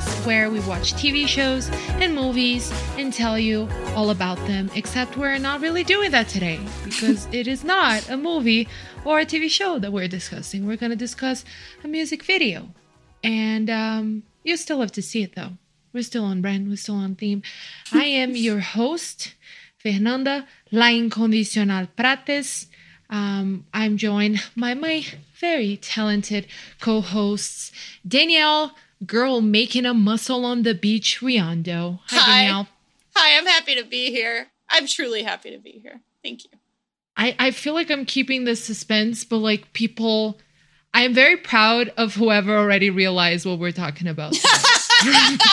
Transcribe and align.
podcast 0.00 0.26
where 0.26 0.50
we 0.50 0.60
watch 0.60 0.94
TV 0.94 1.26
shows 1.26 1.68
and 2.00 2.14
movies 2.14 2.72
and 2.96 3.12
tell 3.12 3.38
you 3.38 3.68
all 3.94 4.10
about 4.10 4.36
them, 4.46 4.70
except 4.74 5.16
we're 5.16 5.38
not 5.38 5.60
really 5.60 5.84
doing 5.84 6.10
that 6.10 6.28
today 6.28 6.60
because 6.84 7.26
it 7.32 7.46
is 7.46 7.64
not 7.64 8.08
a 8.08 8.16
movie 8.16 8.68
or 9.04 9.20
a 9.20 9.26
TV 9.26 9.50
show 9.50 9.78
that 9.78 9.92
we're 9.92 10.08
discussing. 10.08 10.66
We're 10.66 10.76
going 10.76 10.90
to 10.90 10.96
discuss 10.96 11.44
a 11.84 11.88
music 11.88 12.22
video. 12.22 12.68
And 13.22 13.68
um, 13.68 14.22
you 14.44 14.56
still 14.56 14.80
have 14.80 14.92
to 14.92 15.02
see 15.02 15.22
it 15.22 15.34
though. 15.34 15.52
We're 15.92 16.02
still 16.02 16.24
on 16.24 16.40
brand, 16.40 16.68
we're 16.68 16.76
still 16.76 16.96
on 16.96 17.14
theme. 17.14 17.42
I 17.92 18.04
am 18.04 18.30
your 18.36 18.60
host, 18.60 19.34
Fernanda 19.78 20.46
La 20.70 20.86
Incondicional 20.86 21.88
Prates. 21.96 22.66
Um, 23.08 23.66
I'm 23.74 23.96
joined 23.96 24.40
by 24.56 24.74
my 24.74 25.04
very 25.40 25.76
talented 25.76 26.46
co 26.80 27.00
hosts, 27.00 27.72
Danielle, 28.06 28.72
girl 29.06 29.40
making 29.40 29.86
a 29.86 29.94
muscle 29.94 30.44
on 30.44 30.62
the 30.62 30.74
beach, 30.74 31.20
Riendeau. 31.20 32.00
Hi, 32.06 32.44
Hi. 32.44 32.66
Hi, 33.16 33.38
I'm 33.38 33.46
happy 33.46 33.74
to 33.76 33.84
be 33.84 34.10
here. 34.10 34.48
I'm 34.68 34.86
truly 34.86 35.22
happy 35.22 35.50
to 35.50 35.58
be 35.58 35.72
here. 35.82 36.00
Thank 36.22 36.44
you. 36.44 36.50
I, 37.16 37.34
I 37.38 37.50
feel 37.50 37.74
like 37.74 37.90
I'm 37.90 38.06
keeping 38.06 38.44
the 38.44 38.56
suspense, 38.56 39.24
but 39.24 39.38
like 39.38 39.72
people, 39.72 40.38
I 40.94 41.02
am 41.02 41.12
very 41.12 41.36
proud 41.36 41.92
of 41.96 42.14
whoever 42.14 42.56
already 42.56 42.88
realized 42.88 43.46
what 43.46 43.58
we're 43.58 43.72
talking 43.72 44.06
about. 44.06 44.36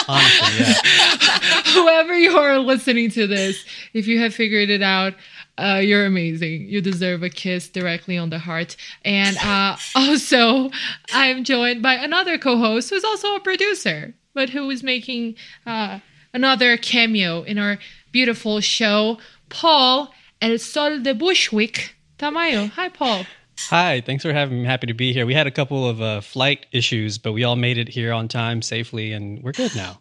Honestly, 0.08 0.58
yeah. 0.60 1.62
whoever 1.74 2.18
you 2.18 2.38
are 2.38 2.60
listening 2.60 3.10
to 3.12 3.28
this, 3.28 3.66
if 3.94 4.08
you 4.08 4.20
have 4.20 4.34
figured 4.34 4.70
it 4.70 4.82
out, 4.82 5.14
uh, 5.58 5.80
you're 5.84 6.06
amazing. 6.06 6.68
You 6.68 6.82
deserve 6.82 7.24
a 7.24 7.30
kiss 7.30 7.68
directly 7.68 8.18
on 8.18 8.30
the 8.30 8.40
heart. 8.40 8.76
And 9.04 9.38
uh, 9.38 9.78
also, 9.96 10.72
I'm 11.12 11.44
joined 11.44 11.82
by 11.82 11.96
another 11.96 12.38
co 12.38 12.58
host 12.58 12.90
who's 12.90 13.04
also 13.04 13.36
a 13.36 13.40
producer, 13.40 14.14
but 14.34 14.50
who 14.50 14.70
is 14.70 14.84
making 14.84 15.36
uh, 15.66 16.00
another 16.34 16.78
cameo 16.78 17.44
in 17.44 17.58
our 17.58 17.80
beautiful 18.12 18.62
show, 18.62 19.18
Paul 19.50 20.14
El 20.42 20.60
Sol 20.60 21.00
de 21.00 21.14
Bushwick 21.14 21.96
Tamayo. 22.20 22.70
Hi, 22.72 22.90
Paul. 22.90 23.26
Hi, 23.70 24.02
thanks 24.02 24.24
for 24.24 24.32
having 24.32 24.62
me. 24.62 24.68
Happy 24.68 24.88
to 24.88 24.94
be 24.94 25.14
here. 25.14 25.26
We 25.26 25.34
had 25.34 25.48
a 25.48 25.52
couple 25.52 25.88
of 25.88 26.02
uh, 26.02 26.22
flight 26.22 26.68
issues, 26.72 27.18
but 27.18 27.34
we 27.34 27.44
all 27.44 27.56
made 27.56 27.78
it 27.78 27.90
here 27.90 28.14
on 28.14 28.28
time 28.28 28.62
safely, 28.62 29.12
and 29.14 29.44
we're 29.44 29.52
good 29.52 29.76
now. 29.76 30.00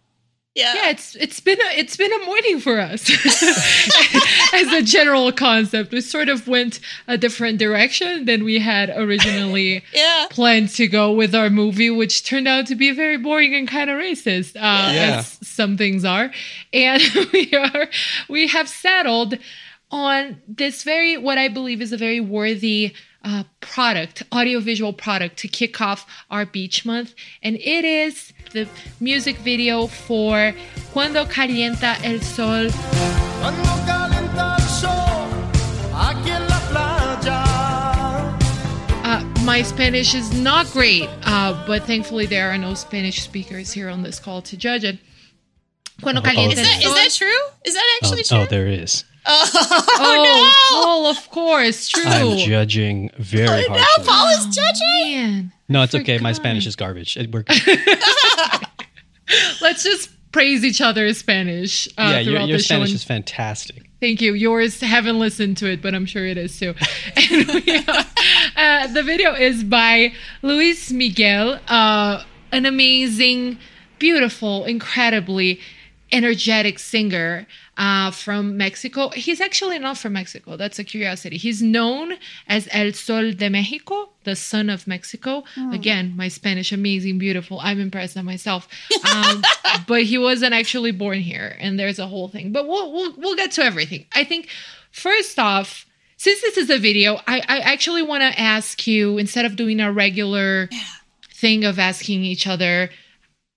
Yeah. 0.56 0.72
Yeah, 0.74 0.88
it's 0.90 1.14
it's 1.16 1.38
been 1.38 1.60
a 1.60 1.78
it's 1.78 1.96
been 1.98 2.10
a 2.14 2.24
morning 2.24 2.60
for 2.60 2.80
us 2.80 3.02
as 4.54 4.72
a 4.72 4.82
general 4.82 5.30
concept. 5.32 5.92
We 5.92 6.00
sort 6.00 6.30
of 6.30 6.48
went 6.48 6.80
a 7.06 7.18
different 7.18 7.58
direction 7.58 8.24
than 8.24 8.42
we 8.42 8.58
had 8.58 8.88
originally 8.96 9.84
Yeah. 9.94 10.26
planned 10.30 10.70
to 10.76 10.86
go 10.88 11.12
with 11.12 11.34
our 11.34 11.50
movie, 11.50 11.90
which 11.90 12.24
turned 12.24 12.48
out 12.48 12.66
to 12.68 12.74
be 12.74 12.90
very 12.92 13.18
boring 13.18 13.54
and 13.54 13.68
kind 13.68 13.90
of 13.90 13.98
racist, 13.98 14.56
uh, 14.56 14.92
Yeah. 14.94 15.16
as 15.18 15.38
some 15.46 15.76
things 15.76 16.04
are. 16.06 16.30
And 16.72 17.02
we 17.34 17.52
are 17.52 17.88
we 18.28 18.46
have 18.48 18.68
settled 18.68 19.36
on 19.90 20.40
this 20.48 20.82
very 20.84 21.16
what 21.18 21.38
I 21.38 21.48
believe 21.48 21.80
is 21.82 21.92
a 21.92 21.96
very 21.98 22.20
worthy 22.20 22.94
uh, 23.26 23.42
product, 23.60 24.22
audiovisual 24.32 24.92
product 24.92 25.36
to 25.38 25.48
kick 25.48 25.80
off 25.80 26.06
our 26.30 26.46
beach 26.46 26.86
month, 26.86 27.12
and 27.42 27.56
it 27.56 27.84
is 27.84 28.32
the 28.52 28.68
music 29.00 29.36
video 29.38 29.86
for 29.88 30.54
Cuando 30.92 31.24
Calienta 31.26 31.96
el 32.04 32.20
Sol 32.20 32.70
Cuando 33.40 33.62
calienta 33.84 34.56
el 34.56 34.68
sol 34.68 35.28
aquí 35.92 36.30
en 36.30 36.46
la 36.48 36.60
playa. 36.70 37.42
Uh, 39.04 39.24
my 39.44 39.62
Spanish 39.62 40.14
is 40.14 40.32
not 40.40 40.66
great, 40.72 41.08
uh, 41.24 41.52
but 41.66 41.82
thankfully 41.82 42.26
there 42.26 42.48
are 42.50 42.58
no 42.58 42.74
Spanish 42.74 43.22
speakers 43.22 43.72
here 43.72 43.88
on 43.88 44.02
this 44.02 44.18
call 44.20 44.40
to 44.42 44.56
judge 44.56 44.84
it. 44.84 44.98
Cuando 46.02 46.20
Oh, 46.20 46.24
calienta 46.24 46.52
Is 46.52 46.58
el 46.58 46.64
that, 46.64 46.84
is 46.84 46.94
that 46.94 47.10
true? 47.12 47.40
Is 47.64 47.74
that 47.74 47.82
Oh, 47.84 47.98
actually 48.02 48.22
true? 48.24 48.38
oh, 48.38 48.46
there 48.46 48.68
is. 48.68 49.04
Oh, 49.28 49.84
oh, 49.98 50.22
no. 50.24 50.52
Paul, 50.84 51.06
of 51.06 51.30
course, 51.30 51.88
true. 51.88 52.02
I'm 52.06 52.38
judging 52.38 53.10
very 53.18 53.64
Oh, 53.68 53.72
no. 53.98 54.04
Paul 54.04 54.28
is 54.28 54.46
judging. 54.46 55.16
Man, 55.16 55.52
No, 55.68 55.82
it's 55.82 55.94
okay. 55.94 56.18
My. 56.18 56.32
Spanish 56.32 56.66
is 56.66 56.76
garbage. 56.76 57.16
It- 57.16 57.32
We're 57.32 57.44
let's 59.60 59.82
just 59.82 60.10
praise 60.32 60.64
each 60.64 60.80
other's 60.80 61.18
Spanish 61.18 61.88
uh, 61.98 62.02
yeah, 62.12 62.18
your, 62.20 62.32
throughout 62.34 62.48
your 62.48 62.56
the 62.58 62.62
show. 62.62 62.66
Spanish 62.76 62.90
and- 62.90 62.96
is 62.96 63.04
fantastic. 63.04 63.82
Thank 63.98 64.20
you. 64.20 64.34
Yours 64.34 64.78
haven't 64.80 65.18
listened 65.18 65.56
to 65.58 65.70
it, 65.72 65.80
but 65.80 65.94
I'm 65.94 66.04
sure 66.04 66.26
it 66.26 66.36
is 66.36 66.58
too. 66.58 66.74
And 67.16 67.46
we, 67.48 67.78
uh, 67.88 68.04
uh, 68.54 68.86
the 68.88 69.02
video 69.02 69.32
is 69.32 69.64
by 69.64 70.12
Luis 70.42 70.92
Miguel, 70.92 71.58
uh, 71.66 72.22
an 72.52 72.66
amazing, 72.66 73.58
beautiful, 73.98 74.66
incredibly 74.66 75.60
energetic 76.12 76.78
singer 76.78 77.46
uh, 77.76 78.10
from 78.10 78.56
Mexico. 78.56 79.10
He's 79.10 79.40
actually 79.40 79.78
not 79.78 79.98
from 79.98 80.14
Mexico. 80.14 80.56
That's 80.56 80.78
a 80.78 80.84
curiosity. 80.84 81.36
He's 81.36 81.62
known 81.62 82.14
as 82.48 82.68
El 82.72 82.92
Sol 82.92 83.32
de 83.32 83.50
Mexico, 83.50 84.10
the 84.24 84.34
sun 84.34 84.70
of 84.70 84.86
Mexico. 84.86 85.44
Again, 85.72 86.14
my 86.16 86.28
Spanish, 86.28 86.72
amazing, 86.72 87.18
beautiful. 87.18 87.60
I'm 87.60 87.80
impressed 87.80 88.16
at 88.16 88.24
myself. 88.24 88.68
Um, 89.14 89.42
but 89.86 90.04
he 90.04 90.18
wasn't 90.18 90.54
actually 90.54 90.92
born 90.92 91.20
here, 91.20 91.56
and 91.60 91.78
there's 91.78 91.98
a 91.98 92.06
whole 92.06 92.28
thing. 92.28 92.52
But 92.52 92.66
we'll 92.66 92.92
we'll, 92.92 93.14
we'll 93.16 93.36
get 93.36 93.52
to 93.52 93.62
everything. 93.62 94.06
I 94.14 94.24
think 94.24 94.48
first 94.90 95.38
off. 95.38 95.84
Since 96.18 96.40
this 96.40 96.56
is 96.56 96.70
a 96.70 96.78
video, 96.78 97.16
I, 97.26 97.42
I 97.46 97.58
actually 97.58 98.00
want 98.00 98.22
to 98.22 98.40
ask 98.40 98.86
you 98.86 99.18
instead 99.18 99.44
of 99.44 99.54
doing 99.54 99.80
a 99.80 99.92
regular 99.92 100.70
thing 101.30 101.66
of 101.66 101.78
asking 101.78 102.24
each 102.24 102.46
other 102.46 102.88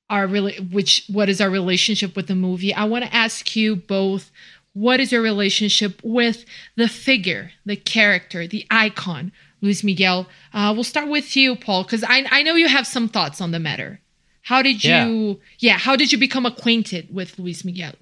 our 0.09 0.27
really 0.27 0.57
which 0.57 1.05
what 1.07 1.29
is 1.29 1.39
our 1.39 1.49
relationship 1.49 2.15
with 2.15 2.27
the 2.27 2.35
movie? 2.35 2.73
I 2.73 2.85
want 2.85 3.05
to 3.05 3.15
ask 3.15 3.55
you 3.55 3.75
both 3.75 4.31
what 4.73 4.99
is 4.99 5.11
your 5.11 5.21
relationship 5.21 5.99
with 6.03 6.45
the 6.75 6.87
figure 6.87 7.51
the 7.65 7.75
character 7.75 8.47
the 8.47 8.65
icon 8.71 9.31
luis 9.61 9.83
miguel? 9.83 10.27
Uh, 10.53 10.71
we'll 10.73 10.83
start 10.83 11.09
with 11.09 11.35
you 11.35 11.55
paul 11.55 11.83
because 11.83 12.03
I, 12.03 12.25
I 12.29 12.43
know 12.43 12.55
you 12.55 12.67
have 12.67 12.87
some 12.87 13.09
thoughts 13.09 13.41
on 13.41 13.51
the 13.51 13.59
matter. 13.59 13.99
How 14.43 14.61
did 14.61 14.83
you 14.83 15.39
yeah 15.59 15.77
how 15.77 15.95
did 15.95 16.11
you 16.11 16.17
become 16.17 16.45
acquainted 16.45 17.13
with 17.13 17.37
luis 17.37 17.63
miguel 17.63 17.93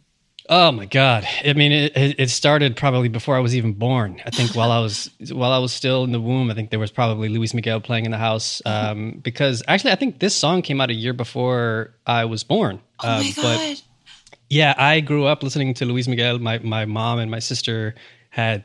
Oh 0.50 0.72
my 0.72 0.86
God! 0.86 1.28
I 1.44 1.54
mean, 1.54 1.72
it, 1.74 1.92
it 1.96 2.30
started 2.30 2.78
probably 2.78 3.10
before 3.10 3.36
I 3.36 3.40
was 3.40 3.54
even 3.56 3.74
born. 3.74 4.22
I 4.26 4.30
think 4.30 4.56
while 4.56 4.72
I 4.72 4.80
was 4.80 5.10
while 5.32 5.52
I 5.52 5.58
was 5.58 5.74
still 5.74 6.04
in 6.06 6.12
the 6.14 6.22
womb, 6.22 6.50
I 6.50 6.54
think 6.54 6.70
there 6.70 6.80
was 6.80 6.92
probably 6.92 7.28
Luis 7.28 7.54
Miguel 7.54 7.82
playing 7.82 8.06
in 8.06 8.12
the 8.12 8.18
house. 8.18 8.62
Um, 8.66 9.20
because 9.24 9.62
actually, 9.68 9.92
I 9.92 9.96
think 9.96 10.20
this 10.20 10.34
song 10.36 10.62
came 10.62 10.80
out 10.80 10.90
a 10.90 10.94
year 10.94 11.14
before 11.14 11.94
I 12.06 12.26
was 12.26 12.44
born. 12.44 12.80
Oh 13.04 13.08
Uh, 13.08 13.20
my 13.20 13.34
but 13.36 13.42
god. 13.58 13.82
Yeah, 14.50 14.74
I 14.78 15.02
grew 15.02 15.26
up 15.26 15.44
listening 15.44 15.74
to 15.76 15.86
Luis 15.86 16.08
Miguel. 16.08 16.40
My 16.40 16.60
my 16.60 16.86
mom 16.86 17.20
and 17.20 17.30
my 17.30 17.40
sister 17.40 17.96
had 18.30 18.64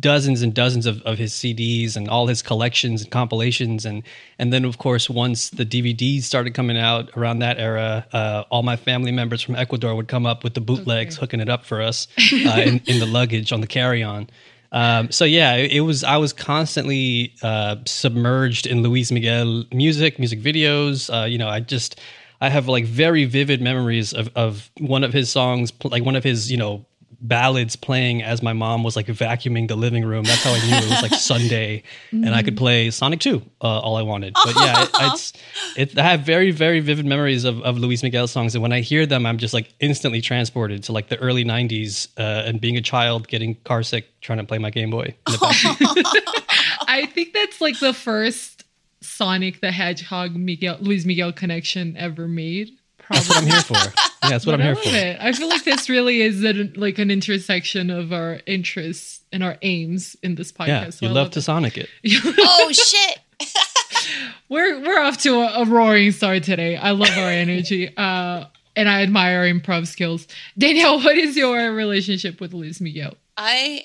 dozens 0.00 0.42
and 0.42 0.54
dozens 0.54 0.86
of, 0.86 1.02
of 1.02 1.18
his 1.18 1.32
CDs 1.32 1.96
and 1.96 2.08
all 2.08 2.26
his 2.26 2.40
collections 2.40 3.02
and 3.02 3.10
compilations 3.10 3.84
and 3.84 4.02
and 4.38 4.52
then 4.52 4.64
of 4.64 4.78
course 4.78 5.10
once 5.10 5.50
the 5.50 5.66
DVDs 5.66 6.22
started 6.22 6.54
coming 6.54 6.78
out 6.78 7.10
around 7.16 7.40
that 7.40 7.58
era, 7.58 8.06
uh, 8.12 8.44
all 8.50 8.62
my 8.62 8.76
family 8.76 9.12
members 9.12 9.42
from 9.42 9.54
Ecuador 9.56 9.94
would 9.94 10.08
come 10.08 10.24
up 10.24 10.42
with 10.44 10.54
the 10.54 10.60
bootlegs, 10.60 11.16
Okay. 11.16 11.20
hooking 11.20 11.40
it 11.40 11.48
up 11.48 11.64
for 11.66 11.82
us 11.82 12.08
uh, 12.32 12.62
in, 12.64 12.80
in 12.86 12.98
the 12.98 13.06
luggage 13.06 13.52
on 13.52 13.60
the 13.60 13.66
carry 13.66 14.02
on. 14.02 14.30
Um, 14.72 15.10
so 15.10 15.24
yeah, 15.24 15.54
it, 15.56 15.72
it 15.72 15.80
was. 15.80 16.04
I 16.04 16.18
was 16.18 16.34
constantly 16.34 17.34
uh, 17.42 17.76
submerged 17.86 18.66
in 18.66 18.82
Luis 18.82 19.10
Miguel 19.10 19.64
music, 19.72 20.18
music 20.18 20.40
videos. 20.42 21.08
Uh, 21.10 21.24
you 21.24 21.38
know, 21.38 21.48
I 21.48 21.60
just 21.60 21.98
I 22.42 22.50
have 22.50 22.68
like 22.68 22.84
very 22.84 23.24
vivid 23.24 23.62
memories 23.62 24.12
of 24.12 24.28
of 24.36 24.70
one 24.78 25.04
of 25.04 25.12
his 25.14 25.30
songs, 25.30 25.72
like 25.84 26.04
one 26.04 26.16
of 26.16 26.22
his 26.24 26.50
you 26.50 26.58
know 26.58 26.84
ballads 27.20 27.74
playing 27.76 28.22
as 28.22 28.42
my 28.42 28.52
mom 28.52 28.84
was 28.84 28.96
like 28.96 29.06
vacuuming 29.06 29.68
the 29.68 29.76
living 29.76 30.04
room. 30.04 30.24
That's 30.24 30.44
how 30.44 30.52
I 30.52 30.58
knew 30.58 30.86
it 30.86 30.90
was 30.90 31.02
like 31.02 31.14
Sunday, 31.14 31.82
and 32.12 32.34
I 32.34 32.42
could 32.42 32.56
play 32.56 32.90
Sonic 32.90 33.20
Two 33.20 33.42
uh, 33.60 33.80
all 33.80 33.96
I 33.96 34.02
wanted. 34.02 34.34
But 34.34 34.54
yeah, 34.56 34.82
it, 34.82 34.90
it's 35.00 35.32
it. 35.76 35.98
I 35.98 36.02
have 36.02 36.20
very 36.20 36.50
very 36.50 36.80
vivid 36.80 37.06
memories 37.06 37.44
of 37.44 37.60
of 37.62 37.78
Luis 37.78 38.02
Miguel 38.02 38.26
songs, 38.26 38.54
and 38.54 38.62
when 38.62 38.72
I 38.72 38.80
hear 38.80 39.06
them, 39.06 39.26
I'm 39.26 39.38
just 39.38 39.54
like 39.54 39.72
instantly 39.80 40.20
transported 40.20 40.82
to 40.84 40.92
like 40.92 41.08
the 41.08 41.16
early 41.18 41.44
'90s 41.44 42.08
uh, 42.18 42.46
and 42.46 42.60
being 42.60 42.76
a 42.76 42.82
child, 42.82 43.28
getting 43.28 43.56
car 43.64 43.82
sick, 43.82 44.06
trying 44.20 44.38
to 44.38 44.44
play 44.44 44.58
my 44.58 44.70
Game 44.70 44.90
Boy. 44.90 45.14
in 45.26 45.32
the 45.32 46.34
i 46.88 47.06
think 47.06 47.32
that's 47.32 47.60
like 47.60 47.78
the 47.78 47.92
first 47.92 48.64
sonic 49.00 49.60
the 49.60 49.70
hedgehog 49.70 50.34
miguel 50.34 50.76
luis 50.80 51.04
miguel 51.04 51.32
connection 51.32 51.96
ever 51.96 52.26
made 52.26 52.70
That's 53.10 53.28
what 53.28 53.38
I'm 53.38 53.46
here 53.46 53.60
for. 53.62 53.74
Yeah, 53.74 54.30
that's 54.30 54.44
what 54.46 54.52
But 54.52 54.54
I'm 54.54 54.60
I 54.60 54.64
here 54.64 54.74
love 54.74 54.84
for. 54.84 54.90
it. 54.96 55.16
I 55.20 55.32
feel 55.32 55.48
like 55.48 55.64
this 55.64 55.88
really 55.88 56.20
is 56.22 56.42
an, 56.44 56.74
like 56.76 56.98
an 56.98 57.10
intersection 57.10 57.88
of 57.90 58.12
our 58.12 58.40
interests 58.46 59.20
and 59.32 59.42
our 59.42 59.56
aims 59.62 60.16
in 60.22 60.34
this 60.34 60.52
podcast. 60.52 60.66
Yeah, 60.68 60.90
So 60.90 61.06
you 61.06 61.10
I 61.12 61.14
love 61.14 61.30
to 61.32 61.42
Sonic 61.42 61.78
it. 61.78 61.88
it. 62.02 62.34
Oh 62.38 62.72
shit. 62.72 63.18
we're 64.48 64.80
we're 64.80 65.00
off 65.00 65.18
to 65.18 65.34
a, 65.40 65.62
a 65.62 65.64
roaring 65.64 66.12
start 66.12 66.42
today. 66.42 66.76
I 66.76 66.90
love 66.90 67.16
our 67.16 67.30
energy, 67.30 67.94
uh, 67.96 68.44
and 68.76 68.88
I 68.88 69.02
admire 69.02 69.40
our 69.40 69.44
improv 69.46 69.86
skills. 69.86 70.26
Danielle, 70.56 71.00
what 71.02 71.16
is 71.16 71.36
your 71.36 71.72
relationship 71.72 72.40
with 72.40 72.52
Luis 72.54 72.80
Miguel? 72.80 73.14
I 73.36 73.84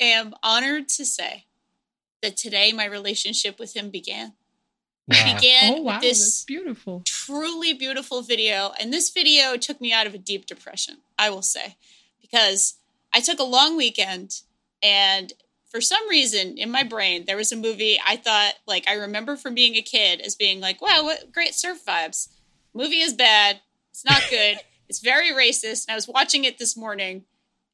am 0.00 0.34
honored 0.42 0.88
to 0.90 1.04
say 1.04 1.46
that 2.22 2.36
today 2.36 2.72
my 2.72 2.84
relationship 2.84 3.58
with 3.58 3.74
him 3.76 3.90
began. 3.90 4.34
Wow. 5.08 5.34
began 5.34 5.72
Oh 5.74 5.80
wow, 5.82 5.94
with 5.94 6.02
that's 6.02 6.18
this 6.18 6.44
beautiful. 6.44 7.02
truly 7.04 7.72
beautiful 7.72 8.22
video. 8.22 8.72
And 8.80 8.92
this 8.92 9.10
video 9.10 9.56
took 9.56 9.80
me 9.80 9.92
out 9.92 10.06
of 10.06 10.14
a 10.14 10.18
deep 10.18 10.46
depression, 10.46 10.98
I 11.18 11.30
will 11.30 11.42
say, 11.42 11.76
because 12.20 12.74
I 13.12 13.20
took 13.20 13.38
a 13.38 13.44
long 13.44 13.76
weekend 13.76 14.42
and 14.82 15.32
for 15.70 15.80
some 15.80 16.06
reason 16.08 16.58
in 16.58 16.70
my 16.70 16.82
brain, 16.82 17.24
there 17.26 17.36
was 17.36 17.50
a 17.50 17.56
movie 17.56 17.98
I 18.06 18.16
thought, 18.16 18.52
like, 18.66 18.86
I 18.86 18.92
remember 18.94 19.36
from 19.36 19.54
being 19.54 19.74
a 19.74 19.82
kid 19.82 20.20
as 20.20 20.34
being 20.34 20.60
like, 20.60 20.82
wow, 20.82 21.00
what 21.02 21.32
great 21.32 21.54
surf 21.54 21.84
vibes. 21.86 22.28
Movie 22.74 23.00
is 23.00 23.14
bad. 23.14 23.60
It's 23.90 24.04
not 24.04 24.22
good. 24.30 24.58
it's 24.88 25.00
very 25.00 25.30
racist. 25.32 25.86
And 25.86 25.92
I 25.92 25.94
was 25.94 26.06
watching 26.06 26.44
it 26.44 26.58
this 26.58 26.76
morning 26.76 27.24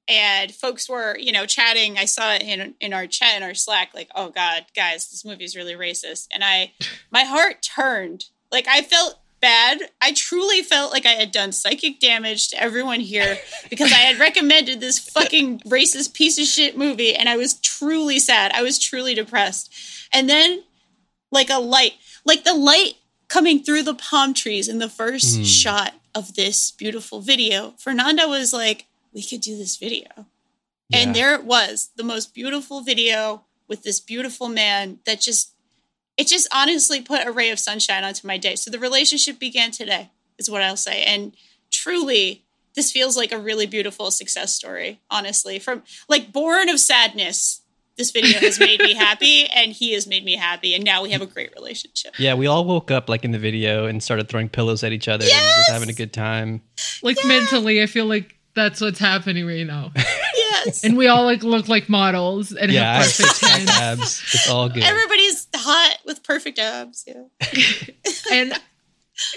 and 0.08 0.52
folks 0.54 0.88
were, 0.88 1.16
you 1.18 1.32
know, 1.32 1.44
chatting. 1.46 1.98
I 1.98 2.06
saw 2.06 2.32
it 2.34 2.42
in 2.42 2.74
in 2.80 2.92
our 2.92 3.06
chat 3.06 3.36
in 3.36 3.42
our 3.42 3.54
Slack, 3.54 3.90
like, 3.94 4.08
"Oh 4.14 4.30
God, 4.30 4.66
guys, 4.74 5.08
this 5.10 5.24
movie 5.24 5.44
is 5.44 5.54
really 5.56 5.74
racist." 5.74 6.28
And 6.32 6.42
I, 6.42 6.72
my 7.10 7.24
heart 7.24 7.62
turned. 7.62 8.24
Like 8.50 8.66
I 8.68 8.82
felt 8.82 9.18
bad. 9.40 9.78
I 10.00 10.12
truly 10.12 10.62
felt 10.62 10.90
like 10.90 11.06
I 11.06 11.10
had 11.10 11.30
done 11.30 11.52
psychic 11.52 12.00
damage 12.00 12.48
to 12.48 12.60
everyone 12.60 12.98
here 13.00 13.38
because 13.70 13.92
I 13.92 13.96
had 13.96 14.18
recommended 14.28 14.80
this 14.80 14.98
fucking 14.98 15.60
racist 15.60 16.14
piece 16.14 16.38
of 16.40 16.46
shit 16.46 16.76
movie, 16.76 17.14
and 17.14 17.28
I 17.28 17.36
was 17.36 17.54
truly 17.60 18.18
sad. 18.18 18.50
I 18.52 18.62
was 18.62 18.78
truly 18.78 19.14
depressed. 19.14 19.72
And 20.12 20.28
then, 20.28 20.64
like 21.30 21.50
a 21.50 21.58
light, 21.60 21.92
like 22.24 22.44
the 22.44 22.54
light 22.54 22.94
coming 23.28 23.62
through 23.62 23.82
the 23.82 23.94
palm 23.94 24.32
trees 24.32 24.68
in 24.68 24.78
the 24.78 24.88
first 24.88 25.36
Hmm. 25.36 25.42
shot 25.42 25.94
of 26.14 26.34
this 26.34 26.70
beautiful 26.72 27.20
video, 27.20 27.74
Fernanda 27.78 28.26
was 28.26 28.52
like, 28.54 28.86
"We 29.12 29.22
could 29.22 29.40
do 29.40 29.56
this 29.56 29.76
video." 29.76 30.26
And 30.92 31.14
there 31.14 31.34
it 31.34 31.44
was, 31.44 31.90
the 31.96 32.02
most 32.02 32.32
beautiful 32.32 32.80
video 32.80 33.44
with 33.68 33.82
this 33.82 34.00
beautiful 34.00 34.48
man 34.48 35.00
that 35.04 35.20
just 35.20 35.52
it 36.16 36.26
just 36.26 36.48
honestly 36.52 37.00
put 37.00 37.26
a 37.26 37.30
ray 37.30 37.50
of 37.50 37.58
sunshine 37.58 38.02
onto 38.02 38.26
my 38.26 38.38
day. 38.38 38.56
So 38.56 38.70
the 38.70 38.78
relationship 38.78 39.38
began 39.38 39.70
today, 39.70 40.10
is 40.36 40.50
what 40.50 40.62
I'll 40.62 40.76
say. 40.76 41.04
And 41.04 41.32
truly, 41.70 42.44
this 42.74 42.90
feels 42.90 43.16
like 43.16 43.30
a 43.30 43.38
really 43.38 43.66
beautiful 43.66 44.10
success 44.10 44.52
story, 44.52 45.00
honestly. 45.10 45.60
From 45.60 45.84
like 46.08 46.32
born 46.32 46.68
of 46.68 46.80
sadness, 46.80 47.62
this 47.96 48.10
video 48.10 48.40
has 48.40 48.58
made 48.60 48.80
me 48.80 48.94
happy 48.94 49.46
and 49.46 49.72
he 49.72 49.92
has 49.92 50.08
made 50.08 50.24
me 50.24 50.34
happy. 50.34 50.74
And 50.74 50.84
now 50.84 51.04
we 51.04 51.12
have 51.12 51.22
a 51.22 51.26
great 51.26 51.52
relationship. 51.54 52.14
Yeah, 52.18 52.34
we 52.34 52.48
all 52.48 52.64
woke 52.64 52.90
up 52.90 53.08
like 53.08 53.24
in 53.24 53.30
the 53.30 53.38
video 53.38 53.86
and 53.86 54.02
started 54.02 54.28
throwing 54.28 54.48
pillows 54.48 54.82
at 54.82 54.92
each 54.92 55.06
other 55.06 55.24
and 55.24 55.30
just 55.30 55.70
having 55.70 55.88
a 55.88 55.94
good 55.94 56.12
time. 56.12 56.62
Like 57.00 57.18
mentally, 57.24 57.80
I 57.80 57.86
feel 57.86 58.06
like 58.06 58.37
that's 58.58 58.80
what's 58.80 58.98
happening 58.98 59.46
right 59.46 59.66
now. 59.66 59.92
Yes. 60.64 60.82
And 60.82 60.96
we 60.96 61.06
all 61.06 61.24
like 61.24 61.44
look 61.44 61.68
like 61.68 61.88
models 61.88 62.52
and 62.52 62.72
Yeah, 62.72 62.94
have 62.94 63.04
have 63.04 63.16
perfect 63.16 63.38
six 63.38 63.80
abs. 63.80 64.22
It's 64.34 64.50
all 64.50 64.68
good. 64.68 64.82
Everybody's 64.82 65.46
hot 65.54 65.98
with 66.04 66.22
perfect 66.24 66.58
abs. 66.58 67.04
Yeah. 67.06 67.22
and 68.32 68.52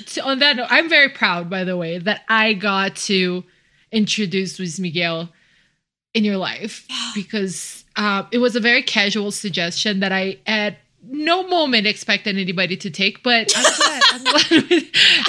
to, 0.08 0.22
on 0.22 0.40
that 0.40 0.56
note, 0.56 0.68
I'm 0.70 0.90
very 0.90 1.10
proud, 1.10 1.48
by 1.48 1.64
the 1.64 1.78
way, 1.78 2.00
that 2.00 2.22
I 2.28 2.54
got 2.54 2.96
to 3.08 3.44
introduce 3.92 4.58
Luis 4.58 4.80
Miguel 4.80 5.30
in 6.14 6.24
your 6.24 6.38
life 6.38 6.88
because 7.16 7.84
uh, 7.96 8.24
it 8.32 8.40
was 8.40 8.56
a 8.56 8.60
very 8.60 8.82
casual 8.82 9.32
suggestion 9.32 10.00
that 10.00 10.12
I 10.12 10.40
at 10.48 10.78
no 11.04 11.48
moment 11.48 11.88
expected 11.88 12.38
anybody 12.38 12.78
to 12.78 12.90
take, 12.90 13.22
but 13.24 13.54
I'm 13.56 13.76
glad. 13.76 14.02
I'm 14.12 14.24
glad 14.24 14.46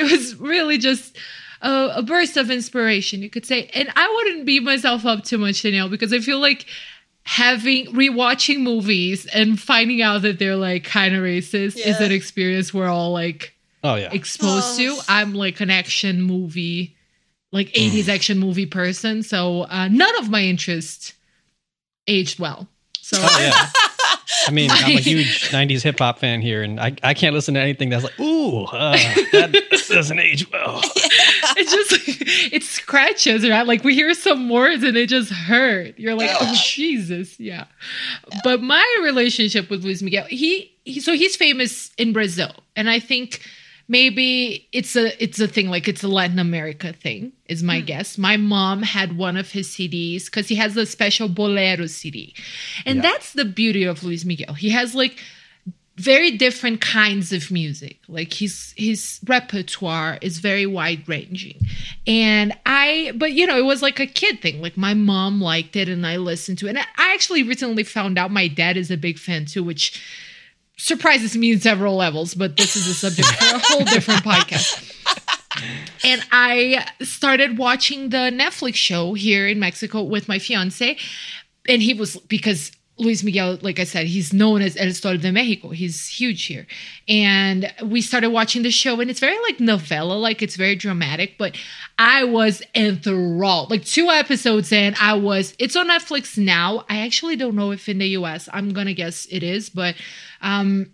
it 0.01 0.11
was 0.11 0.37
really 0.37 0.79
just. 0.79 1.17
A, 1.63 1.93
a 1.97 2.03
burst 2.03 2.37
of 2.37 2.51
inspiration, 2.51 3.23
you 3.23 3.31
could 3.31 3.47
say, 3.47 3.71
and 3.75 3.89
I 3.97 4.13
wouldn't 4.17 4.45
beat 4.47 4.63
myself 4.63 5.07
up 5.07 5.25
too 5.25 5.39
much, 5.39 5.63
Danielle, 5.63 5.89
because 5.89 6.13
I 6.13 6.19
feel 6.19 6.41
like 6.41 6.67
having 7.25 7.87
rewatching 7.87 8.61
movies 8.63 9.27
and 9.27 9.59
finding 9.61 10.03
out 10.03 10.23
that 10.23 10.39
they're 10.41 10.57
like 10.57 10.83
kind 10.85 11.15
of 11.15 11.23
racist 11.23 11.77
is 11.79 12.01
an 12.01 12.11
experience 12.11 12.75
we're 12.75 12.89
all 12.89 13.13
like 13.13 13.55
oh 13.85 13.95
yeah. 13.95 14.11
exposed 14.13 14.81
Oh. 14.81 14.97
to. 14.97 15.03
I'm 15.09 15.33
like 15.35 15.61
an 15.61 15.71
action 15.71 16.21
movie, 16.23 16.97
like 17.53 17.69
80s 17.75 18.09
action 18.09 18.39
movie 18.39 18.67
person. 18.67 19.23
So 19.23 19.63
uh, 19.63 19.87
none 19.89 20.19
of 20.19 20.31
my 20.31 20.43
interests 20.43 21.13
aged 22.09 22.41
well. 22.41 22.67
So 23.01 23.19
Oh 23.21 23.39
yeah. 23.41 23.71
I 24.47 24.51
mean, 24.51 24.71
I'm 24.71 24.97
a 24.97 25.01
huge 25.01 25.51
'90s 25.51 25.83
hip 25.83 25.99
hop 25.99 26.19
fan 26.19 26.41
here, 26.41 26.63
and 26.63 26.81
I, 26.81 26.95
I 27.03 27.15
can't 27.15 27.35
listen 27.35 27.55
to 27.55 27.61
anything 27.61 27.91
that's 27.91 28.05
like, 28.05 28.19
ooh, 28.19 28.65
uh, 28.65 28.93
that 29.33 29.53
doesn't 29.89 30.19
age 30.19 30.51
well. 30.51 30.81
it 30.85 31.69
just 31.69 32.53
it 32.53 32.63
scratches, 32.63 33.49
right? 33.49 33.67
Like 33.67 33.85
we 33.85 33.95
hear 33.95 34.15
some 34.15 34.49
words 34.49 34.83
and 34.83 34.97
it 34.97 35.09
just 35.09 35.31
hurt. 35.31 35.99
You're 35.99 36.15
like, 36.15 36.31
oh 36.41 36.55
Jesus, 36.55 37.39
yeah. 37.39 37.67
But 38.43 38.63
my 38.63 38.85
relationship 39.03 39.71
with 39.71 39.85
Luis 39.85 40.03
Miguel, 40.03 40.25
he, 40.25 40.73
he 40.85 41.01
so 41.01 41.13
he's 41.13 41.37
famous 41.37 41.93
in 41.99 42.13
Brazil, 42.13 42.53
and 42.75 42.89
I 42.89 42.99
think 42.99 43.41
maybe 43.89 44.69
it's 44.73 44.97
a 44.97 45.23
it's 45.23 45.41
a 45.41 45.49
thing 45.49 45.69
like 45.69 45.89
it's 45.89 46.03
a 46.03 46.09
Latin 46.09 46.39
America 46.39 46.93
thing 46.93 47.33
is 47.47 47.63
my 47.63 47.81
hmm. 47.81 47.87
guess. 47.87 48.19
My 48.19 48.37
mom 48.37 48.83
had 48.83 49.17
one 49.17 49.37
of 49.37 49.51
his 49.51 49.69
CDs 49.69 50.27
because 50.27 50.49
he 50.49 50.55
has 50.57 50.77
a 50.77 50.87
special 50.87 51.29
bolero 51.29 51.87
CD, 51.87 52.35
and 52.87 52.97
Yeah. 52.97 53.03
that's 53.03 53.33
the 53.33 53.45
beauty 53.45 53.85
of 53.85 54.03
Luis 54.03 54.25
Miguel. 54.25 54.55
He 54.55 54.71
has 54.71 54.95
like 54.95 55.19
very 55.97 56.31
different 56.31 56.81
kinds 56.81 57.33
of 57.33 57.51
music. 57.51 57.99
Like 58.09 58.33
his 58.33 58.73
his 58.77 59.21
repertoire 59.27 60.19
is 60.23 60.39
very 60.39 60.67
wide 60.67 61.07
ranging. 61.09 61.61
And 62.07 62.57
I 62.65 63.13
but 63.15 63.33
you 63.33 63.47
know, 63.47 63.59
it 63.59 63.65
was 63.65 63.83
like 63.83 64.01
a 64.01 64.07
kid 64.07 64.41
thing. 64.41 64.63
Like 64.63 64.77
my 64.77 64.95
mom 64.95 65.41
liked 65.41 65.77
it 65.77 65.89
and 65.89 66.07
I 66.07 66.17
listened 66.17 66.59
to 66.59 66.67
it. 66.67 66.71
And 66.71 66.79
I 66.79 67.15
actually 67.15 67.43
recently 67.43 67.85
found 67.85 68.19
out 68.19 68.31
my 68.31 68.49
dad 68.49 68.77
is 68.77 68.91
a 68.91 68.97
big 68.97 69.19
fan 69.19 69.45
too, 69.45 69.63
which 69.63 70.01
surprises 70.83 71.37
me 71.37 71.53
in 71.53 71.61
several 71.61 71.95
levels, 71.95 72.35
but 72.35 72.57
this 72.57 72.75
is 72.75 72.89
a 72.89 72.95
subject 72.95 73.29
for 73.29 73.55
a 73.55 73.59
whole 73.59 73.85
different 73.85 74.25
podcast. 74.25 74.89
And 76.05 76.21
I 76.33 76.85
started 77.03 77.57
watching 77.57 78.09
the 78.09 78.33
Netflix 78.33 78.75
show 78.75 79.15
here 79.15 79.47
in 79.47 79.61
Mexico 79.61 80.03
with 80.03 80.27
my 80.27 80.41
fiance. 80.41 80.97
And 81.69 81.81
he 81.81 81.95
was 81.95 82.17
because 82.17 82.73
Luis 82.99 83.25
Miguel, 83.25 83.59
like 83.63 83.81
I 83.81 83.85
said, 83.85 84.07
he's 84.07 84.33
known 84.33 84.61
as 84.61 84.77
El 84.77 84.93
Sol 84.93 85.17
de 85.17 85.33
Mexico. 85.33 85.71
He's 85.71 86.07
huge 86.07 86.45
here. 86.45 86.67
And 87.09 87.73
we 87.83 88.03
started 88.03 88.31
watching 88.31 88.63
the 88.63 88.71
show, 88.71 89.01
and 89.01 89.11
it's 89.11 89.21
very 89.21 89.39
like 89.43 89.59
novela, 89.59 90.21
like 90.21 90.43
it's 90.43 90.57
very 90.57 90.77
dramatic, 90.77 91.37
but 91.39 91.57
I 91.99 92.25
was 92.25 92.63
enthralled. 92.75 93.71
Like 93.71 93.85
two 93.85 94.09
episodes 94.09 94.73
in, 94.73 94.95
I 95.01 95.15
was, 95.15 95.55
it's 95.59 95.75
on 95.75 95.89
Netflix 95.89 96.37
now. 96.37 96.85
I 96.89 97.01
actually 97.01 97.37
don't 97.37 97.57
know 97.57 97.71
if 97.71 97.89
in 97.89 97.99
the 97.99 98.09
US, 98.09 98.49
I'm 98.53 98.73
gonna 98.73 98.95
guess 98.95 99.27
it 99.31 99.43
is, 99.43 99.71
but 99.71 99.95
um 100.43 100.93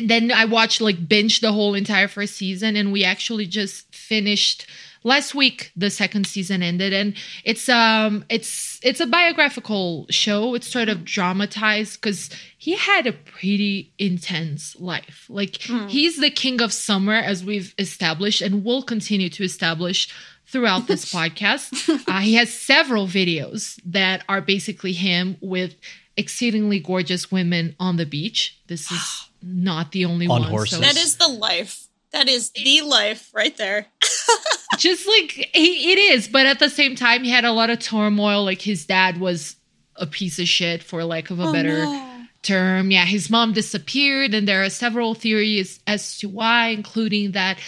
and 0.00 0.08
then 0.08 0.32
I 0.32 0.46
watched 0.46 0.80
like 0.80 1.08
binge 1.08 1.40
the 1.40 1.52
whole 1.52 1.74
entire 1.74 2.08
first 2.08 2.36
season, 2.36 2.74
and 2.74 2.92
we 2.92 3.04
actually 3.04 3.46
just 3.46 3.94
finished 3.94 4.66
last 5.04 5.34
week. 5.34 5.72
The 5.76 5.90
second 5.90 6.26
season 6.26 6.62
ended, 6.62 6.92
and 6.92 7.14
it's 7.44 7.68
um 7.68 8.24
it's 8.30 8.80
it's 8.82 9.00
a 9.00 9.06
biographical 9.06 10.06
show. 10.08 10.54
It's 10.54 10.66
sort 10.66 10.88
of 10.88 11.04
dramatized 11.04 12.00
because 12.00 12.30
he 12.56 12.76
had 12.76 13.06
a 13.06 13.12
pretty 13.12 13.92
intense 13.98 14.74
life. 14.80 15.26
Like 15.28 15.56
he's 15.88 16.18
the 16.18 16.30
king 16.30 16.62
of 16.62 16.72
summer, 16.72 17.14
as 17.14 17.44
we've 17.44 17.74
established, 17.78 18.40
and 18.40 18.64
will 18.64 18.82
continue 18.82 19.28
to 19.30 19.44
establish 19.44 20.08
throughout 20.46 20.86
this 20.86 21.12
podcast. 21.14 22.08
Uh, 22.08 22.20
he 22.20 22.34
has 22.34 22.52
several 22.52 23.06
videos 23.06 23.78
that 23.84 24.24
are 24.28 24.40
basically 24.40 24.92
him 24.92 25.36
with 25.42 25.74
exceedingly 26.16 26.80
gorgeous 26.80 27.30
women 27.30 27.76
on 27.78 27.96
the 27.96 28.06
beach. 28.06 28.58
This 28.66 28.90
is 28.90 28.98
not 29.42 29.92
the 29.92 30.04
only 30.04 30.26
On 30.26 30.40
one. 30.42 30.50
horses. 30.50 30.80
That 30.80 30.96
is 30.96 31.16
the 31.16 31.28
life. 31.28 31.86
That 32.12 32.28
is 32.28 32.50
the 32.50 32.82
life 32.82 33.30
right 33.32 33.56
there. 33.56 33.86
just 34.78 35.06
like 35.06 35.30
he, 35.54 35.92
it 35.92 35.98
is, 35.98 36.26
but 36.28 36.46
at 36.46 36.58
the 36.58 36.68
same 36.68 36.96
time, 36.96 37.22
he 37.24 37.30
had 37.30 37.44
a 37.44 37.52
lot 37.52 37.70
of 37.70 37.78
turmoil. 37.78 38.44
Like 38.44 38.60
his 38.60 38.84
dad 38.86 39.20
was 39.20 39.56
a 39.96 40.06
piece 40.06 40.38
of 40.38 40.48
shit, 40.48 40.82
for 40.82 41.04
lack 41.04 41.30
of 41.30 41.38
a 41.40 41.44
Oh, 41.44 41.52
better 41.52 41.84
no. 41.84 42.24
term. 42.42 42.90
Yeah, 42.90 43.04
his 43.04 43.30
mom 43.30 43.52
disappeared, 43.52 44.34
and 44.34 44.48
there 44.48 44.64
are 44.64 44.70
several 44.70 45.14
theories 45.14 45.78
as 45.86 46.18
to 46.18 46.28
why, 46.28 46.68
including 46.68 47.32
that 47.32 47.58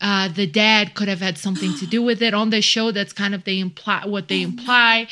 uh, 0.00 0.28
the 0.28 0.46
dad 0.48 0.94
could 0.94 1.06
have 1.08 1.20
had 1.20 1.38
something 1.38 1.72
to 1.78 1.86
do 1.86 2.02
with 2.08 2.22
it. 2.22 2.34
On 2.34 2.50
the 2.50 2.60
show, 2.62 2.90
that's 2.90 3.12
kind 3.12 3.34
of 3.36 3.44
they 3.44 3.60
imply 3.60 4.04
what 4.06 4.26
they 4.28 4.42
imply, 4.42 5.06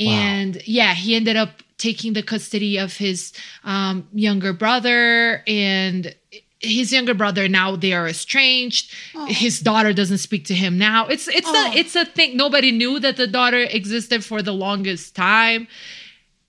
and 0.00 0.60
yeah, 0.66 0.94
he 0.94 1.14
ended 1.14 1.36
up 1.36 1.62
taking 1.82 2.12
the 2.14 2.22
custody 2.22 2.78
of 2.78 2.96
his 2.96 3.32
um, 3.64 4.06
younger 4.14 4.52
brother 4.52 5.42
and. 5.46 6.14
His 6.64 6.92
younger 6.92 7.12
brother 7.22 7.48
now 7.48 7.74
they 7.74 7.92
are 7.92 8.06
estranged. 8.06 8.84
His 9.26 9.58
daughter 9.58 9.92
doesn't 9.92 10.18
speak 10.18 10.44
to 10.44 10.54
him 10.54 10.78
now. 10.78 11.08
It's 11.08 11.26
it's 11.26 11.50
Oh. 11.50 11.72
a 11.72 11.76
it's 11.76 11.96
a 11.96 12.04
thing. 12.04 12.36
Nobody 12.36 12.70
knew 12.70 13.00
that 13.00 13.16
the 13.16 13.26
daughter 13.26 13.58
existed 13.58 14.22
for 14.24 14.42
the 14.42 14.52
longest 14.54 15.16
time. 15.16 15.66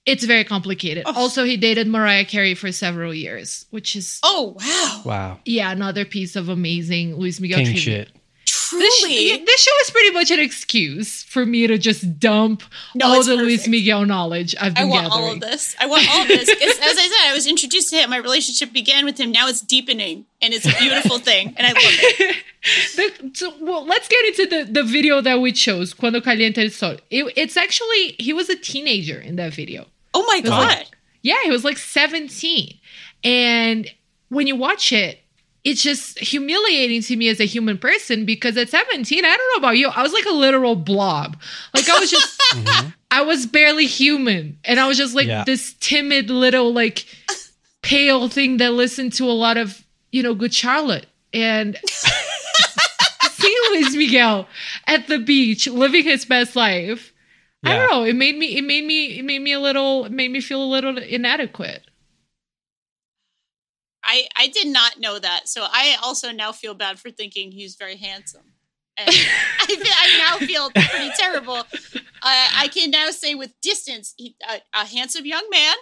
It's 0.05 0.23
very 0.23 0.43
complicated. 0.43 1.05
Also, 1.07 1.43
he 1.45 1.57
dated 1.57 1.87
Mariah 1.87 2.25
Carey 2.25 2.53
for 2.53 2.71
several 2.71 3.11
years, 3.11 3.65
which 3.71 3.95
is 3.95 4.19
Oh 4.21 4.55
wow. 4.61 5.01
Wow. 5.03 5.39
yeah, 5.45 5.71
another 5.71 6.05
piece 6.05 6.35
of 6.35 6.47
amazing 6.47 7.15
Luis 7.15 7.39
Miguel 7.39 7.57
King 7.65 7.65
tribute. 7.73 7.81
shit. 7.81 8.09
This, 8.77 8.99
Truly. 9.01 9.37
this 9.45 9.61
show 9.63 9.71
is 9.81 9.89
pretty 9.91 10.11
much 10.11 10.31
an 10.31 10.39
excuse 10.39 11.23
for 11.23 11.45
me 11.45 11.67
to 11.67 11.77
just 11.77 12.19
dump 12.19 12.63
No, 12.95 13.07
all 13.07 13.23
the 13.23 13.35
Luis. 13.35 13.67
Miguel 13.67 14.05
knowledge 14.05 14.55
I've 14.59 14.73
been 14.75 14.83
I 14.83 14.89
want 14.89 15.07
gathering. 15.09 15.25
all 15.27 15.33
of 15.33 15.39
this. 15.41 15.75
I 15.79 15.85
want 15.85 16.07
all 16.09 16.21
of 16.23 16.27
this. 16.27 16.49
As 16.51 16.97
I 16.97 17.07
said, 17.07 17.29
I 17.29 17.33
was 17.33 17.47
introduced 17.47 17.89
to 17.91 17.97
him. 17.97 18.09
My 18.09 18.17
relationship 18.17 18.73
began 18.73 19.05
with 19.05 19.17
him. 19.19 19.31
Now 19.31 19.47
it's 19.47 19.61
deepening, 19.61 20.25
and 20.41 20.53
it's 20.53 20.65
a 20.65 20.77
beautiful 20.79 21.17
thing, 21.29 21.53
and 21.57 21.65
I 21.67 21.71
love 21.71 21.77
it. 21.83 22.35
The- 22.95 23.31
so, 23.33 23.53
well, 23.59 23.85
let's 23.85 24.07
get 24.07 24.23
into 24.25 24.45
the, 24.65 24.71
the 24.71 24.83
video 24.83 25.19
that 25.19 25.41
we 25.41 25.51
chose, 25.51 25.93
Cuando 25.93 26.21
Calienta 26.21 26.59
el 26.63 26.69
Sol. 26.69 26.95
It, 27.09 27.33
it's 27.35 27.57
actually, 27.57 28.15
he 28.19 28.31
was 28.31 28.47
a 28.49 28.55
teenager 28.55 29.19
in 29.19 29.35
that 29.35 29.53
video. 29.53 29.85
Oh 30.13 30.23
my 30.27 30.39
god! 30.39 30.67
like- 30.69 30.87
Yeah, 31.23 31.35
he 31.43 31.49
was 31.51 31.65
like 31.65 31.77
17. 31.77 32.79
And 33.25 33.89
when 34.29 34.47
you 34.47 34.55
watch 34.55 34.93
it, 34.93 35.19
it's 35.63 35.81
just 35.81 36.19
humiliating 36.19 37.01
to 37.03 37.15
me 37.15 37.29
as 37.29 37.39
a 37.39 37.45
human 37.45 37.77
person 37.77 38.25
because 38.25 38.57
at 38.57 38.69
17, 38.69 39.23
I 39.23 39.37
don't 39.37 39.53
know 39.53 39.65
about 39.65 39.77
you, 39.77 39.87
I 39.87 40.01
was 40.03 40.11
like 40.11 40.25
a 40.25 40.31
literal 40.33 40.75
blob. 40.75 41.37
Like 41.73 41.87
I 41.89 41.99
was 41.99 42.11
just, 42.11 42.39
mm-hmm. 42.51 42.89
I 43.11 43.21
was 43.21 43.45
barely 43.45 43.85
human. 43.85 44.57
And 44.65 44.79
I 44.79 44.87
was 44.87 44.97
just 44.97 45.15
like 45.15 45.27
Yeah. 45.27 45.43
this 45.45 45.73
timid 45.79 46.29
little, 46.29 46.73
like 46.73 47.05
pale 47.81 48.27
thing 48.27 48.57
that 48.57 48.73
listened 48.73 49.13
to 49.13 49.25
a 49.25 49.31
lot 49.31 49.57
of, 49.57 49.83
you 50.11 50.21
know, 50.21 50.33
Good 50.35 50.53
Charlotte. 50.53 51.05
And 51.33 51.77
see 53.31 53.57
Luis 53.69 53.95
Miguel 53.95 54.47
at 54.87 55.07
the 55.07 55.19
beach 55.19 55.67
living 55.67 56.03
his 56.03 56.25
best 56.25 56.55
life. 56.55 57.11
I 57.65 57.77
don't 57.77 57.89
know. 57.89 58.03
It 58.03 58.17
made 58.17 58.37
me. 58.37 58.57
It 58.57 58.63
made 58.63 58.83
me. 58.83 59.19
It 59.19 59.23
made 59.23 59.39
me 59.39 59.53
a 59.53 59.59
little. 59.59 60.03
It 60.03 60.11
made 60.11 60.29
me 60.31 60.41
feel 60.41 60.61
a 60.61 60.65
little 60.65 60.97
inadequate. 60.97 61.81
I 64.03 64.27
I 64.35 64.47
did 64.47 64.67
not 64.67 64.99
know 64.99 65.17
that, 65.19 65.47
so 65.47 65.63
I 65.63 65.95
also 66.03 66.31
now 66.31 66.51
feel 66.51 66.73
bad 66.73 66.99
for 66.99 67.09
thinking 67.11 67.51
he's 67.51 67.75
very 67.75 67.97
handsome. 67.97 68.53
I, 68.97 69.05
I 69.67 70.17
now 70.19 70.45
feel 70.45 70.69
pretty 70.69 71.09
terrible. 71.17 71.55
Uh, 71.55 71.67
I 72.21 72.69
can 72.71 72.91
now 72.91 73.09
say 73.09 73.33
with 73.33 73.53
distance, 73.61 74.13
he, 74.17 74.35
a, 74.47 74.61
a 74.73 74.85
handsome 74.85 75.25
young 75.25 75.45
man. 75.51 75.75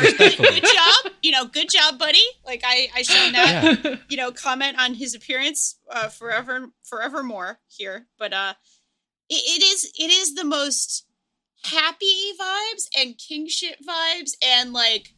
Good, 0.00 0.16
good 0.38 0.62
job, 0.64 1.12
you 1.22 1.32
know. 1.32 1.44
Good 1.44 1.68
job, 1.68 1.98
buddy. 1.98 2.22
Like 2.46 2.62
I, 2.64 2.88
I 2.96 3.02
shall 3.02 3.30
not, 3.30 3.84
Yeah. 3.84 3.96
you 4.08 4.16
know, 4.16 4.32
comment 4.32 4.80
on 4.80 4.94
his 4.94 5.14
appearance 5.14 5.78
uh, 5.90 6.08
forever, 6.08 6.68
forevermore 6.82 7.60
here. 7.68 8.06
But 8.18 8.32
uh, 8.32 8.54
it, 9.28 9.34
it 9.34 9.62
is, 9.62 9.92
it 9.98 10.10
is 10.10 10.34
the 10.34 10.44
most 10.44 11.04
happy 11.64 12.32
vibes 12.40 12.86
and 12.98 13.18
kingship 13.18 13.76
vibes, 13.86 14.30
and 14.42 14.72
like 14.72 15.12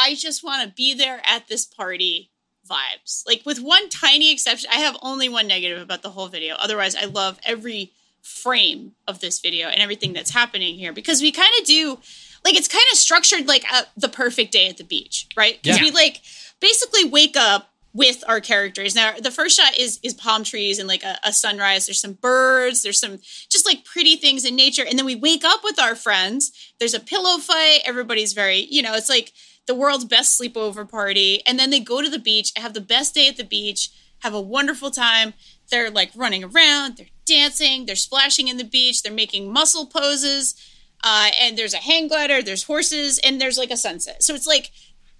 I 0.00 0.14
just 0.14 0.42
want 0.42 0.66
to 0.68 0.74
be 0.74 0.94
there 0.94 1.20
at 1.24 1.48
this 1.48 1.66
party 1.66 2.30
vibes. 2.68 3.26
Like 3.26 3.42
with 3.44 3.60
one 3.60 3.88
tiny 3.88 4.32
exception, 4.32 4.70
I 4.72 4.76
have 4.80 4.96
only 5.02 5.28
one 5.28 5.46
negative 5.46 5.80
about 5.82 6.02
the 6.02 6.10
whole 6.10 6.28
video. 6.28 6.54
Otherwise, 6.58 6.94
I 6.96 7.04
love 7.06 7.38
every 7.44 7.92
frame 8.22 8.92
of 9.08 9.20
this 9.20 9.40
video 9.40 9.68
and 9.68 9.80
everything 9.80 10.12
that's 10.12 10.30
happening 10.30 10.74
here 10.76 10.92
because 10.92 11.20
we 11.22 11.32
kind 11.32 11.50
of 11.58 11.66
do 11.66 11.98
like 12.44 12.54
it's 12.54 12.68
kind 12.68 12.84
of 12.92 12.98
structured 12.98 13.46
like 13.48 13.64
a, 13.72 13.84
the 13.96 14.08
perfect 14.08 14.52
day 14.52 14.68
at 14.68 14.76
the 14.78 14.84
beach, 14.84 15.26
right? 15.36 15.60
Because 15.62 15.78
Yeah. 15.78 15.84
we 15.84 15.90
like 15.90 16.20
basically 16.60 17.04
wake 17.04 17.36
up 17.36 17.70
with 17.92 18.22
our 18.28 18.40
characters. 18.40 18.94
Now, 18.94 19.14
the 19.18 19.30
first 19.32 19.58
shot 19.58 19.76
is 19.78 19.98
is 20.02 20.14
palm 20.14 20.44
trees 20.44 20.78
and 20.78 20.86
like 20.88 21.02
a, 21.02 21.18
a 21.24 21.32
sunrise. 21.32 21.86
There's 21.86 22.00
some 22.00 22.12
birds. 22.14 22.82
There's 22.82 23.00
some 23.00 23.18
just 23.48 23.66
like 23.66 23.84
pretty 23.84 24.16
things 24.16 24.44
in 24.44 24.54
nature, 24.54 24.84
and 24.88 24.98
then 24.98 25.06
we 25.06 25.16
wake 25.16 25.44
up 25.44 25.60
with 25.64 25.80
our 25.80 25.94
friends. 25.96 26.52
There's 26.78 26.94
a 26.94 27.00
pillow 27.00 27.38
fight. 27.38 27.80
Everybody's 27.84 28.32
very, 28.32 28.60
you 28.70 28.80
know, 28.82 28.94
it's 28.94 29.08
like 29.08 29.32
the 29.70 29.74
world's 29.76 30.04
best 30.04 30.36
sleepover 30.36 30.90
party, 30.90 31.40
and 31.46 31.56
then 31.56 31.70
they 31.70 31.78
go 31.78 32.02
to 32.02 32.10
the 32.10 32.18
beach, 32.18 32.50
have 32.56 32.74
the 32.74 32.80
best 32.80 33.14
day 33.14 33.28
at 33.28 33.36
the 33.36 33.44
beach, 33.44 33.90
have 34.18 34.34
a 34.34 34.40
wonderful 34.40 34.90
time. 34.90 35.32
They're 35.70 35.92
like 35.92 36.10
running 36.16 36.42
around, 36.42 36.96
they're 36.96 37.06
dancing, 37.24 37.86
they're 37.86 37.94
splashing 37.94 38.48
in 38.48 38.56
the 38.56 38.64
beach, 38.64 39.04
they're 39.04 39.12
making 39.12 39.52
muscle 39.52 39.86
poses, 39.86 40.56
uh, 41.04 41.30
and 41.40 41.56
there's 41.56 41.72
a 41.72 41.76
hang 41.76 42.08
glider, 42.08 42.42
there's 42.42 42.64
horses, 42.64 43.20
and 43.22 43.40
there's 43.40 43.58
like 43.58 43.70
a 43.70 43.76
sunset. 43.76 44.24
So 44.24 44.34
it's 44.34 44.46
like 44.48 44.72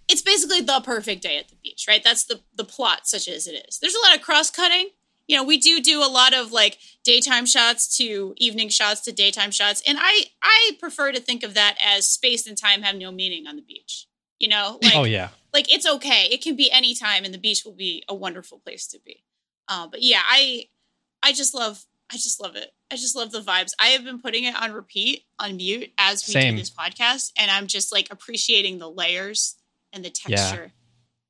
it's 0.09 0.21
basically 0.21 0.63
the 0.63 0.81
perfect 0.81 1.23
day 1.23 1.39
at 1.39 1.49
the 1.49 1.57
beach, 1.63 1.85
right? 1.87 2.03
That's 2.03 2.25
the 2.25 2.41
the 2.57 2.65
plot, 2.65 3.07
such 3.07 3.29
as 3.29 3.47
it 3.47 3.65
is. 3.69 3.79
There's 3.79 3.95
a 3.95 4.01
lot 4.01 4.17
of 4.17 4.23
cross 4.23 4.51
cutting. 4.51 4.89
You 5.29 5.37
know, 5.37 5.45
we 5.45 5.59
do 5.59 5.81
do 5.81 6.01
a 6.01 6.11
lot 6.11 6.35
of 6.35 6.51
like 6.51 6.79
daytime 7.05 7.47
shots 7.47 7.97
to 7.99 8.35
evening 8.37 8.69
shots 8.69 9.03
to 9.03 9.13
daytime 9.13 9.53
shots, 9.53 9.81
and 9.87 9.97
I 10.01 10.25
I 10.43 10.73
prefer 10.81 11.13
to 11.13 11.21
think 11.21 11.45
of 11.45 11.55
that 11.55 11.79
as 11.81 12.09
space 12.09 12.49
and 12.49 12.59
time 12.59 12.83
have 12.83 12.97
no 12.97 13.13
meaning 13.13 13.47
on 13.47 13.55
the 13.55 13.63
beach. 13.63 14.09
You 14.41 14.49
know, 14.49 14.79
like 14.83 14.97
oh 14.97 15.05
yeah. 15.05 15.29
like 15.55 15.73
it's 15.73 15.87
okay. 15.87 16.27
It 16.33 16.43
can 16.43 16.57
be 16.57 16.71
any 16.73 16.95
time, 16.95 17.25
and 17.25 17.33
the 17.33 17.39
beach 17.39 17.63
will 17.65 17.75
be 17.77 18.03
a 18.09 18.15
wonderful 18.15 18.59
place 18.59 18.87
to 18.89 18.99
be. 19.05 19.23
Uh, 19.69 19.87
but 19.87 20.03
yeah, 20.03 20.23
I 20.27 20.65
I 21.23 21.33
just 21.33 21.55
love 21.55 21.85
I 22.13 22.15
just 22.17 22.41
love 22.41 22.57
it. 22.57 22.73
I 22.91 22.97
just 22.97 23.15
love 23.15 23.31
the 23.31 23.41
vibes. 23.41 23.71
I 23.79 23.89
have 23.89 24.03
been 24.03 24.19
putting 24.21 24.43
it 24.45 24.61
on 24.61 24.73
repeat 24.73 25.23
on 25.39 25.57
mute 25.57 25.93
as 25.97 26.27
we 26.27 26.33
Same. 26.33 26.55
do 26.57 26.61
this 26.61 26.71
podcast, 26.71 27.31
and 27.39 27.51
I'm 27.51 27.69
just 27.69 27.93
like 27.93 28.09
appreciating 28.11 28.79
the 28.79 28.91
layers 28.91 29.55
and 29.93 30.05
the 30.05 30.13
Yeah. 30.27 30.37
texture. 30.37 30.73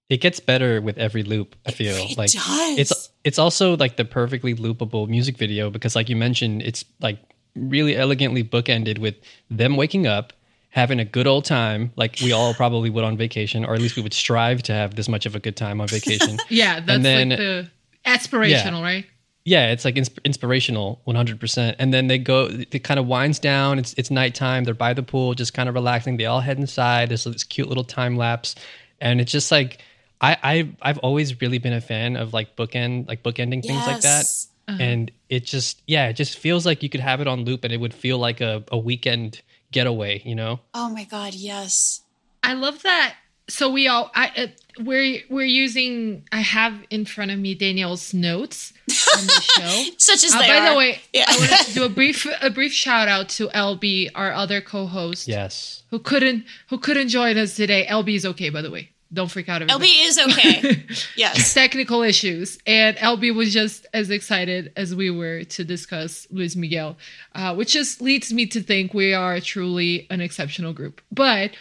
It 0.08 0.20
gets 0.20 0.40
better 0.40 0.80
with 0.80 0.98
every 0.98 1.22
loop. 1.22 1.54
I 1.64 1.70
feel 1.70 1.94
It 1.96 2.16
like 2.18 2.32
does. 2.32 2.78
it's 2.78 3.10
it's 3.24 3.38
also 3.38 3.76
like 3.76 3.96
the 3.96 4.04
perfectly 4.04 4.54
loopable 4.54 5.06
music 5.08 5.36
video 5.36 5.70
because, 5.70 5.94
like 5.94 6.08
you 6.08 6.16
mentioned, 6.16 6.62
it's 6.62 6.84
like 7.00 7.18
really 7.54 7.94
elegantly 7.96 8.42
bookended 8.42 8.98
with 8.98 9.16
them 9.50 9.76
waking 9.76 10.06
up, 10.06 10.32
having 10.70 11.00
a 11.00 11.04
good 11.04 11.26
old 11.26 11.44
time, 11.44 11.92
like 11.96 12.18
we 12.22 12.32
all 12.32 12.54
probably 12.54 12.90
would 12.90 13.04
on 13.04 13.16
vacation, 13.16 13.64
or 13.64 13.74
at 13.74 13.80
least 13.80 13.96
we 13.96 14.02
would 14.02 14.14
strive 14.14 14.62
to 14.64 14.72
have 14.72 14.94
this 14.94 15.08
much 15.08 15.26
of 15.26 15.34
a 15.34 15.40
good 15.40 15.56
time 15.56 15.80
on 15.80 15.88
vacation. 15.88 16.38
Yeah, 16.48 16.80
that's 16.80 17.02
then- 17.02 17.30
like 17.30 17.38
the 17.38 17.70
aspirational, 18.06 18.82
right? 18.82 19.04
yeah, 19.44 19.72
it's 19.72 19.84
like 19.84 19.94
insp- 19.96 20.22
inspirational, 20.24 21.00
one 21.04 21.16
hundred 21.16 21.40
percent. 21.40 21.76
And 21.78 21.92
then 21.92 22.06
they 22.06 22.18
go, 22.18 22.48
it 22.50 22.84
kind 22.84 23.00
of 23.00 23.06
winds 23.06 23.38
down. 23.38 23.78
It's 23.78 23.94
it's 23.94 24.10
nighttime. 24.10 24.64
They're 24.64 24.74
by 24.74 24.94
the 24.94 25.02
pool, 25.02 25.34
just 25.34 25.54
kind 25.54 25.68
of 25.68 25.74
relaxing. 25.74 26.16
They 26.18 26.26
all 26.26 26.40
head 26.40 26.58
inside. 26.58 27.08
There's 27.08 27.24
this 27.24 27.44
cute 27.44 27.68
little 27.68 27.84
time 27.84 28.16
lapse, 28.16 28.54
and 29.00 29.20
it's 29.20 29.32
just 29.32 29.50
like 29.50 29.78
I 30.20 30.36
I 30.42 30.70
I've 30.82 30.98
always 30.98 31.40
really 31.40 31.58
been 31.58 31.72
a 31.72 31.80
fan 31.80 32.16
of 32.16 32.32
like 32.32 32.54
bookend 32.54 33.08
like 33.08 33.22
bookending 33.22 33.62
things 33.62 33.86
like 33.86 34.02
that. 34.02 34.20
Yes. 34.20 34.48
Uh-huh. 34.68 34.78
And 34.80 35.10
it 35.28 35.44
just 35.46 35.82
yeah, 35.86 36.08
it 36.08 36.12
just 36.14 36.38
feels 36.38 36.64
like 36.64 36.82
you 36.82 36.88
could 36.88 37.00
have 37.00 37.20
it 37.20 37.26
on 37.26 37.44
loop, 37.44 37.64
and 37.64 37.72
it 37.72 37.78
would 37.80 37.94
feel 37.94 38.18
like 38.18 38.40
a 38.40 38.62
a 38.70 38.78
weekend 38.78 39.40
getaway. 39.72 40.22
You 40.24 40.34
know? 40.34 40.60
Oh 40.74 40.88
my 40.90 41.04
god, 41.04 41.34
yes. 41.34 42.02
I 42.42 42.54
love 42.54 42.82
that. 42.82 43.14
So 43.48 43.68
we 43.68 43.88
all, 43.88 44.12
I, 44.14 44.30
uh, 44.36 44.46
we're 44.78 45.20
we're 45.28 45.44
using. 45.44 46.22
I 46.30 46.38
have 46.40 46.72
in 46.88 47.04
front 47.04 47.32
of 47.32 47.38
me 47.40 47.54
Danielle's 47.56 48.14
notes 48.14 48.72
on 49.16 49.26
the 49.26 49.40
show. 49.56 49.92
Such 49.98 50.22
as 50.24 50.32
Uh, 50.34 50.38
they 50.38 50.48
by 50.48 50.56
are. 50.58 50.70
the 50.70 50.76
way, 50.78 51.00
Yeah. 51.12 51.24
I 51.28 51.36
wanted 51.36 51.66
to 51.66 51.74
do 51.74 51.82
a 51.84 51.88
brief 52.00 52.26
a 52.40 52.50
brief 52.50 52.72
shout 52.72 53.08
out 53.08 53.28
to 53.30 53.48
LB, 53.48 54.10
our 54.14 54.32
other 54.32 54.60
co-host, 54.60 55.26
Yes. 55.26 55.82
who 55.90 55.98
couldn't 55.98 56.44
who 56.68 56.78
couldn't 56.78 57.08
join 57.08 57.36
us 57.38 57.56
today. 57.56 57.86
LB 57.90 58.14
is 58.14 58.24
okay, 58.26 58.50
by 58.50 58.62
the 58.62 58.70
way. 58.70 58.90
Don't 59.12 59.28
freak 59.28 59.48
out. 59.48 59.62
LB 59.62 59.84
is 59.84 60.18
okay. 60.18 60.86
yes. 61.16 61.52
technical 61.52 62.02
issues, 62.02 62.58
and 62.64 62.96
LB 62.96 63.34
was 63.34 63.52
just 63.52 63.86
as 63.92 64.08
excited 64.08 64.72
as 64.76 64.94
we 64.94 65.10
were 65.10 65.42
to 65.44 65.64
discuss 65.64 66.28
Luis 66.30 66.54
Miguel, 66.54 66.96
uh, 67.34 67.54
which 67.54 67.72
just 67.72 68.00
leads 68.00 68.32
me 68.32 68.46
to 68.46 68.62
think 68.62 68.94
we 68.94 69.12
are 69.12 69.40
truly 69.40 70.06
an 70.10 70.20
exceptional 70.20 70.72
group. 70.72 71.00
But 71.10 71.56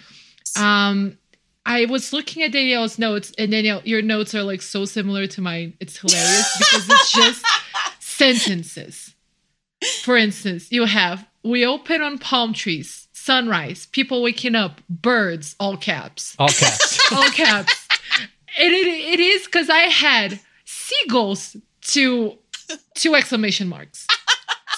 um, 0.56 1.18
I 1.66 1.86
was 1.86 2.14
looking 2.14 2.44
at 2.44 2.52
Danielle's 2.52 3.00
notes, 3.00 3.32
and 3.38 3.52
Danielle, 3.52 3.82
your 3.84 4.02
notes 4.04 4.36
are 4.36 4.44
like 4.44 4.62
so 4.62 4.86
similar 4.86 5.26
to 5.28 5.42
mine. 5.42 5.74
It's 5.80 5.98
hilarious 5.98 6.58
because 6.60 6.90
it's 6.90 7.12
just 7.12 7.46
sentences. 8.00 9.16
For 10.04 10.18
instance, 10.18 10.72
you 10.72 10.86
have 10.86 11.28
we 11.44 11.66
open 11.66 12.02
on 12.02 12.18
palm 12.18 12.54
trees, 12.54 13.08
sunrise, 13.30 13.86
people 13.86 14.24
waking 14.24 14.56
up, 14.56 14.82
birds, 14.90 15.56
all 15.60 15.78
caps 15.78 16.36
All 16.40 16.48
caps. 16.48 17.12
all 17.12 17.30
caps. 17.30 17.88
And 18.58 18.74
it, 18.74 18.88
it 18.88 19.20
is 19.20 19.46
because 19.46 19.70
I 19.70 19.82
had 19.82 20.40
seagulls 20.66 21.56
to 21.94 22.38
two 22.96 23.16
exclamation 23.16 23.68
marks. 23.68 24.08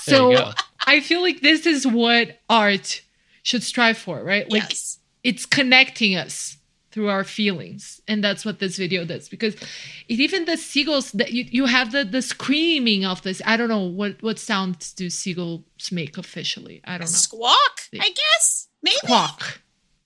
So. 0.04 0.52
I 0.88 1.00
feel 1.00 1.22
like 1.22 1.42
this 1.42 1.68
is 1.68 1.86
what 1.86 2.40
art 2.50 3.04
should 3.44 3.62
strive 3.62 4.00
for, 4.00 4.24
right? 4.24 4.50
Like 4.50 4.64
yes. 4.64 4.98
it's 5.24 5.46
connecting 5.46 6.16
us 6.16 6.58
through 6.92 7.10
our 7.10 7.24
feelings. 7.24 8.02
And 8.08 8.24
that's 8.24 8.46
what 8.46 8.60
this 8.60 8.78
video 8.78 9.06
does. 9.06 9.30
Because 9.30 9.56
it 9.56 10.20
even 10.20 10.46
the 10.46 10.58
seagulls 10.58 11.12
that 11.14 11.32
you, 11.32 11.46
you 11.50 11.66
have 11.66 11.92
the 11.92 12.04
the 12.04 12.22
screaming 12.22 13.06
of 13.06 13.22
this. 13.22 13.42
I 13.46 13.58
don't 13.58 13.70
know 13.70 13.84
what 13.84 14.22
what 14.22 14.40
sounds 14.40 14.94
do 14.94 15.10
seagulls 15.10 15.64
make 15.92 16.18
officially. 16.18 16.82
I 16.86 16.94
don't 16.94 17.02
know. 17.02 17.06
Squawk, 17.08 17.82
I 18.00 18.10
guess. 18.10 18.68
Maybe. 18.82 18.98
Squawk. 18.98 19.62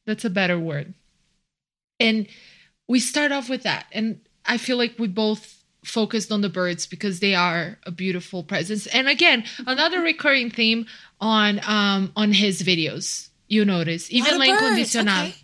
That's 0.06 0.26
a 0.26 0.30
better 0.30 0.60
word. 0.60 0.94
And 2.00 2.28
we 2.88 3.00
start 3.00 3.32
off 3.32 3.50
with 3.50 3.64
that. 3.64 3.88
And 3.92 4.22
I 4.46 4.58
feel 4.58 4.78
like 4.78 4.96
we 5.00 5.08
both 5.08 5.64
focused 5.84 6.32
on 6.32 6.42
the 6.42 6.50
birds 6.50 6.86
because 6.88 7.20
they 7.20 7.36
are 7.36 7.78
a 7.86 7.92
beautiful 7.92 8.44
presence. 8.44 8.88
And 8.88 9.08
again, 9.08 9.46
another 9.66 10.02
recurring 10.02 10.52
theme 10.52 10.86
on 11.20 11.60
um 11.66 12.12
on 12.16 12.32
his 12.32 12.62
videos. 12.62 13.30
You 13.48 13.66
notice. 13.66 14.12
Even 14.12 14.38
birds, 14.40 14.52
Incondicional, 14.52 15.30
okay. 15.30 15.36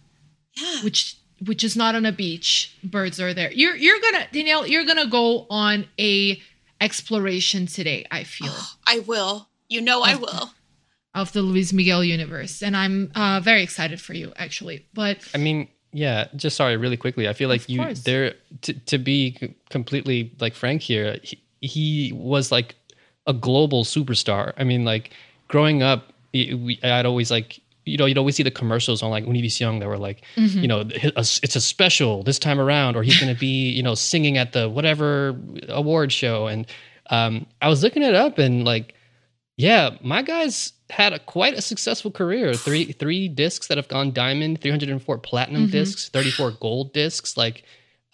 Yeah. 0.56 0.84
which 0.84 1.18
which 1.46 1.64
is 1.64 1.76
not 1.76 1.96
on 1.96 2.06
a 2.06 2.12
beach. 2.12 2.76
Birds 2.84 3.20
are 3.20 3.34
there. 3.34 3.52
You're 3.52 3.76
you're 3.76 4.00
gonna 4.00 4.28
Danielle, 4.32 4.68
you're 4.68 4.86
gonna 4.86 5.08
go 5.08 5.48
on 5.50 5.88
a 6.00 6.42
exploration 6.80 7.66
today. 7.68 8.06
I 8.12 8.24
feel 8.24 8.54
I 8.86 9.00
will. 9.00 9.48
You 9.70 9.82
know 9.82 10.02
I 10.02 10.16
will. 10.16 10.52
of 11.14 11.34
the 11.34 11.42
Luis 11.42 11.74
Miguel 11.74 12.04
universe, 12.04 12.62
and 12.64 12.76
I'm 12.76 13.12
uh, 13.16 13.42
very 13.44 13.64
excited 13.64 14.00
for 14.00 14.14
you 14.14 14.34
actually. 14.38 14.86
But 14.94 15.28
I 15.34 15.38
mean, 15.38 15.68
yeah, 15.94 16.28
just 16.36 16.56
sorry, 16.56 16.78
really 16.78 16.98
quickly. 16.98 17.28
I 17.28 17.34
feel 17.34 17.50
like 17.50 17.68
you 17.70 17.82
course. 17.82 18.04
there 18.04 18.36
to 18.62 18.74
to 18.74 18.98
be 18.98 19.56
completely 19.70 20.34
like 20.40 20.54
frank 20.54 20.82
here. 20.82 21.18
He, 21.24 21.42
he 21.62 22.14
was 22.14 22.52
like 22.52 22.76
a 23.28 23.34
global 23.34 23.84
superstar. 23.84 24.54
I 24.58 24.64
mean, 24.64 24.84
like 24.84 25.12
growing 25.48 25.84
up, 25.84 26.14
we, 26.34 26.80
I'd 26.84 27.06
always 27.06 27.30
like 27.30 27.61
you 27.86 27.98
know 27.98 28.06
you'd 28.06 28.18
always 28.18 28.36
see 28.36 28.44
the 28.44 28.52
commercials 28.52 29.02
on 29.02 29.10
like 29.10 29.26
Univision 29.26 29.80
that 29.80 29.88
were 29.88 29.98
like 29.98 30.24
you 30.62 30.68
know 30.68 30.84
it's 30.88 31.56
a 31.56 31.62
special 31.62 32.24
this 32.24 32.40
time 32.40 32.60
around, 32.60 32.96
or 32.96 33.04
he's 33.04 33.20
going 33.20 33.34
to 33.34 33.40
be 33.40 33.70
you 33.78 33.84
know 33.84 33.96
singing 33.96 34.38
at 34.38 34.54
the 34.54 34.70
whatever 34.70 35.36
award 35.70 36.12
show. 36.12 36.48
And 36.48 36.68
um, 37.10 37.46
I 37.62 37.70
was 37.70 37.84
looking 37.84 38.04
it 38.04 38.16
up 38.16 38.38
and 38.38 38.64
like 38.64 38.96
yeah, 39.58 39.92
my 40.02 40.24
guy's 40.24 40.74
had 40.90 41.14
a, 41.14 41.20
quite 41.20 41.54
a 41.54 41.62
successful 41.62 42.12
career. 42.12 42.54
Three 42.54 42.86
three 42.94 43.28
discs 43.28 43.68
that 43.68 43.78
have 43.78 43.88
gone 43.88 44.12
diamond, 44.12 44.62
304 44.62 45.18
platinum 45.20 45.68
discs, 45.70 46.10
34 46.10 46.52
gold 46.60 46.94
discs. 46.94 47.38
Like, 47.38 47.64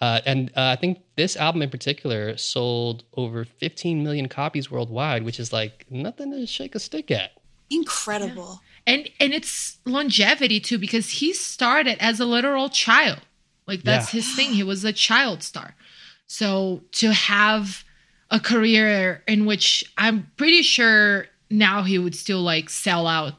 uh, 0.02 0.20
and 0.26 0.50
uh, 0.58 0.62
I 0.64 0.76
think 0.76 1.00
this 1.16 1.38
album 1.38 1.62
in 1.62 1.70
particular 1.70 2.36
sold 2.38 3.04
over 3.16 3.46
15 3.46 4.04
million 4.04 4.28
copies 4.28 4.70
worldwide, 4.70 5.24
which 5.24 5.40
is 5.40 5.54
like 5.54 5.86
nothing 5.90 6.32
to 6.32 6.46
shake 6.46 6.76
a 6.76 6.80
stick 6.80 7.12
at. 7.12 7.32
Incredible. 7.70 8.62
And 8.88 9.08
and 9.20 9.34
it's 9.34 9.78
longevity 9.86 10.60
too 10.60 10.80
because 10.80 11.10
he 11.20 11.34
started 11.34 11.98
as 12.02 12.20
a 12.20 12.26
literal 12.26 12.70
child. 12.70 13.20
Like 13.68 13.84
that's 13.84 14.12
Yeah. 14.14 14.22
his 14.22 14.36
thing. 14.36 14.54
He 14.54 14.64
was 14.64 14.84
a 14.84 14.94
child 14.94 15.44
star. 15.44 15.76
So 16.26 16.82
to 16.94 17.12
have 17.14 17.84
a 18.30 18.40
career 18.42 19.24
in 19.26 19.46
which 19.46 19.86
i'm 19.98 20.30
pretty 20.36 20.62
sure 20.62 21.28
now 21.50 21.84
he 21.84 21.98
would 21.98 22.14
still 22.14 22.42
like 22.42 22.70
sell 22.70 23.08
out 23.08 23.36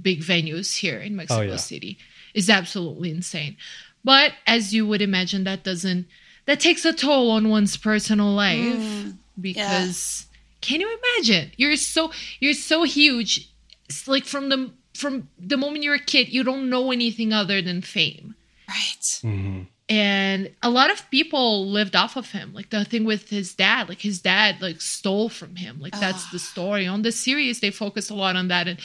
big 0.00 0.20
venues 0.22 0.78
here 0.78 0.98
in 0.98 1.14
mexico 1.14 1.42
yeah. 1.42 1.56
city 1.56 1.98
is 2.32 2.48
absolutely 2.48 3.10
insane. 3.10 3.56
But 4.04 4.32
as 4.46 4.72
you 4.72 4.86
would 4.86 5.02
imagine 5.02 5.44
that 5.44 5.64
doesn't 5.64 6.06
that 6.46 6.60
takes 6.60 6.84
a 6.86 6.92
toll 6.94 7.30
on 7.32 7.50
one's 7.50 7.76
personal 7.76 8.32
life 8.32 8.58
Mm, 8.78 9.16
because 9.38 10.26
can 10.62 10.80
you 10.80 10.88
imagine? 10.98 11.52
You're 11.58 11.76
so 11.76 12.10
you're 12.40 12.54
so 12.54 12.84
huge 12.84 13.48
it's 13.88 14.06
like 14.08 14.24
from 14.24 14.48
the 14.48 14.70
from 14.94 15.28
the 15.38 15.56
moment 15.56 15.84
you're 15.84 15.94
a 15.94 15.98
kid 15.98 16.28
you 16.28 16.42
don't 16.42 16.70
know 16.70 16.90
anything 16.90 17.32
other 17.32 17.60
than 17.62 17.82
fame. 17.82 18.34
Right. 18.68 19.02
Mm-hmm. 19.22 19.62
and 19.88 20.50
a 20.60 20.70
lot 20.70 20.90
of 20.90 21.08
people 21.10 21.68
lived 21.70 21.94
off 21.94 22.16
of 22.16 22.32
him. 22.32 22.52
Like 22.52 22.70
the 22.70 22.84
thing 22.84 23.04
with 23.04 23.30
his 23.30 23.54
dad 23.54 23.88
like 23.88 24.00
his 24.00 24.20
dad 24.20 24.60
like 24.60 24.80
stole 24.80 25.28
from 25.28 25.56
him. 25.56 25.80
Like 25.80 25.98
that's 25.98 26.30
the 26.30 26.38
story. 26.38 26.86
On 26.86 27.02
the 27.02 27.12
series 27.12 27.60
they 27.60 27.70
focus 27.70 28.10
a 28.10 28.14
lot 28.14 28.36
on 28.36 28.48
that 28.48 28.66
and 28.66 28.78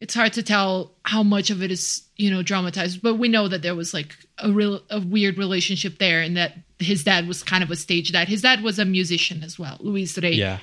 it's 0.00 0.14
hard 0.14 0.32
to 0.34 0.42
tell 0.42 0.92
how 1.02 1.22
much 1.22 1.50
of 1.50 1.62
it 1.62 1.70
is 1.72 2.02
you 2.16 2.30
know 2.30 2.42
dramatized 2.42 3.02
but 3.02 3.14
we 3.14 3.28
know 3.28 3.48
that 3.48 3.62
there 3.62 3.74
was 3.74 3.92
like 3.94 4.14
a 4.38 4.52
real 4.52 4.80
a 4.90 5.00
weird 5.00 5.38
relationship 5.38 5.98
there 5.98 6.20
and 6.20 6.36
that 6.36 6.52
his 6.78 7.02
dad 7.02 7.26
was 7.26 7.42
kind 7.42 7.64
of 7.64 7.70
a 7.70 7.76
stage 7.76 8.12
dad. 8.12 8.28
His 8.28 8.42
dad 8.42 8.62
was 8.62 8.78
a 8.78 8.84
musician 8.84 9.42
as 9.42 9.58
well 9.58 9.78
luis 9.80 10.18
rey. 10.18 10.32
Yeah. 10.32 10.58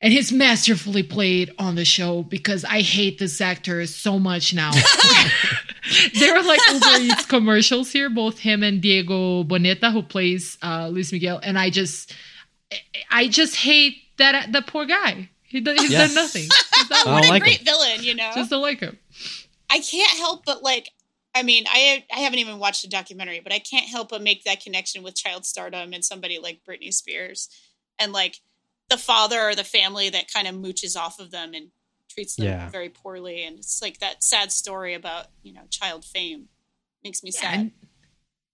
And 0.00 0.12
he's 0.12 0.32
masterfully 0.32 1.02
played 1.02 1.52
on 1.58 1.74
the 1.74 1.84
show 1.84 2.22
because 2.22 2.64
I 2.64 2.80
hate 2.80 3.18
this 3.18 3.40
actor 3.40 3.84
so 3.86 4.18
much 4.18 4.54
now. 4.54 4.70
there 6.18 6.36
are 6.36 6.42
like 6.42 6.60
Uber 6.72 6.86
Eats 7.00 7.26
commercials 7.26 7.90
here, 7.92 8.10
both 8.10 8.38
him 8.38 8.62
and 8.62 8.80
Diego 8.80 9.44
Boneta, 9.44 9.90
who 9.92 10.02
plays 10.02 10.56
uh, 10.62 10.88
Luis 10.88 11.12
Miguel, 11.12 11.40
and 11.42 11.58
I 11.58 11.70
just, 11.70 12.14
I 13.10 13.28
just 13.28 13.56
hate 13.56 13.96
that 14.18 14.52
the 14.52 14.62
poor 14.62 14.86
guy. 14.86 15.28
He 15.42 15.60
do- 15.60 15.72
he's 15.72 15.90
Yeah. 15.90 16.06
done 16.06 16.14
nothing. 16.14 16.42
He's 16.42 16.88
done 16.88 17.12
What 17.12 17.22
don't 17.22 17.24
a 17.24 17.28
like 17.30 17.42
great 17.42 17.58
him. 17.58 17.64
villain, 17.64 18.02
you 18.02 18.14
know. 18.14 18.30
just 18.34 18.50
don't 18.50 18.62
like 18.62 18.80
him. 18.80 18.98
I 19.70 19.80
can't 19.80 20.18
help 20.18 20.44
but 20.44 20.62
like. 20.62 20.90
I 21.32 21.44
mean, 21.44 21.64
I 21.68 22.04
I 22.14 22.20
haven't 22.20 22.40
even 22.40 22.58
watched 22.58 22.82
the 22.82 22.88
documentary, 22.88 23.38
but 23.38 23.52
I 23.52 23.60
can't 23.60 23.86
help 23.88 24.08
but 24.10 24.20
make 24.20 24.42
that 24.44 24.60
connection 24.60 25.04
with 25.04 25.14
child 25.14 25.46
stardom 25.46 25.92
and 25.92 26.04
somebody 26.04 26.40
like 26.40 26.60
Britney 26.68 26.92
Spears, 26.92 27.48
and 27.98 28.12
like 28.12 28.40
the 28.90 28.98
father 28.98 29.40
or 29.48 29.54
the 29.54 29.64
family 29.64 30.10
that 30.10 30.32
kind 30.32 30.46
of 30.46 30.54
mooches 30.54 30.96
off 30.96 31.18
of 31.18 31.30
them 31.30 31.54
and 31.54 31.68
treats 32.10 32.34
them 32.36 32.46
Yeah. 32.46 32.68
very 32.68 32.88
poorly, 32.88 33.44
and 33.44 33.58
it's 33.58 33.80
like 33.80 33.98
that 34.00 34.22
sad 34.22 34.52
story 34.52 34.94
about 34.94 35.26
you 35.42 35.52
know 35.54 35.62
child 35.70 36.04
fame 36.04 36.48
makes 37.04 37.22
me 37.22 37.30
sad. 37.30 37.58
And 37.60 37.70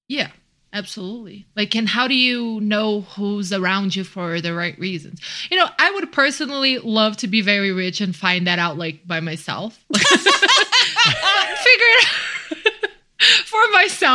yeah, 0.09 0.29
absolutely. 0.73 1.47
Like, 1.57 1.75
and 1.75 1.89
how 1.89 2.07
do 2.07 2.15
you 2.15 2.61
know 2.61 3.01
who's 3.01 3.53
around 3.53 3.97
you 3.97 4.05
for 4.05 4.41
the 4.41 4.55
right 4.55 4.79
reasons? 4.79 5.21
You 5.51 5.57
know, 5.57 5.67
I 5.79 5.91
would 5.91 6.13
personally 6.13 6.79
love 6.79 7.17
to 7.19 7.27
be 7.27 7.41
very 7.41 7.73
rich 7.73 8.01
and 8.01 8.15
find 8.15 8.47
that 8.47 8.59
out 8.61 8.77
like 8.79 9.07
by 9.07 9.19
myself. 9.21 9.83
Figure 9.97 11.87
it 11.89 12.05
out 12.05 12.06
for 12.06 12.06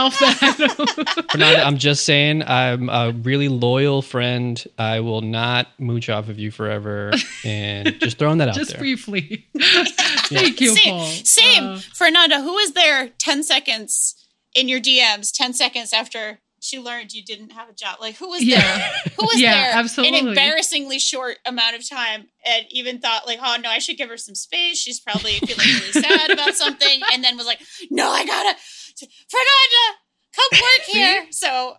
myself. 0.10 0.18
That 0.20 1.26
Fernanda, 1.32 1.64
I'm 1.66 1.78
just 1.78 2.06
saying, 2.06 2.44
I'm 2.44 2.90
a 2.90 3.12
really 3.12 3.48
loyal 3.50 4.02
friend. 4.02 4.62
I 4.78 5.00
will 5.02 5.22
not 5.22 5.68
mooch 5.80 6.10
off 6.10 6.30
of 6.30 6.40
you 6.40 6.52
forever. 6.52 7.12
And 7.44 8.00
just 8.00 8.18
throwing 8.18 8.40
that 8.40 8.48
out 8.50 8.56
just 8.56 8.72
there. 8.72 8.80
briefly. 8.80 9.48
Thank 9.60 10.62
you, 10.62 10.76
same, 10.76 10.94
Paul. 10.94 11.06
same. 11.06 11.64
Uh, 11.64 11.80
Fernanda, 11.94 12.42
who 12.42 12.54
was 12.54 12.74
there 12.74 13.10
ten 13.18 13.44
seconds 13.44 14.16
in 14.56 14.68
your 14.68 14.80
DMs? 14.80 15.32
Ten 15.34 15.54
seconds 15.54 15.94
after 15.94 16.40
she 16.64 16.78
learned 16.80 17.12
you 17.12 17.24
didn't 17.24 17.52
have 17.54 17.70
a 17.70 17.74
job. 17.74 17.98
Like 18.00 18.16
who 18.18 18.30
was 18.30 18.44
Yeah. 18.44 18.62
there? 18.62 18.92
Who 19.20 19.26
was 19.26 19.40
Yeah, 19.42 19.54
there? 19.54 19.72
absolutely. 19.74 20.20
An 20.20 20.28
embarrassingly 20.28 21.00
short 21.00 21.38
amount 21.46 21.76
of 21.76 21.90
time, 21.90 22.28
and 22.46 22.66
even 22.70 23.00
thought 23.00 23.26
like, 23.26 23.40
oh 23.42 23.58
no, 23.62 23.70
I 23.70 23.80
should 23.80 23.98
give 23.98 24.10
her 24.10 24.18
some 24.18 24.36
space. 24.36 24.78
She's 24.78 25.00
probably 25.00 25.34
feeling 25.40 25.58
really 25.68 25.92
sad 25.92 26.30
about 26.30 26.54
something, 26.56 27.02
and 27.14 27.24
then 27.24 27.36
was 27.36 27.48
like, 27.48 27.62
no, 27.90 28.10
I 28.12 28.26
gotta, 28.26 28.56
Fernanda, 28.98 30.00
come 30.36 30.60
work 30.60 30.82
here. 30.88 31.26
So, 31.32 31.76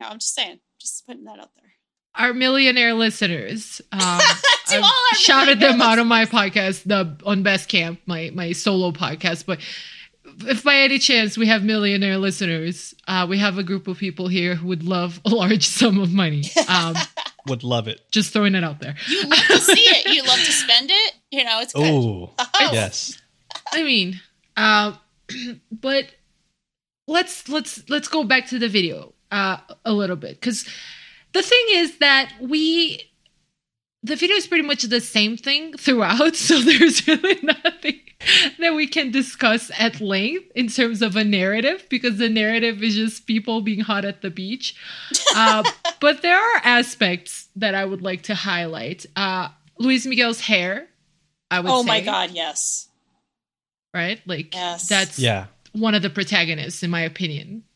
no, 0.00 0.06
I'm 0.08 0.18
just 0.18 0.34
saying, 0.34 0.60
just 0.80 1.06
putting 1.06 1.24
that 1.24 1.38
out 1.38 1.50
there. 1.56 1.72
our 2.14 2.32
millionaire 2.34 2.94
listeners. 2.94 3.80
Um, 3.92 4.20
To 4.68 4.76
I've 4.78 4.84
all 4.84 4.88
our 4.90 5.16
shouted 5.18 5.60
them 5.60 5.78
millionaire 5.78 5.88
out 5.92 5.98
on 5.98 6.06
my 6.08 6.24
podcast, 6.24 6.84
the 6.84 7.18
on 7.26 7.42
Best 7.42 7.68
Camp, 7.68 8.00
my 8.06 8.30
my 8.32 8.52
solo 8.52 8.90
podcast. 8.92 9.44
But 9.44 9.58
if 10.46 10.62
by 10.64 10.76
any 10.76 10.98
chance 10.98 11.36
we 11.36 11.46
have 11.48 11.62
millionaire 11.64 12.16
listeners, 12.16 12.94
uh, 13.08 13.26
we 13.28 13.38
have 13.38 13.58
a 13.58 13.62
group 13.62 13.88
of 13.88 13.98
people 13.98 14.28
here 14.28 14.54
who 14.54 14.68
would 14.68 14.82
love 14.84 15.20
a 15.26 15.30
large 15.30 15.66
sum 15.78 15.98
of 15.98 16.12
money. 16.12 16.44
Um, 16.68 16.94
Would 17.48 17.64
love 17.64 17.88
it. 17.88 18.00
just 18.12 18.32
throwing 18.32 18.54
it 18.54 18.62
out 18.64 18.78
there. 18.80 18.94
You 19.08 19.22
love 19.24 19.46
to 19.48 19.58
see 19.58 19.72
it. 19.80 20.06
You 20.14 20.22
love 20.22 20.38
to 20.38 20.52
spend 20.52 20.90
it. 20.92 21.12
You 21.32 21.44
know, 21.44 21.60
it's 21.60 21.72
good. 21.72 21.84
Oh, 21.92 22.30
Oh. 22.38 22.70
yes. 22.72 23.20
I 23.72 23.82
mean, 23.82 24.20
uh, 24.56 24.92
but 25.72 26.04
let's 27.06 27.48
let's 27.48 27.88
let's 27.88 28.08
go 28.08 28.24
back 28.24 28.46
to 28.48 28.58
the 28.58 28.68
video 28.68 29.12
uh, 29.30 29.58
a 29.84 29.92
little 29.92 30.16
bit 30.16 30.40
because 30.40 30.66
the 31.32 31.42
thing 31.42 31.64
is 31.70 31.98
that 31.98 32.32
we 32.40 33.00
the 34.02 34.16
video 34.16 34.36
is 34.36 34.46
pretty 34.46 34.66
much 34.66 34.82
the 34.82 35.00
same 35.00 35.36
thing 35.36 35.76
throughout, 35.76 36.34
so 36.46 36.58
there's 36.60 37.06
really 37.06 37.38
nothing 37.42 38.00
that 38.58 38.74
we 38.74 38.86
can 38.86 39.10
discuss 39.10 39.70
at 39.78 40.00
length 40.00 40.50
in 40.54 40.68
terms 40.68 41.02
of 41.02 41.16
a 41.16 41.24
narrative 41.24 41.86
because 41.88 42.18
the 42.18 42.28
narrative 42.28 42.82
is 42.82 42.94
just 42.96 43.26
people 43.26 43.60
being 43.60 43.80
hot 43.80 44.04
at 44.04 44.22
the 44.22 44.30
beach. 44.30 44.74
Uh, 45.34 45.62
but 46.00 46.20
there 46.20 46.36
are 46.36 46.60
aspects 46.62 47.48
that 47.56 47.74
I 47.74 47.86
would 47.86 48.02
like 48.02 48.24
to 48.24 48.34
highlight. 48.34 49.06
Uh, 49.16 49.48
Luis 49.78 50.04
Miguel's 50.04 50.40
hair. 50.42 50.88
I 51.50 51.60
would 51.60 51.70
Oh 51.70 51.82
my 51.82 52.02
God, 52.02 52.32
yes. 52.32 52.88
right? 53.94 54.20
Like 54.26 54.54
Yes. 54.54 54.88
that's 54.88 55.18
Yeah. 55.18 55.46
One 55.72 55.94
of 55.94 56.02
the 56.02 56.10
protagonists, 56.10 56.82
in 56.82 56.90
my 56.90 57.00
opinion. 57.00 57.64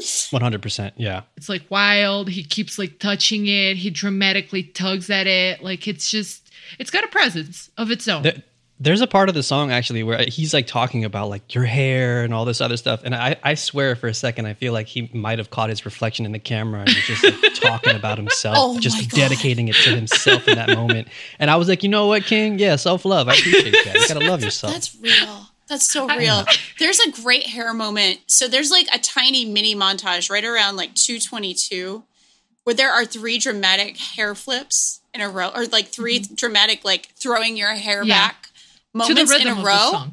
100%. 0.00 0.92
Yeah. 0.96 1.22
It's 1.36 1.48
like 1.48 1.64
wild. 1.70 2.28
He 2.28 2.44
keeps 2.44 2.78
like 2.78 2.98
touching 2.98 3.46
it. 3.46 3.76
He 3.76 3.90
dramatically 3.90 4.62
tugs 4.62 5.08
at 5.10 5.26
it. 5.26 5.62
Like 5.62 5.88
it's 5.88 6.10
just, 6.10 6.50
it's 6.78 6.90
got 6.90 7.04
a 7.04 7.08
presence 7.08 7.70
of 7.78 7.90
its 7.90 8.06
own. 8.06 8.22
There, 8.22 8.42
there's 8.78 9.00
a 9.00 9.06
part 9.06 9.30
of 9.30 9.34
the 9.34 9.42
song 9.42 9.70
actually 9.70 10.02
where 10.02 10.22
he's 10.28 10.52
like 10.52 10.66
talking 10.66 11.04
about 11.06 11.30
like 11.30 11.54
your 11.54 11.64
hair 11.64 12.24
and 12.24 12.34
all 12.34 12.44
this 12.44 12.60
other 12.60 12.76
stuff. 12.76 13.00
And 13.04 13.14
I, 13.14 13.36
I 13.42 13.54
swear 13.54 13.96
for 13.96 14.06
a 14.06 14.12
second, 14.12 14.44
I 14.44 14.52
feel 14.52 14.74
like 14.74 14.86
he 14.86 15.10
might 15.14 15.38
have 15.38 15.48
caught 15.48 15.70
his 15.70 15.86
reflection 15.86 16.26
in 16.26 16.32
the 16.32 16.38
camera 16.38 16.80
and 16.80 16.88
was 16.88 17.04
just 17.04 17.24
like 17.24 17.54
talking 17.54 17.96
about 17.96 18.18
himself, 18.18 18.56
Oh 18.58 18.78
just 18.78 19.10
dedicating 19.10 19.68
it 19.68 19.76
to 19.76 19.94
himself 19.94 20.46
in 20.46 20.56
that 20.56 20.68
moment. 20.76 21.08
And 21.38 21.50
I 21.50 21.56
was 21.56 21.68
like, 21.68 21.82
you 21.82 21.88
know 21.88 22.06
what, 22.08 22.24
King? 22.24 22.58
Yeah, 22.58 22.76
self 22.76 23.06
love. 23.06 23.28
I 23.28 23.32
appreciate 23.32 23.72
that. 23.86 23.94
You 23.94 24.08
gotta 24.08 24.28
love 24.28 24.42
yourself. 24.44 24.74
That's 24.74 24.94
real. 25.00 25.46
That's 25.68 25.90
so 25.90 26.06
real. 26.08 26.44
There's 26.78 27.00
a 27.00 27.10
great 27.10 27.46
hair 27.48 27.74
moment. 27.74 28.20
So 28.26 28.46
there's 28.48 28.70
like 28.70 28.86
a 28.94 28.98
tiny 28.98 29.44
mini 29.44 29.74
montage 29.74 30.30
right 30.30 30.44
around 30.44 30.76
like 30.76 30.94
222 30.94 32.04
where 32.64 32.74
there 32.74 32.92
are 32.92 33.04
three 33.04 33.38
dramatic 33.38 33.96
hair 33.96 34.34
flips 34.34 35.00
in 35.14 35.20
a 35.20 35.28
row 35.28 35.50
or 35.54 35.66
like 35.66 35.88
3 35.88 36.20
dramatic 36.34 36.84
like 36.84 37.08
throwing 37.16 37.56
your 37.56 37.70
hair 37.70 38.00
Mm-hmm. 38.00 38.08
Yeah. 38.08 38.26
back 38.28 38.48
moments 38.92 39.32
in 39.32 39.48
a 39.48 39.54
row. 39.54 40.04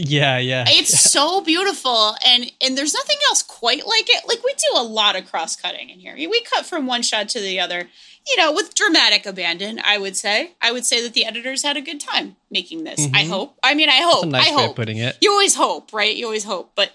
Yeah, 0.00 0.38
yeah. 0.38 0.64
It's 0.68 1.10
so 1.10 1.40
beautiful, 1.40 2.14
and 2.24 2.52
and 2.60 2.78
there's 2.78 2.94
nothing 2.94 3.16
else 3.28 3.42
quite 3.42 3.84
like 3.84 4.08
it. 4.08 4.28
Like 4.28 4.44
we 4.44 4.52
do 4.54 4.80
a 4.80 4.82
lot 4.84 5.16
of 5.16 5.28
cross 5.28 5.56
cutting 5.56 5.90
in 5.90 5.98
here. 5.98 6.14
We 6.16 6.40
cut 6.42 6.64
from 6.66 6.86
one 6.86 7.02
shot 7.02 7.28
to 7.30 7.40
the 7.40 7.58
other, 7.58 7.88
you 8.28 8.36
know, 8.36 8.52
with 8.52 8.76
dramatic 8.76 9.26
abandon. 9.26 9.80
I 9.84 9.98
would 9.98 10.16
say. 10.16 10.52
I 10.62 10.70
would 10.70 10.86
say 10.86 11.02
that 11.02 11.14
the 11.14 11.24
editors 11.24 11.64
had 11.64 11.76
a 11.76 11.80
good 11.80 11.98
time 11.98 12.36
making 12.48 12.84
this. 12.84 13.00
I 13.12 13.24
Mhm. 13.24 13.28
hope. 13.28 13.58
I 13.60 13.74
mean, 13.74 13.88
I 13.88 14.00
hope. 14.02 14.26
Nice 14.26 14.46
I 14.46 14.54
way 14.54 14.62
hope. 14.62 14.70
of 14.70 14.76
putting 14.76 14.98
it. 14.98 15.16
You 15.20 15.32
always 15.32 15.56
hope, 15.56 15.92
right? 15.92 16.14
You 16.14 16.26
always 16.26 16.44
hope, 16.44 16.70
but 16.76 16.92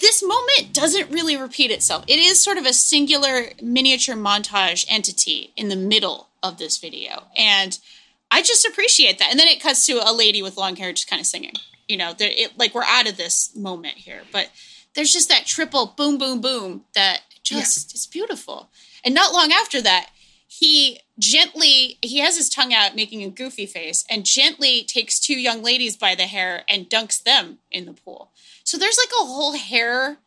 this 0.00 0.22
moment 0.22 0.72
doesn't 0.72 1.10
really 1.10 1.36
repeat 1.36 1.70
itself. 1.70 2.04
It 2.06 2.18
is 2.18 2.40
sort 2.40 2.56
of 2.56 2.64
a 2.64 2.72
singular 2.72 3.52
miniature 3.60 4.16
montage 4.16 4.86
entity 4.88 5.52
in 5.56 5.68
the 5.68 5.76
middle 5.76 6.28
of 6.42 6.56
this 6.56 6.78
video, 6.78 7.24
and 7.36 7.78
I 8.30 8.40
just 8.42 8.64
appreciate 8.64 9.18
that. 9.18 9.30
And 9.30 9.38
then 9.38 9.48
it 9.48 9.60
cuts 9.60 9.84
to 9.86 9.94
a 10.02 10.12
lady 10.12 10.40
with 10.42 10.56
long 10.56 10.76
hair 10.76 10.92
just 10.92 11.08
kind 11.08 11.20
of 11.20 11.26
singing. 11.26 11.52
You 11.88 11.96
know, 11.96 12.12
there, 12.12 12.30
it, 12.30 12.58
like 12.58 12.74
we're 12.74 12.84
out 12.84 13.08
of 13.08 13.16
this 13.16 13.54
moment 13.56 13.96
here, 13.96 14.22
but 14.30 14.50
there's 14.94 15.12
just 15.12 15.28
that 15.30 15.46
triple 15.46 15.94
boom, 15.96 16.18
boom, 16.18 16.40
boom 16.40 16.84
that 16.94 17.20
just 17.42 17.94
is 17.94 18.06
beautiful. 18.06 18.68
And 19.04 19.14
not 19.14 19.32
long 19.32 19.52
after 19.52 19.80
that, 19.82 20.10
he 20.46 21.00
gently 21.18 21.98
he 22.02 22.18
has 22.18 22.36
his 22.36 22.48
tongue 22.48 22.72
out 22.74 22.94
making 22.96 23.22
a 23.22 23.28
goofy 23.30 23.66
face 23.66 24.04
and 24.10 24.24
gently 24.24 24.82
takes 24.84 25.18
two 25.20 25.38
young 25.38 25.62
ladies 25.62 25.96
by 25.96 26.14
the 26.14 26.24
hair 26.24 26.64
and 26.68 26.88
dunks 26.90 27.22
them 27.22 27.58
in 27.70 27.84
the 27.86 27.92
pool. 27.92 28.30
So 28.64 28.76
there's 28.78 28.98
like 28.98 29.12
a 29.20 29.24
whole 29.26 29.52
hair 29.52 30.18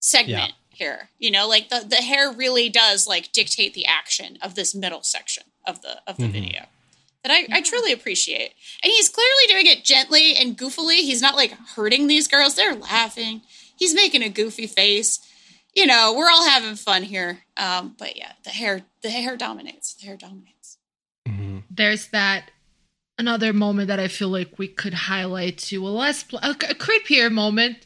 segment 0.00 0.52
here. 0.70 1.08
You 1.18 1.30
know, 1.30 1.48
like 1.48 1.68
the, 1.68 1.84
the 1.88 1.96
hair 1.96 2.30
really 2.32 2.68
does 2.68 3.06
like 3.06 3.32
dictate 3.32 3.74
the 3.74 3.86
action 3.86 4.38
of 4.42 4.54
this 4.54 4.74
middle 4.74 5.02
section 5.02 5.44
of 5.66 5.82
the 5.82 6.00
of 6.06 6.16
the 6.18 6.24
Mhm. 6.26 6.32
video. 6.32 6.66
That 7.26 7.32
I, 7.50 7.58
I 7.58 7.60
truly 7.60 7.92
appreciate. 7.92 8.52
And 8.84 8.90
he's 8.92 9.08
clearly 9.08 9.46
doing 9.48 9.66
it 9.66 9.82
gently 9.84 10.36
and 10.36 10.56
goofily. 10.56 10.98
He's 10.98 11.20
not 11.20 11.34
like 11.34 11.50
hurting 11.74 12.06
these 12.06 12.28
girls. 12.28 12.54
They're 12.54 12.74
laughing. 12.76 13.42
He's 13.76 13.94
making 13.94 14.22
a 14.22 14.28
goofy 14.28 14.68
face. 14.68 15.18
You 15.74 15.86
know, 15.86 16.14
we're 16.16 16.30
all 16.30 16.48
having 16.48 16.76
fun 16.76 17.02
here. 17.02 17.40
Um, 17.56 17.96
but 17.98 18.16
yeah, 18.16 18.32
the 18.44 18.50
hair 18.50 18.82
the 19.02 19.10
hair 19.10 19.36
dominates. 19.36 19.94
The 19.94 20.06
hair 20.06 20.16
dominates. 20.16 20.78
Mhm. 21.28 21.64
there's 21.68 22.06
that 22.08 22.52
another 23.18 23.52
moment 23.52 23.88
that 23.88 23.98
I 23.98 24.06
feel 24.06 24.28
like 24.28 24.58
we 24.60 24.68
could 24.68 24.94
highlight 24.94 25.58
to 25.58 25.84
a 25.84 25.88
less 25.88 26.22
pl- 26.22 26.38
a, 26.42 26.50
a 26.50 26.74
creepier 26.74 27.32
moment, 27.32 27.78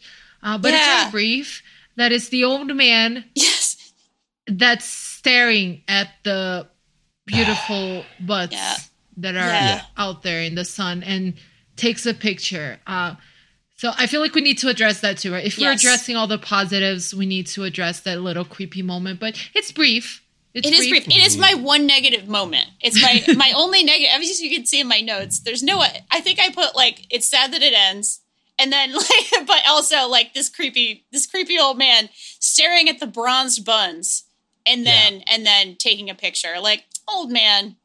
uh, 0.43 0.59
but 0.59 0.75
it's 0.75 0.87
Yeah. 0.87 0.99
very 1.05 1.11
brief. 1.11 1.63
That 1.97 2.13
is 2.13 2.29
the 2.29 2.45
old 2.45 2.77
man 2.77 3.25
Yes. 3.35 3.93
that's 4.47 4.85
staring 4.85 5.83
at 5.89 6.11
the 6.25 6.69
beautiful 7.27 8.05
butts 8.21 8.53
Yeah. 8.53 8.77
That 9.21 9.35
are 9.35 9.39
Yeah. 9.39 9.83
out 9.97 10.23
there 10.23 10.43
in 10.43 10.55
the 10.55 10.65
sun 10.65 11.03
and 11.03 11.35
takes 11.77 12.07
a 12.07 12.15
picture. 12.15 12.79
Uh, 12.87 13.15
so 13.77 13.93
I 13.97 14.07
feel 14.07 14.21
like 14.21 14.35
we 14.35 14.43
need 14.43 14.59
to 14.59 14.69
address 14.69 15.01
that 15.01 15.19
too, 15.19 15.33
right? 15.33 15.45
If 15.45 15.57
we're 15.59 15.73
addressing 15.73 16.15
all 16.17 16.27
the 16.27 16.39
positives, 16.39 17.15
we 17.15 17.25
need 17.25 17.47
to 17.49 17.65
address 17.65 18.01
that 18.01 18.21
little 18.21 18.45
creepy 18.45 18.83
moment. 18.83 19.21
But 19.21 19.39
it's 19.55 19.73
brief. 19.73 20.23
It's 20.53 20.67
It 20.67 20.75
is 20.75 20.89
brief. 20.89 21.07
It 21.07 21.25
is 21.25 21.39
my 21.39 21.55
one 21.55 21.87
negative 21.87 22.29
moment. 22.29 22.67
It's 22.81 23.01
my 23.01 23.23
my 23.37 23.53
only 23.57 23.83
negative. 23.83 24.21
As 24.21 24.41
you 24.41 24.55
can 24.55 24.67
see 24.67 24.81
in 24.81 24.89
my 24.89 25.01
notes, 25.01 25.41
there's 25.41 25.63
no. 25.63 25.81
I 26.11 26.21
think 26.21 26.39
I 26.41 26.51
put 26.51 26.75
like 26.77 27.07
it's 27.09 27.29
sad 27.29 27.53
that 27.55 27.63
it 27.63 27.73
ends, 27.73 28.21
and 28.59 28.71
then 28.73 28.93
like, 28.95 29.47
but 29.47 29.63
also 29.69 30.09
like 30.09 30.35
this 30.35 30.49
creepy 30.51 31.07
this 31.13 31.27
creepy 31.27 31.59
old 31.59 31.79
man 31.79 32.11
staring 32.41 32.89
at 32.89 32.99
the 33.01 33.07
bronzed 33.07 33.65
buns, 33.65 34.25
and 34.67 34.85
then 34.85 35.23
and 35.31 35.47
then 35.47 35.77
taking 35.79 36.11
a 36.11 36.15
picture. 36.15 36.57
Like 36.61 36.85
old 37.09 37.31
man, 37.31 37.77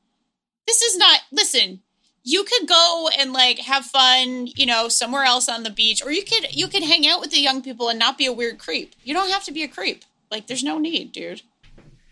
this 0.68 0.82
is 0.82 0.98
not. 0.98 1.22
Listen, 1.32 1.82
you 2.24 2.44
could 2.44 2.68
go 2.68 3.10
and 3.20 3.34
like 3.34 3.60
have 3.60 3.86
fun, 3.86 4.48
you 4.56 4.66
know, 4.66 4.90
somewhere 4.90 5.24
else 5.24 5.48
on 5.48 5.64
the 5.64 5.70
beach, 5.70 6.04
or 6.04 6.12
you 6.12 6.24
could 6.24 6.56
you 6.56 6.68
could 6.68 6.84
hang 6.84 7.08
out 7.08 7.22
with 7.22 7.32
the 7.32 7.40
young 7.40 7.62
people 7.62 7.90
and 7.90 8.00
not 8.00 8.18
be 8.18 8.26
a 8.26 8.34
weird 8.34 8.58
creep. 8.58 8.96
You 9.04 9.14
don't 9.14 9.30
have 9.30 9.44
to 9.46 9.52
be 9.52 9.64
a 9.64 9.68
creep. 9.68 10.04
Like 10.32 10.48
there's 10.48 10.64
no 10.64 10.78
need, 10.78 11.12
dude. 11.12 11.42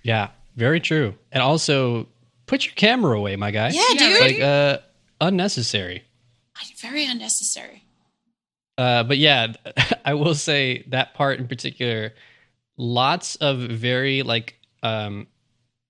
Yeah, 0.03 0.29
very 0.55 0.79
true. 0.79 1.15
And 1.31 1.41
also, 1.41 2.07
put 2.45 2.65
your 2.65 2.73
camera 2.75 3.17
away, 3.17 3.35
my 3.35 3.51
guy. 3.51 3.69
Yeah, 3.69 3.83
Yeah, 3.93 3.97
dude. 3.97 4.21
Like, 4.21 4.39
uh, 4.41 4.77
unnecessary. 5.21 6.03
Very 6.81 7.05
unnecessary. 7.05 7.85
Uh, 8.77 9.03
but 9.03 9.17
yeah, 9.17 9.53
I 10.05 10.13
will 10.15 10.35
say 10.35 10.83
that 10.89 11.13
part 11.13 11.39
in 11.39 11.47
particular, 11.47 12.13
lots 12.77 13.35
of 13.37 13.59
very 13.59 14.21
like, 14.21 14.59
um, 14.83 15.27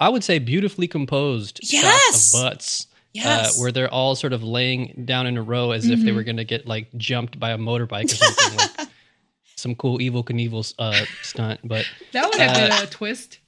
I 0.04 0.10
would 0.10 0.24
say 0.24 0.38
beautifully 0.40 0.88
composed 0.88 1.60
Yes! 1.64 1.82
shots 1.84 2.34
of 2.34 2.42
butts. 2.42 2.88
Yes. 3.14 3.58
Uh, 3.58 3.62
where 3.62 3.72
they're 3.72 3.94
all 3.94 4.16
sort 4.16 4.34
of 4.34 4.44
laying 4.44 5.04
down 5.06 5.28
in 5.28 5.38
a 5.38 5.42
row 5.42 5.72
as 5.72 5.86
if 5.90 6.00
they 6.02 6.12
Mhm. 6.12 6.16
were 6.16 6.24
going 6.24 6.38
to 6.38 6.44
get 6.44 6.68
like 6.68 6.88
jumped 6.98 7.40
by 7.40 7.52
a 7.52 7.58
motorbike 7.58 8.06
or 8.06 8.16
something. 8.16 8.58
like 8.58 8.88
some 9.56 9.76
cool 9.76 10.00
Evel 10.00 10.24
Knievel 10.26 10.74
uh, 10.80 11.06
stunt, 11.22 11.60
but 11.64 11.86
That 12.12 12.26
would 12.30 12.40
have 12.42 12.56
been 12.56 12.72
Uh, 12.72 12.84
a 12.84 12.88
twist. 12.88 13.40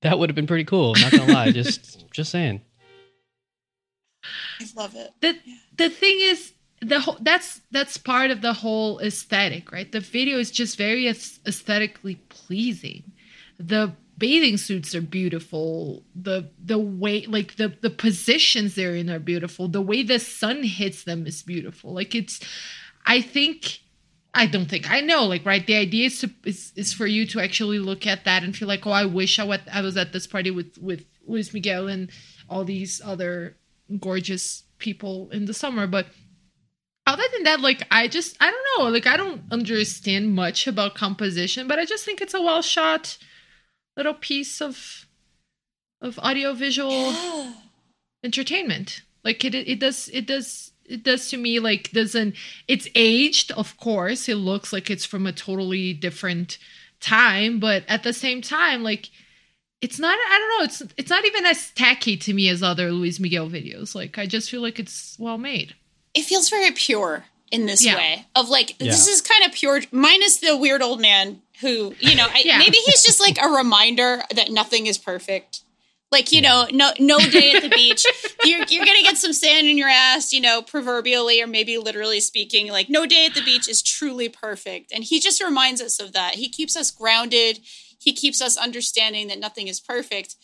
that 0.00 0.18
would 0.18 0.28
have 0.30 0.34
been 0.34 0.46
pretty 0.46 0.64
cool. 0.64 0.94
Not 0.96 1.12
gonna 1.12 1.32
lie, 1.32 1.52
just 1.52 2.10
just 2.12 2.30
saying. 2.32 2.62
I 4.60 4.64
love 4.76 4.94
it. 4.96 5.10
the 5.20 5.36
the 5.76 5.88
thing 5.90 6.16
is 6.20 6.52
the 6.80 7.00
whole 7.00 7.16
that's 7.20 7.60
that's 7.70 7.96
part 7.98 8.30
of 8.30 8.40
the 8.40 8.52
whole 8.52 8.98
aesthetic 9.00 9.70
right 9.72 9.90
the 9.92 10.00
video 10.00 10.38
is 10.38 10.50
just 10.50 10.76
very 10.76 11.06
aesthetically 11.08 12.16
pleasing 12.28 13.02
the 13.58 13.92
bathing 14.22 14.56
suits 14.56 14.94
are 14.94 15.02
beautiful. 15.02 16.04
The 16.14 16.48
the 16.64 16.78
way 16.78 17.26
like 17.26 17.56
the 17.56 17.76
the 17.80 17.90
positions 17.90 18.76
they're 18.76 18.94
in 18.94 19.10
are 19.10 19.18
beautiful. 19.18 19.66
The 19.66 19.82
way 19.82 20.04
the 20.04 20.20
sun 20.20 20.62
hits 20.62 21.02
them 21.02 21.26
is 21.26 21.42
beautiful. 21.42 21.92
Like 21.92 22.14
it's 22.14 22.38
i 23.04 23.20
think 23.20 23.80
i 24.32 24.46
don't 24.46 24.70
think 24.70 24.88
i 24.88 25.00
know 25.00 25.24
like 25.24 25.44
right? 25.44 25.66
The 25.66 25.74
idea 25.74 26.06
is 26.06 26.20
to 26.20 26.30
is, 26.44 26.72
is 26.76 26.92
for 26.92 27.08
you 27.08 27.26
to 27.26 27.40
actually 27.40 27.80
look 27.80 28.06
at 28.06 28.24
that 28.24 28.44
and 28.44 28.56
feel 28.56 28.68
like 28.68 28.86
oh 28.86 28.92
i 28.92 29.04
wish 29.04 29.40
i, 29.40 29.44
went, 29.44 29.62
I 29.72 29.80
was 29.80 29.96
at 29.96 30.12
this 30.12 30.28
party 30.28 30.52
with 30.52 30.78
with 30.78 31.04
luis 31.26 31.52
miguel 31.52 31.88
and 31.88 32.08
all 32.48 32.62
these 32.64 33.02
other 33.04 33.56
gorgeous 33.98 34.62
people 34.78 35.30
in 35.30 35.46
the 35.46 35.54
summer. 35.54 35.86
But 35.88 36.06
other 37.08 37.24
than 37.32 37.42
that 37.42 37.60
like 37.60 37.82
i 37.90 38.06
just 38.06 38.36
i 38.40 38.48
don't 38.52 38.66
know. 38.70 38.88
Like 38.88 39.08
i 39.08 39.16
don't 39.16 39.42
understand 39.50 40.32
much 40.32 40.68
about 40.68 40.94
composition 40.94 41.66
but 41.66 41.80
i 41.80 41.84
just 41.84 42.04
think 42.04 42.20
it's 42.20 42.34
a 42.34 42.40
well 42.40 42.62
shot 42.62 43.18
little 43.96 44.14
piece 44.14 44.60
of 44.60 45.06
of 46.00 46.18
audio 46.18 46.52
visual 46.52 47.14
entertainment. 48.24 49.02
Like 49.24 49.44
it 49.44 49.54
it 49.54 49.78
does 49.78 50.08
it 50.12 50.26
does 50.26 50.72
it 50.84 51.02
does 51.02 51.30
to 51.30 51.36
me 51.36 51.60
like 51.60 51.90
doesn't 51.92 52.34
it's 52.68 52.88
aged 52.94 53.52
of 53.52 53.76
course. 53.76 54.28
It 54.28 54.36
looks 54.36 54.72
like 54.72 54.90
it's 54.90 55.04
from 55.04 55.26
a 55.26 55.32
totally 55.32 55.92
different 55.92 56.58
time 57.00 57.58
but 57.58 57.82
at 57.88 58.04
the 58.04 58.12
same 58.12 58.40
time 58.40 58.84
like 58.84 59.10
it's 59.80 59.98
not 59.98 60.16
i 60.16 60.38
don't 60.38 60.58
know 60.60 60.64
it's 60.64 60.94
it's 60.96 61.10
not 61.10 61.24
even 61.24 61.44
as 61.44 61.72
tacky 61.72 62.16
to 62.16 62.32
me 62.32 62.48
as 62.48 62.62
other 62.62 62.92
luis 62.92 63.18
miguel 63.18 63.48
videos. 63.48 63.94
Like 63.94 64.18
i 64.18 64.26
just 64.26 64.50
feel 64.50 64.62
like 64.62 64.78
it's 64.78 65.16
well 65.18 65.38
made. 65.38 65.74
It 66.14 66.22
feels 66.22 66.50
very 66.50 66.70
pure 66.72 67.24
in 67.52 67.66
this 67.66 67.84
Yeah. 67.84 67.96
way 67.96 68.26
of 68.34 68.48
like 68.48 68.76
this 68.78 69.06
is 69.06 69.20
kind 69.20 69.44
of 69.44 69.52
pure 69.52 69.82
minus 69.92 70.38
the 70.38 70.56
weird 70.56 70.82
old 70.82 71.00
man 71.00 71.42
who 71.60 71.94
you 72.00 72.16
know 72.16 72.26
I, 72.28 72.42
Yeah. 72.44 72.58
maybe 72.58 72.78
he's 72.78 73.04
just 73.04 73.20
like 73.20 73.38
a 73.40 73.48
reminder 73.48 74.22
that 74.34 74.50
nothing 74.50 74.86
is 74.86 74.98
perfect. 74.98 75.60
Like 76.10 76.32
you 76.32 76.40
know 76.42 76.66
no 76.72 76.92
no 76.98 77.18
day 77.18 77.52
at 77.52 77.62
the 77.62 77.68
beach. 77.68 78.04
You're, 78.44 78.64
you're 78.68 78.84
gonna 78.84 79.02
get 79.02 79.16
some 79.18 79.32
sand 79.32 79.66
in 79.68 79.78
your 79.78 79.88
ass 79.88 80.32
you 80.32 80.40
know 80.40 80.60
proverbially 80.62 81.40
or 81.40 81.46
maybe 81.46 81.78
literally 81.78 82.20
speaking 82.20 82.68
like 82.72 82.88
no 82.90 83.06
day 83.06 83.26
at 83.26 83.34
the 83.34 83.42
beach 83.44 83.68
is 83.68 83.82
truly 83.82 84.28
perfect. 84.28 84.90
And 84.92 85.04
he 85.04 85.20
just 85.20 85.42
reminds 85.42 85.80
us 85.80 86.00
of 86.00 86.12
that. 86.14 86.34
He 86.34 86.48
keeps 86.48 86.74
us 86.76 86.90
grounded. 86.90 87.60
He 87.98 88.12
keeps 88.12 88.40
us 88.42 88.56
understanding 88.56 89.28
that 89.28 89.38
nothing 89.38 89.68
is 89.68 89.78
perfect. 89.78 90.34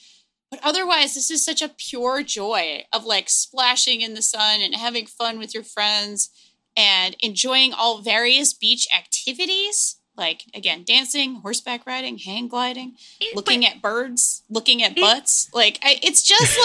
But 0.51 0.61
otherwise 0.62 1.14
this 1.14 1.31
is 1.31 1.44
such 1.44 1.61
a 1.61 1.68
pure 1.68 2.23
joy 2.23 2.85
of 2.92 3.05
like 3.05 3.29
splashing 3.29 4.01
in 4.01 4.14
the 4.14 4.23
sun 4.23 4.61
and 4.62 4.75
having 4.75 5.07
fun 5.07 5.38
with 5.38 5.53
your 5.53 5.64
friends 5.64 6.31
and 6.78 7.16
enjoying 7.20 7.72
all 7.74 8.00
various 8.00 8.54
beach 8.54 8.86
activities 8.96 9.96
like 10.16 10.44
again 10.54 10.82
dancing 10.84 11.36
horseback 11.36 11.86
riding 11.86 12.18
hang 12.18 12.48
gliding 12.48 12.94
looking 13.34 13.64
at 13.66 13.80
birds 13.82 14.42
looking 14.50 14.82
at 14.82 14.96
butts 14.96 15.48
like 15.54 15.78
I, 15.82 15.98
it's 16.02 16.22
just 16.22 16.58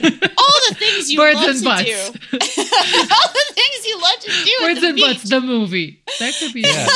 like 0.00 0.12
all 0.38 0.60
the 0.68 0.74
things 0.74 1.10
you 1.10 1.18
Birds 1.18 1.36
love 1.36 1.48
and 1.50 1.58
to 1.58 1.64
butts. 1.64 1.84
do 1.84 1.94
all 3.14 3.28
the 3.32 3.52
things 3.54 3.86
you 3.86 4.00
love 4.00 4.18
to 4.20 4.26
do 4.26 4.32
at 4.60 4.66
Birds 4.66 4.80
the 4.80 4.86
and 4.88 4.96
beach. 4.96 5.04
Butts, 5.18 5.30
the 5.30 5.40
movie. 5.40 6.02
That 6.18 6.34
could 6.38 6.52
be. 6.52 6.62
Yeah. 6.62 6.86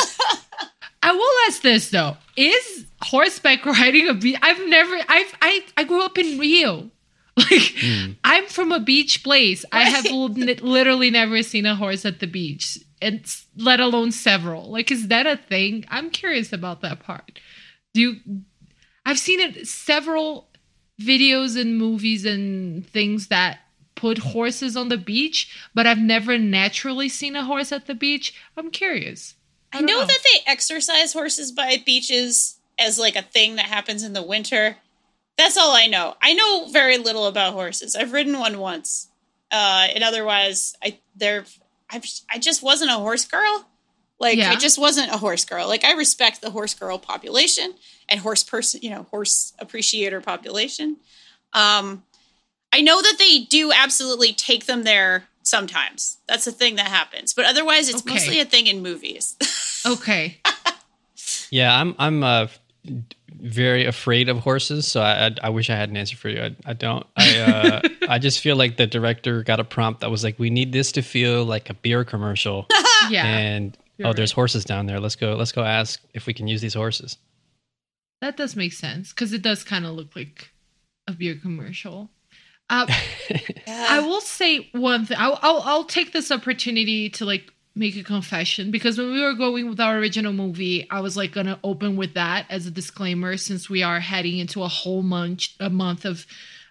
I 1.04 1.12
will 1.12 1.36
ask 1.48 1.62
this 1.62 1.90
though: 1.90 2.16
Is 2.36 2.84
horseback 3.02 3.64
riding 3.66 4.08
a 4.08 4.14
beach? 4.14 4.38
I've 4.42 4.64
never. 4.68 4.94
I've. 5.08 5.34
I. 5.42 5.64
I 5.76 5.84
grew 5.84 6.02
up 6.04 6.16
in 6.18 6.38
Rio. 6.38 6.90
Like 7.50 7.72
hmm. 7.80 8.12
I'm 8.24 8.46
from 8.46 8.72
a 8.72 8.80
beach 8.80 9.24
place. 9.24 9.64
I 9.72 9.84
have 9.84 10.04
literally 10.04 11.10
never 11.10 11.42
seen 11.42 11.64
a 11.64 11.74
horse 11.74 12.04
at 12.04 12.20
the 12.20 12.26
beach, 12.26 12.78
and 13.00 13.24
let 13.56 13.80
alone 13.80 14.12
several. 14.12 14.70
Like, 14.70 14.90
is 14.90 15.08
that 15.08 15.26
a 15.26 15.38
thing? 15.38 15.86
I'm 15.88 16.10
curious 16.10 16.52
about 16.52 16.82
that 16.82 17.00
part. 17.00 17.40
Do 17.94 18.00
you? 18.00 18.16
I've 19.06 19.18
seen 19.18 19.40
it 19.40 19.66
several 19.66 20.48
videos 21.00 21.58
and 21.58 21.78
movies 21.78 22.24
and 22.26 22.86
things 22.86 23.28
that 23.28 23.60
put 23.94 24.18
horses 24.18 24.76
on 24.76 24.88
the 24.88 24.98
beach, 24.98 25.48
but 25.74 25.86
I've 25.86 25.98
never 25.98 26.38
naturally 26.38 27.08
seen 27.08 27.36
a 27.36 27.44
horse 27.44 27.72
at 27.72 27.86
the 27.86 27.94
beach. 27.94 28.34
I'm 28.56 28.70
curious. 28.70 29.34
I 29.72 29.78
don't 29.78 29.86
know 29.86 30.04
that 30.04 30.18
they 30.24 30.50
exercise 30.50 31.12
horses 31.12 31.50
by 31.50 31.82
beaches 31.84 32.58
as 32.78 32.98
like 32.98 33.16
a 33.16 33.22
thing 33.22 33.56
that 33.56 33.66
happens 33.66 34.02
in 34.02 34.12
the 34.12 34.22
winter. 34.22 34.76
That's 35.38 35.56
all 35.56 35.72
I 35.74 35.86
know. 35.86 36.14
I 36.20 36.34
know 36.34 36.68
very 36.70 36.98
little 36.98 37.26
about 37.26 37.52
horses. 37.54 37.96
I've 37.96 38.12
ridden 38.12 38.38
one 38.38 38.58
once, 38.58 39.08
uh, 39.50 39.88
and 39.94 40.04
otherwise, 40.04 40.74
I 40.82 40.98
they're 41.16 41.44
I 41.90 42.00
I 42.30 42.38
just 42.38 42.62
wasn't 42.62 42.90
a 42.90 42.94
horse 42.94 43.24
girl. 43.24 43.66
Like 44.20 44.38
Yeah. 44.38 44.50
I 44.50 44.56
just 44.56 44.78
wasn't 44.78 45.10
a 45.12 45.16
horse 45.16 45.44
girl. 45.44 45.66
Like 45.66 45.84
I 45.84 45.92
respect 45.94 46.40
the 46.42 46.50
horse 46.50 46.74
girl 46.74 46.98
population 46.98 47.74
and 48.08 48.20
horse 48.20 48.44
person, 48.44 48.80
you 48.82 48.90
know, 48.90 49.04
horse 49.10 49.52
appreciator 49.58 50.20
population. 50.20 50.98
Um, 51.52 52.04
I 52.72 52.80
know 52.82 53.02
that 53.02 53.16
they 53.18 53.40
do 53.40 53.72
absolutely 53.72 54.32
take 54.32 54.66
them 54.66 54.84
there 54.84 55.24
sometimes. 55.42 56.18
That's 56.28 56.46
a 56.46 56.52
thing 56.52 56.76
that 56.76 56.86
happens, 56.86 57.34
but 57.34 57.44
otherwise, 57.46 57.88
it's 57.88 58.02
Okay. 58.02 58.14
mostly 58.14 58.38
a 58.40 58.44
thing 58.44 58.66
in 58.66 58.82
movies. 58.82 59.36
Okay. 59.84 60.38
Yeah, 61.50 61.78
I'm 61.78 61.94
I'm 61.98 62.22
uh, 62.22 62.46
very 63.42 63.84
afraid 63.86 64.28
of 64.28 64.38
horses, 64.38 64.86
so 64.86 65.00
I, 65.00 65.26
I 65.26 65.30
I 65.44 65.48
wish 65.50 65.68
I 65.68 65.76
had 65.76 65.88
an 65.90 65.96
answer 65.96 66.16
for 66.16 66.28
you. 66.28 66.40
I, 66.42 66.56
I 66.64 66.72
don't. 66.72 67.04
I 67.16 67.38
uh, 67.38 67.80
I 68.08 68.18
just 68.18 68.40
feel 68.40 68.56
like 68.56 68.76
the 68.76 68.86
director 68.86 69.42
got 69.42 69.60
a 69.60 69.64
prompt 69.64 70.00
that 70.00 70.10
was 70.10 70.22
like, 70.24 70.38
we 70.38 70.48
need 70.50 70.72
this 70.72 70.92
to 70.92 71.02
feel 71.02 71.44
like 71.44 71.68
a 71.68 71.74
beer 71.74 72.04
commercial, 72.04 72.66
Yeah. 73.10 73.26
and 73.26 73.76
You're 73.98 74.08
oh, 74.08 74.12
there's 74.12 74.32
right. 74.32 74.36
horses 74.36 74.64
down 74.64 74.86
there. 74.86 75.00
Let's 75.00 75.16
go. 75.16 75.34
Let's 75.34 75.52
go 75.52 75.62
ask 75.64 76.00
if 76.14 76.26
we 76.26 76.32
can 76.34 76.46
use 76.48 76.60
these 76.60 76.74
horses. 76.74 77.18
That 78.20 78.36
does 78.36 78.54
make 78.54 78.72
sense 78.72 79.10
because 79.12 79.32
it 79.32 79.42
does 79.42 79.64
kind 79.64 79.84
of 79.84 79.92
look 79.92 80.14
like 80.14 80.50
a 81.08 81.12
beer 81.12 81.34
commercial. 81.34 82.10
Uh, 82.70 82.86
I 83.66 84.00
will 84.00 84.20
say 84.20 84.68
one 84.72 85.04
thing. 85.06 85.16
I'll, 85.20 85.38
I'll 85.42 85.62
I'll 85.62 85.84
take 85.84 86.12
this 86.12 86.30
opportunity 86.30 87.10
to 87.10 87.24
like 87.24 87.52
make 87.74 87.96
a 87.96 88.02
confession 88.02 88.70
because 88.70 88.98
when 88.98 89.12
we 89.12 89.22
were 89.22 89.34
going 89.34 89.68
with 89.68 89.80
our 89.80 89.96
original 89.98 90.32
movie, 90.32 90.86
I 90.90 91.00
was 91.00 91.16
like 91.16 91.32
gonna 91.32 91.58
open 91.64 91.96
with 91.96 92.14
that 92.14 92.46
as 92.50 92.66
a 92.66 92.70
disclaimer 92.70 93.36
since 93.36 93.70
we 93.70 93.82
are 93.82 94.00
heading 94.00 94.38
into 94.38 94.62
a 94.62 94.68
whole 94.68 95.02
month 95.02 95.48
a 95.58 95.70
month 95.70 96.04
of 96.04 96.26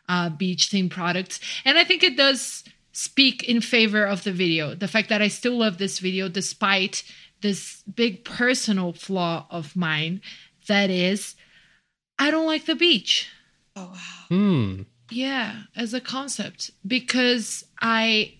uh, 0.10 0.30
beach 0.30 0.70
themed 0.70 0.92
products, 0.92 1.40
and 1.66 1.78
I 1.78 1.84
think 1.84 2.04
it 2.04 2.18
does 2.18 2.64
speak 2.92 3.44
in 3.44 3.62
favor 3.62 4.04
of 4.04 4.24
the 4.24 4.32
video. 4.34 4.76
The 4.76 4.88
fact 4.88 5.10
that 5.10 5.22
I 5.22 5.30
still 5.30 5.58
love 5.58 5.78
this 5.78 6.00
video 6.00 6.28
despite 6.28 7.04
this 7.42 7.82
big 7.84 8.24
personal 8.24 8.94
flaw 8.94 9.48
of 9.50 9.76
mine, 9.76 10.22
that 10.68 10.90
is, 10.90 11.36
I 12.20 12.30
don't 12.30 12.46
like 12.46 12.66
the 12.66 12.76
beach. 12.76 13.30
oh 13.76 13.94
wow. 13.94 14.26
Hmm. 14.28 14.82
Yeah, 15.10 15.64
as 15.76 15.94
a 15.94 16.00
concept 16.00 16.72
because 16.88 17.66
I 17.82 18.36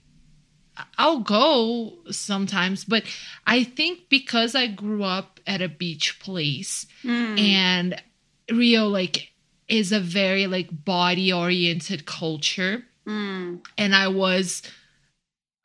I'll 0.98 1.20
go 1.20 1.94
sometimes, 2.12 2.86
but 2.86 3.04
I 3.46 3.64
think 3.64 4.10
because 4.10 4.56
I 4.56 4.68
grew 4.68 5.04
up 5.04 5.40
at 5.46 5.62
a 5.62 5.68
beach 5.68 6.20
place 6.20 6.86
Mm. 7.04 7.40
and 7.40 8.02
Rio 8.50 8.88
like 8.88 9.32
is 9.68 9.92
a 9.92 10.00
very 10.00 10.48
like 10.48 10.70
body 10.86 11.32
oriented 11.34 12.06
culture 12.06 12.84
Mm. 13.06 13.60
and 13.78 13.96
I 13.96 14.08
was 14.08 14.62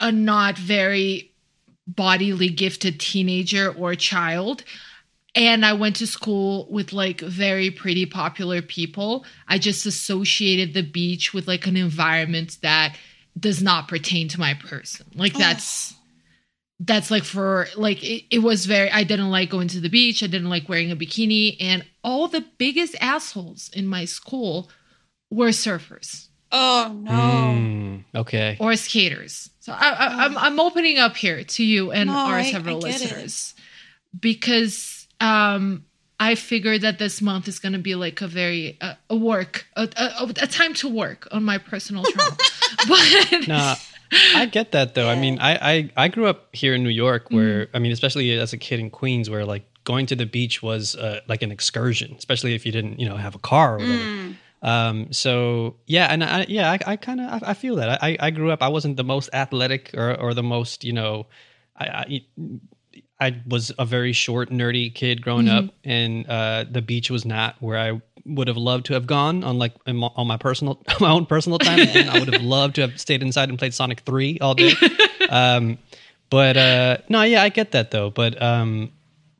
a 0.00 0.10
not 0.10 0.56
very 0.58 1.32
bodily 1.86 2.48
gifted 2.48 2.98
teenager 2.98 3.70
or 3.72 3.94
child. 3.94 4.64
And 5.34 5.64
I 5.66 5.74
went 5.74 5.96
to 5.96 6.06
school 6.06 6.66
with 6.70 6.92
like 6.94 7.20
very 7.20 7.70
pretty 7.70 8.06
popular 8.06 8.62
people. 8.62 9.24
I 9.46 9.58
just 9.58 9.84
associated 9.86 10.72
the 10.74 10.82
beach 10.82 11.34
with 11.34 11.46
like 11.46 11.66
an 11.66 11.76
environment 11.76 12.58
that 12.62 12.96
does 13.38 13.62
not 13.62 13.88
pertain 13.88 14.28
to 14.28 14.40
my 14.40 14.54
person. 14.54 15.06
Like 15.14 15.34
Oh. 15.36 15.38
that's 15.38 15.94
that's 16.80 17.10
like 17.10 17.24
for 17.24 17.66
like 17.76 18.02
it, 18.04 18.24
it 18.30 18.38
was 18.40 18.66
very 18.66 18.90
I 18.90 19.02
didn't 19.04 19.30
like 19.30 19.50
going 19.50 19.68
to 19.68 19.80
the 19.80 19.88
beach. 19.88 20.22
I 20.22 20.26
didn't 20.26 20.50
like 20.50 20.68
wearing 20.68 20.90
a 20.90 20.96
bikini. 20.96 21.56
And 21.60 21.84
all 22.04 22.28
the 22.28 22.44
biggest 22.58 22.94
assholes 23.00 23.70
in 23.72 23.86
my 23.86 24.04
school 24.04 24.70
were 25.30 25.48
surfers 25.48 26.28
Oh 26.52 26.94
no. 27.02 27.12
Hmm. 27.12 27.96
Okay. 28.14 28.56
or 28.60 28.76
skaters. 28.76 29.50
So 29.60 29.72
I, 29.72 29.88
I, 29.90 30.24
I'm 30.24 30.38
I'm 30.38 30.60
opening 30.60 30.98
up 30.98 31.16
here 31.16 31.42
to 31.44 31.64
you 31.64 31.90
and 31.92 32.08
No, 32.08 32.16
our 32.16 32.44
several 32.44 32.76
I 32.86 32.90
get 32.90 33.00
it. 33.00 33.04
listeners 33.04 33.54
because 34.18 35.06
um 35.20 35.84
I 36.18 36.34
figured 36.34 36.80
that 36.80 36.98
this 36.98 37.20
month 37.20 37.46
is 37.46 37.58
going 37.58 37.74
to 37.74 37.78
be 37.78 37.94
like 37.94 38.22
a 38.22 38.26
very 38.26 38.78
uh, 38.80 38.94
a 39.10 39.16
work 39.16 39.66
a, 39.76 39.82
a, 39.96 40.24
a 40.42 40.46
time 40.46 40.72
to 40.74 40.88
work 40.88 41.28
on 41.30 41.44
my 41.44 41.58
personal 41.58 42.04
trauma. 42.04 42.36
but 42.88 43.48
Nah, 43.48 43.76
I 44.34 44.46
get 44.46 44.72
that 44.72 44.94
though. 44.94 45.08
I 45.08 45.14
mean, 45.14 45.38
I, 45.38 45.72
I 45.72 45.90
I 45.96 46.08
grew 46.08 46.26
up 46.26 46.54
here 46.54 46.74
in 46.74 46.82
New 46.82 46.90
York, 46.90 47.30
where 47.30 47.68
I 47.74 47.78
mean, 47.78 47.92
especially 47.92 48.32
as 48.38 48.52
a 48.52 48.58
kid 48.58 48.80
in 48.80 48.90
Queens, 48.90 49.28
where 49.30 49.44
like 49.44 49.64
going 49.84 50.06
to 50.06 50.16
the 50.16 50.26
beach 50.26 50.62
was 50.62 50.96
uh, 50.96 51.20
like 51.28 51.42
an 51.42 51.52
excursion, 51.52 52.14
especially 52.18 52.54
if 52.54 52.66
you 52.66 52.72
didn't 52.72 53.00
you 53.00 53.08
know 53.08 53.16
have 53.16 53.34
a 53.34 53.38
car. 53.38 53.78
Mm. 53.78 54.36
Um, 54.62 55.12
so 55.12 55.76
yeah, 55.86 56.06
and 56.10 56.24
I, 56.24 56.46
yeah, 56.48 56.72
I, 56.72 56.78
I 56.92 56.96
kind 56.96 57.20
of 57.20 57.42
I, 57.42 57.50
I 57.50 57.54
feel 57.54 57.76
that. 57.76 58.02
I, 58.02 58.16
I 58.18 58.30
grew 58.30 58.50
up. 58.50 58.62
I 58.62 58.68
wasn't 58.68 58.96
the 58.96 59.04
most 59.04 59.30
athletic 59.32 59.90
or 59.94 60.14
or 60.20 60.34
the 60.34 60.42
most 60.42 60.84
you 60.84 60.92
know, 60.92 61.26
I. 61.76 61.86
I 61.86 62.22
I 63.18 63.40
was 63.46 63.72
a 63.78 63.86
very 63.86 64.12
short, 64.12 64.50
nerdy 64.50 64.94
kid 64.94 65.22
growing 65.22 65.48
up, 65.48 65.64
and 65.84 66.26
uh, 66.28 66.64
the 66.70 66.82
beach 66.82 67.10
was 67.10 67.24
not 67.24 67.56
where 67.60 67.78
I 67.78 68.00
would 68.26 68.48
have 68.48 68.58
loved 68.58 68.86
to 68.86 68.94
have 68.94 69.06
gone 69.06 69.42
on 69.42 69.58
like 69.58 69.72
in 69.86 69.96
my, 69.96 70.10
on 70.16 70.26
my 70.26 70.36
personal, 70.36 70.82
my 71.00 71.10
own 71.10 71.24
personal 71.24 71.58
time. 71.58 71.78
Again, 71.78 72.10
I 72.10 72.18
would 72.18 72.32
have 72.32 72.42
loved 72.56 72.74
to 72.74 72.82
have 72.82 73.00
stayed 73.00 73.22
inside 73.22 73.48
and 73.48 73.58
played 73.58 73.72
Sonic 73.72 74.00
Three 74.00 74.38
all 74.40 74.54
day. 74.54 74.74
um, 75.30 75.78
but 76.28 76.56
uh, 76.56 76.98
no, 77.08 77.22
yeah, 77.22 77.42
I 77.42 77.48
get 77.48 77.72
that 77.72 77.90
though. 77.90 78.10
But 78.10 78.40
um, 78.42 78.92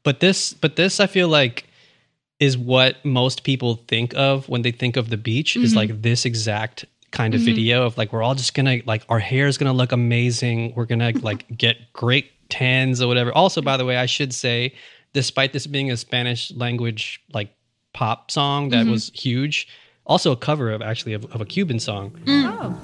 but 0.05 0.21
this, 0.21 0.55
but 0.55 0.77
this, 0.77 0.99
I 0.99 1.07
feel 1.07 1.29
like 1.29 1.67
is 2.39 2.57
what 2.57 3.03
most 3.05 3.45
people 3.45 3.77
think 3.89 4.15
of 4.15 4.49
when 4.49 4.63
they 4.63 4.71
think 4.71 4.97
of 4.97 5.11
the 5.11 5.17
beach 5.17 5.57
is 5.57 5.75
like 5.75 6.03
this 6.03 6.27
exact 6.27 6.85
kind 7.11 7.35
of 7.35 7.41
video 7.41 7.85
of 7.87 7.97
like 7.97 8.13
we're 8.13 8.23
all 8.23 8.35
just 8.35 8.53
gonna 8.53 8.79
like 8.85 9.03
our 9.09 9.19
hair 9.19 9.47
is 9.47 9.57
gonna 9.57 9.73
look 9.73 9.91
amazing 9.91 10.75
we're 10.75 10.85
gonna 10.85 11.13
like 11.23 11.47
get 11.57 11.77
great 11.95 12.31
tans 12.49 13.01
or 13.01 13.09
whatever. 13.09 13.33
Also 13.33 13.63
by 13.63 13.77
the 13.77 13.85
way 13.85 13.97
i 13.97 14.07
should 14.07 14.35
say 14.35 14.75
despite 15.13 15.53
this 15.53 15.67
being 15.67 15.91
a 15.91 15.97
spanish 15.97 16.53
language 16.53 17.23
like 17.33 17.55
pop 17.93 18.31
song 18.31 18.69
that 18.69 18.83
mm-hmm. 18.83 18.93
was 18.93 19.11
huge 19.15 19.67
also 20.07 20.33
a 20.33 20.37
cover 20.37 20.71
of 20.71 20.83
actually 20.83 21.13
of, 21.13 21.25
of 21.35 21.41
a 21.41 21.45
cuban 21.45 21.81
song. 21.81 22.17
Oh, 22.29 22.81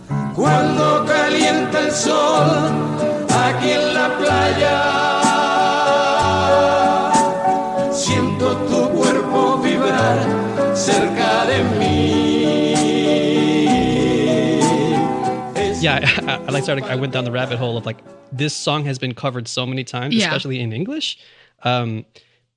I, 16.40 16.50
like 16.50 16.62
started 16.64 16.84
i 16.84 16.96
went 16.96 17.12
down 17.12 17.24
the 17.24 17.32
rabbit 17.32 17.58
hole 17.58 17.76
of 17.76 17.86
like 17.86 17.98
this 18.32 18.54
song 18.54 18.84
has 18.84 18.98
been 18.98 19.14
covered 19.14 19.46
so 19.48 19.66
many 19.66 19.84
times 19.84 20.14
Yeah. 20.14 20.26
especially 20.26 20.60
in 20.60 20.72
english 20.72 21.18
um 21.64 22.04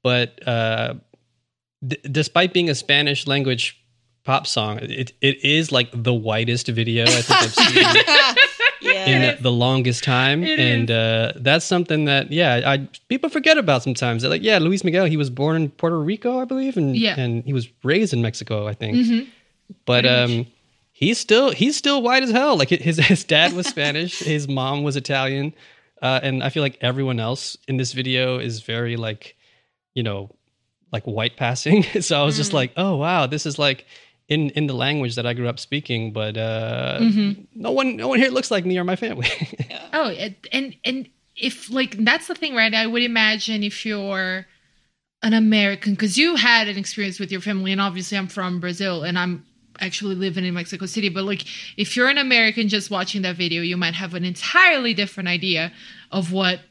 but 0.03 0.45
uh 0.47 0.95
d- 1.85 1.97
despite 2.11 2.53
being 2.53 2.69
a 2.69 2.75
spanish 2.75 3.27
language 3.27 3.79
pop 4.23 4.47
song 4.47 4.79
it, 4.81 5.13
it 5.21 5.43
is 5.43 5.71
like 5.71 5.89
the 5.93 6.13
whitest 6.13 6.67
video 6.67 7.03
i 7.05 7.21
think 7.21 7.41
i've 7.43 7.53
seen 7.53 8.03
Yeah. 8.81 9.05
in 9.35 9.43
the 9.43 9.51
longest 9.51 10.03
time 10.03 10.43
It 10.43 10.59
and 10.59 10.91
uh 10.91 11.33
that's 11.37 11.65
something 11.65 12.05
that 12.05 12.31
yeah 12.31 12.61
i 12.65 12.87
people 13.09 13.29
forget 13.29 13.57
about 13.57 13.83
sometimes 13.83 14.21
They're 14.21 14.31
like 14.31 14.43
yeah 14.43 14.57
luis 14.59 14.83
miguel 14.83 15.05
he 15.05 15.17
was 15.17 15.29
born 15.29 15.55
in 15.55 15.69
puerto 15.69 15.99
rico 15.99 16.39
i 16.39 16.45
believe 16.45 16.77
and 16.77 16.95
Yeah. 16.95 17.19
and 17.19 17.43
he 17.45 17.53
was 17.53 17.67
raised 17.83 18.13
in 18.13 18.21
mexico 18.21 18.67
i 18.67 18.73
think 18.73 18.97
Mhm. 18.97 19.27
but 19.85 20.03
Pretty 20.05 20.09
um 20.09 20.45
he's 20.95 21.17
still 21.19 21.51
he's 21.51 21.75
still 21.75 22.01
white 22.01 22.23
as 22.23 22.31
hell. 22.31 22.57
Like 22.57 22.69
his 22.69 22.97
his 22.97 23.23
dad 23.25 23.51
was 23.53 23.67
spanish. 23.75 24.19
His 24.19 24.47
mom 24.47 24.83
was 24.83 24.95
italian. 24.95 25.53
Uh 26.01 26.19
and 26.23 26.41
i 26.43 26.49
feel 26.49 26.63
like 26.63 26.77
everyone 26.81 27.19
else 27.19 27.57
in 27.67 27.77
this 27.77 27.91
video 27.93 28.39
is 28.39 28.61
very 28.61 28.95
like 28.95 29.35
you 29.93 30.03
know 30.03 30.29
like 30.91 31.03
white 31.03 31.35
passing. 31.37 31.83
So 32.01 32.19
i 32.21 32.23
was 32.23 32.37
just 32.37 32.53
like 32.53 32.71
oh 32.77 32.95
wow 32.95 33.27
this 33.27 33.45
is 33.45 33.59
like 33.59 33.85
in 34.27 34.49
in 34.51 34.67
the 34.67 34.73
language 34.73 35.15
that 35.15 35.25
i 35.27 35.33
grew 35.33 35.47
up 35.47 35.59
speaking 35.59 36.11
but 36.11 36.35
uh 36.37 36.97
no 37.53 37.71
one 37.71 37.95
no 37.97 38.07
one 38.07 38.17
here 38.19 38.31
looks 38.31 38.49
like 38.49 38.65
me 38.65 38.77
or 38.79 38.83
my 38.83 38.95
family. 38.95 39.29
Oh, 39.93 40.09
and 40.51 40.75
and 40.83 41.07
if 41.37 41.69
like 41.69 41.95
that's 42.03 42.27
the 42.27 42.35
thing, 42.35 42.53
right? 42.53 42.73
I 42.73 42.85
would 42.85 43.01
imagine 43.03 43.63
if 43.63 43.85
you're 43.85 44.45
an 45.23 45.33
American, 45.33 45.93
because 45.93 46.17
you 46.17 46.35
had 46.35 46.67
an 46.67 46.77
experience 46.77 47.17
with 47.19 47.31
your 47.31 47.41
family, 47.41 47.71
and 47.71 47.79
obviously 47.79 48.17
I'm 48.17 48.27
from 48.27 48.59
Brazil, 48.59 49.03
and 49.03 49.17
I'm 49.17 49.45
actually 49.79 50.15
living 50.15 50.45
in 50.45 50.53
Mexico 50.53 50.85
City. 50.85 51.09
But 51.09 51.23
like, 51.25 51.45
if 51.77 51.95
you're 51.95 52.09
an 52.09 52.17
American 52.17 52.67
just 52.69 52.89
watching 52.91 53.21
that 53.23 53.35
video, 53.35 53.61
you 53.61 53.77
might 53.77 53.93
have 53.95 54.13
an 54.13 54.23
entirely 54.25 54.93
different 54.93 55.29
idea 55.29 55.71
of 56.11 56.31
what 56.31 56.61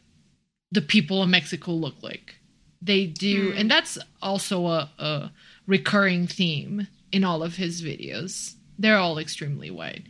the 0.73 0.81
people 0.83 1.23
of 1.23 1.29
Mexico 1.29 1.73
look 1.73 2.03
like. 2.03 2.37
They 2.83 3.07
do, 3.07 3.53
and 3.57 3.71
that's 3.71 3.97
also 4.21 4.67
a, 4.67 4.91
a 4.99 5.33
recurring 5.67 6.27
theme 6.27 6.87
in 7.13 7.25
all 7.25 7.43
of 7.43 7.57
his 7.57 7.81
videos. 7.83 8.55
They're 8.79 8.99
all 8.99 9.19
extremely 9.19 9.71
white. 9.71 10.03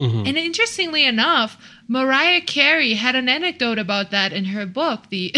Mhm. 0.00 0.28
And 0.28 0.38
interestingly 0.38 1.04
enough, 1.04 1.56
Mariah 1.88 2.40
Carey 2.40 2.94
had 2.94 3.14
an 3.16 3.28
anecdote 3.28 3.78
about 3.80 4.10
that 4.12 4.32
in 4.32 4.46
her 4.46 4.64
book, 4.64 5.10
the 5.10 5.32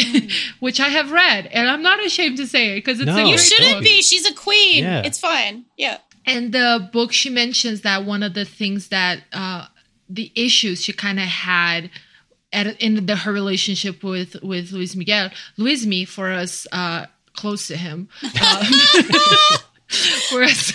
which 0.61 0.79
I 0.81 0.89
have 0.91 1.11
read, 1.13 1.47
and 1.47 1.69
I'm 1.69 1.83
not 1.83 2.05
ashamed 2.05 2.37
to 2.39 2.47
say 2.47 2.73
it 2.73 2.75
because 2.77 3.01
it's 3.01 3.07
No. 3.07 3.17
a 3.25 3.29
You 3.31 3.39
shouldn't 3.39 3.77
book. 3.77 3.85
be. 3.85 4.03
She's 4.03 4.27
a 4.27 4.35
queen. 4.35 4.85
Yeah. 4.85 5.03
It's 5.05 5.19
fine. 5.19 5.65
Yeah. 5.79 5.97
And 6.27 6.53
the 6.53 6.89
book 6.93 7.13
she 7.13 7.31
mentions 7.31 7.81
that 7.83 8.05
one 8.05 8.23
of 8.23 8.35
the 8.35 8.45
things 8.45 8.89
that 8.89 9.23
uh, 9.33 9.67
the 10.09 10.31
issues 10.35 10.83
she 10.83 10.93
kind 10.93 11.19
of 11.19 11.27
had 11.27 11.91
at 12.53 12.81
in 12.81 13.07
the, 13.07 13.17
her 13.17 13.33
relationship 13.33 14.03
with 14.03 14.37
with 14.43 14.73
Luis 14.73 14.97
Miguel, 14.97 15.31
Luis 15.57 15.87
Me 15.87 16.05
for 16.05 16.31
us 16.31 16.67
uh, 16.73 17.07
close 17.35 17.69
to 17.69 17.77
him. 17.77 18.09
Um, 18.23 18.67
for 20.31 20.45
us 20.45 20.71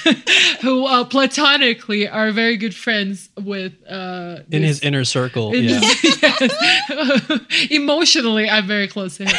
who 0.61 0.85
uh, 0.85 1.05
platonically 1.05 2.05
are 2.07 2.31
very 2.31 2.57
good 2.57 2.75
friends 2.75 3.29
with 3.41 3.73
uh 3.89 4.39
in 4.51 4.61
his 4.61 4.81
inner 4.81 5.05
circle. 5.05 5.53
in 5.53 5.63
yeah. 5.63 5.79
Yes. 6.21 7.69
Emotionally, 7.71 8.49
I'm 8.49 8.67
very 8.67 8.87
close 8.87 9.17
to 9.17 9.25
him. 9.25 9.35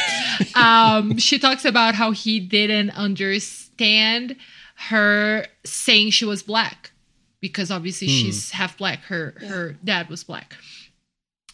Um, 0.55 1.19
she 1.19 1.39
talks 1.39 1.65
about 1.65 1.95
how 1.95 2.13
he 2.13 2.41
didn't 2.41 2.91
understand 2.91 4.37
her 4.77 5.47
saying 5.65 6.11
she 6.11 6.25
was 6.25 6.43
black 6.43 6.93
because 7.41 7.71
obviously 7.71 8.09
she's 8.09 8.51
half 8.51 8.77
black. 8.79 9.01
Her 9.05 9.35
her 9.49 9.77
dad 9.85 10.09
was 10.09 10.25
black. 10.25 10.55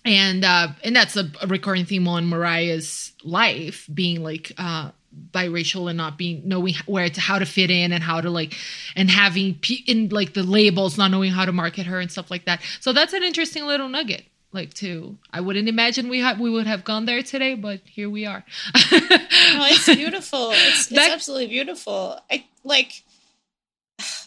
And 0.04 0.44
uh, 0.44 0.68
and 0.82 0.96
that's 0.96 1.16
a, 1.16 1.30
a 1.40 1.46
recurring 1.46 1.84
theme 1.84 2.08
on 2.08 2.26
Mariah's 2.28 3.12
life, 3.22 3.88
being 3.92 4.22
like 4.24 4.50
uh, 4.58 4.90
biracial 5.30 5.88
and 5.88 5.96
not 5.96 6.18
being 6.18 6.42
knowing 6.44 6.74
where 6.86 7.08
to 7.08 7.20
how 7.20 7.38
to 7.38 7.46
fit 7.46 7.70
in 7.70 7.92
and 7.92 8.02
how 8.02 8.20
to 8.20 8.28
like 8.28 8.54
and 8.96 9.08
having 9.08 9.54
pe- 9.54 9.84
in 9.86 10.08
like 10.08 10.34
the 10.34 10.42
labels, 10.42 10.98
not 10.98 11.12
knowing 11.12 11.30
how 11.30 11.44
to 11.44 11.52
market 11.52 11.86
her 11.86 12.00
and 12.00 12.10
stuff 12.10 12.32
like 12.32 12.46
that. 12.46 12.60
So 12.80 12.92
that's 12.92 13.12
an 13.12 13.22
interesting 13.22 13.64
little 13.64 13.88
nugget. 13.88 14.24
Like 14.50 14.74
too, 14.74 15.18
I 15.32 15.40
wouldn't 15.40 15.68
imagine 15.68 16.08
we 16.08 16.18
had 16.18 16.40
we 16.40 16.50
would 16.50 16.66
have 16.66 16.82
gone 16.82 17.06
there 17.06 17.22
today, 17.22 17.54
but 17.54 17.80
here 17.84 18.10
we 18.10 18.26
are. 18.26 18.44
No, 18.90 19.66
it's 19.66 19.86
beautiful. 19.86 20.50
It's, 20.50 20.80
it's 20.80 20.88
That- 20.88 21.12
absolutely 21.12 21.46
beautiful. 21.48 22.18
I 22.30 22.44
like. 22.64 23.04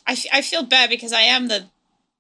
I, 0.08 0.12
f- 0.14 0.26
I 0.32 0.42
feel 0.42 0.64
bad 0.64 0.90
because 0.90 1.14
I 1.14 1.22
am 1.22 1.48
the 1.48 1.66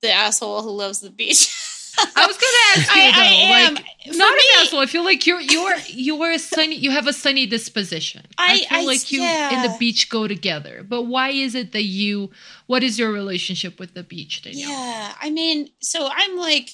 the 0.01 0.11
asshole 0.11 0.61
who 0.61 0.71
loves 0.71 0.99
the 0.99 1.09
beach. 1.09 1.61
I 1.97 2.27
was 2.27 2.35
gonna 2.37 2.83
ask 2.83 2.95
you 2.95 3.01
I- 3.01 3.11
though, 3.11 3.21
I 3.21 3.61
am. 3.67 3.73
like 3.75 3.85
For 4.11 4.17
not 4.17 4.33
me- 4.35 4.41
an 4.55 4.61
asshole. 4.65 4.79
I 4.81 4.85
feel 4.85 5.03
like 5.05 5.25
you're 5.25 5.39
you're 5.39 5.75
you're 5.87 6.31
a 6.31 6.39
sunny. 6.39 6.75
You 6.75 6.91
have 6.91 7.07
a 7.07 7.13
sunny 7.13 7.45
disposition. 7.45 8.23
I, 8.37 8.65
I- 8.69 8.79
feel 8.79 8.85
like 8.87 9.11
you 9.11 9.23
and 9.23 9.63
the 9.71 9.77
beach 9.77 10.09
go 10.09 10.27
together. 10.27 10.85
But 10.87 11.03
why 11.03 11.29
is 11.29 11.55
it 11.55 11.71
that 11.71 11.83
you? 11.83 12.31
What 12.67 12.83
is 12.83 12.99
your 12.99 13.11
relationship 13.11 13.79
with 13.79 13.93
the 13.93 14.03
beach, 14.03 14.41
Danielle? 14.41 14.69
Yeah, 14.69 15.13
I 15.21 15.29
mean, 15.29 15.69
so 15.79 16.09
I'm 16.11 16.35
like, 16.37 16.71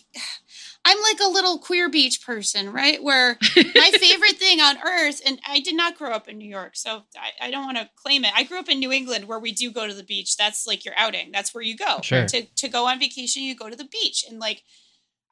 I'm 0.84 0.98
like 1.02 1.20
a 1.20 1.30
little 1.30 1.60
queer 1.60 1.89
beach 1.89 2.26
person, 2.26 2.72
right? 2.72 3.02
Where 3.04 3.38
my 3.56 3.91
favorite 4.00 4.38
thing 4.38 4.60
on 4.60 4.78
earth, 4.86 5.22
and 5.26 5.39
I 5.48 5.60
did 5.60 5.76
not 5.76 5.98
grow 5.98 6.12
up 6.12 6.28
in 6.28 6.38
New 6.38 6.50
York, 6.50 6.76
so 6.76 7.04
I, 7.15 7.48
I 7.48 7.52
don't 7.52 7.65
want 7.65 7.78
to 7.78 7.89
claim 7.96 8.26
it. 8.26 8.34
I 8.36 8.44
grew 8.44 8.58
up 8.58 8.70
in 8.70 8.80
New 8.80 8.91
England, 8.91 9.28
where 9.28 9.39
we 9.39 9.52
do 9.52 9.72
go 9.72 9.88
to 9.88 9.94
the 9.94 10.04
beach. 10.04 10.38
That's 10.38 10.65
like 10.65 10.84
your 10.84 10.96
outing. 10.98 11.32
That's 11.32 11.54
where 11.54 11.63
you 11.63 11.78
go 11.78 12.00
Sure. 12.02 12.26
to 12.26 12.46
to 12.46 12.67
go 12.67 12.88
on 12.88 13.00
vacation. 13.00 13.44
You 13.44 13.56
go 13.56 13.70
to 13.70 13.76
the 13.76 13.86
beach, 13.91 14.26
and 14.30 14.39
like. 14.39 14.63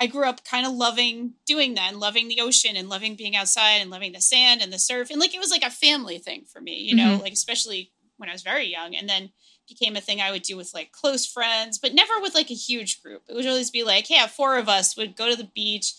I 0.02 0.08
grew 0.08 0.24
up 0.24 0.46
kind 0.46 0.66
of 0.66 0.72
loving 0.72 1.34
doing 1.46 1.74
that 1.74 1.92
and 1.92 2.00
loving 2.00 2.30
the 2.30 2.40
ocean 2.40 2.78
and 2.78 2.88
loving 2.88 3.18
being 3.18 3.36
outside 3.36 3.82
and 3.82 3.90
loving 3.90 4.14
the 4.14 4.22
sand 4.22 4.62
and 4.62 4.72
the 4.72 4.80
surf. 4.80 5.10
And 5.10 5.20
like 5.20 5.36
it 5.36 5.40
was 5.40 5.52
like 5.52 5.62
a 5.62 5.70
family 5.70 6.20
thing 6.20 6.46
for 6.50 6.62
me, 6.62 6.80
you 6.80 6.96
know, 6.96 7.16
mm-hmm. 7.16 7.24
like 7.24 7.34
especially 7.34 7.92
when 8.16 8.30
I 8.30 8.32
was 8.32 8.42
very 8.42 8.68
young. 8.68 8.96
And 8.96 9.10
then 9.10 9.32
became 9.70 9.96
a 9.96 10.02
thing 10.02 10.20
I 10.20 10.32
would 10.32 10.42
do 10.42 10.58
with 10.58 10.74
like 10.74 10.92
close 10.92 11.26
friends, 11.26 11.78
but 11.78 11.94
never 11.94 12.20
with 12.20 12.36
like 12.36 12.52
a 12.52 12.56
huge 12.56 13.02
group. 13.02 13.24
It 13.30 13.36
would 13.36 13.48
always 13.48 13.72
be 13.72 13.84
like, 13.84 14.10
yeah, 14.10 14.28
four 14.28 14.58
of 14.58 14.68
us 14.68 14.98
would 14.98 15.16
go 15.16 15.30
to 15.30 15.36
the 15.36 15.50
beach. 15.56 15.94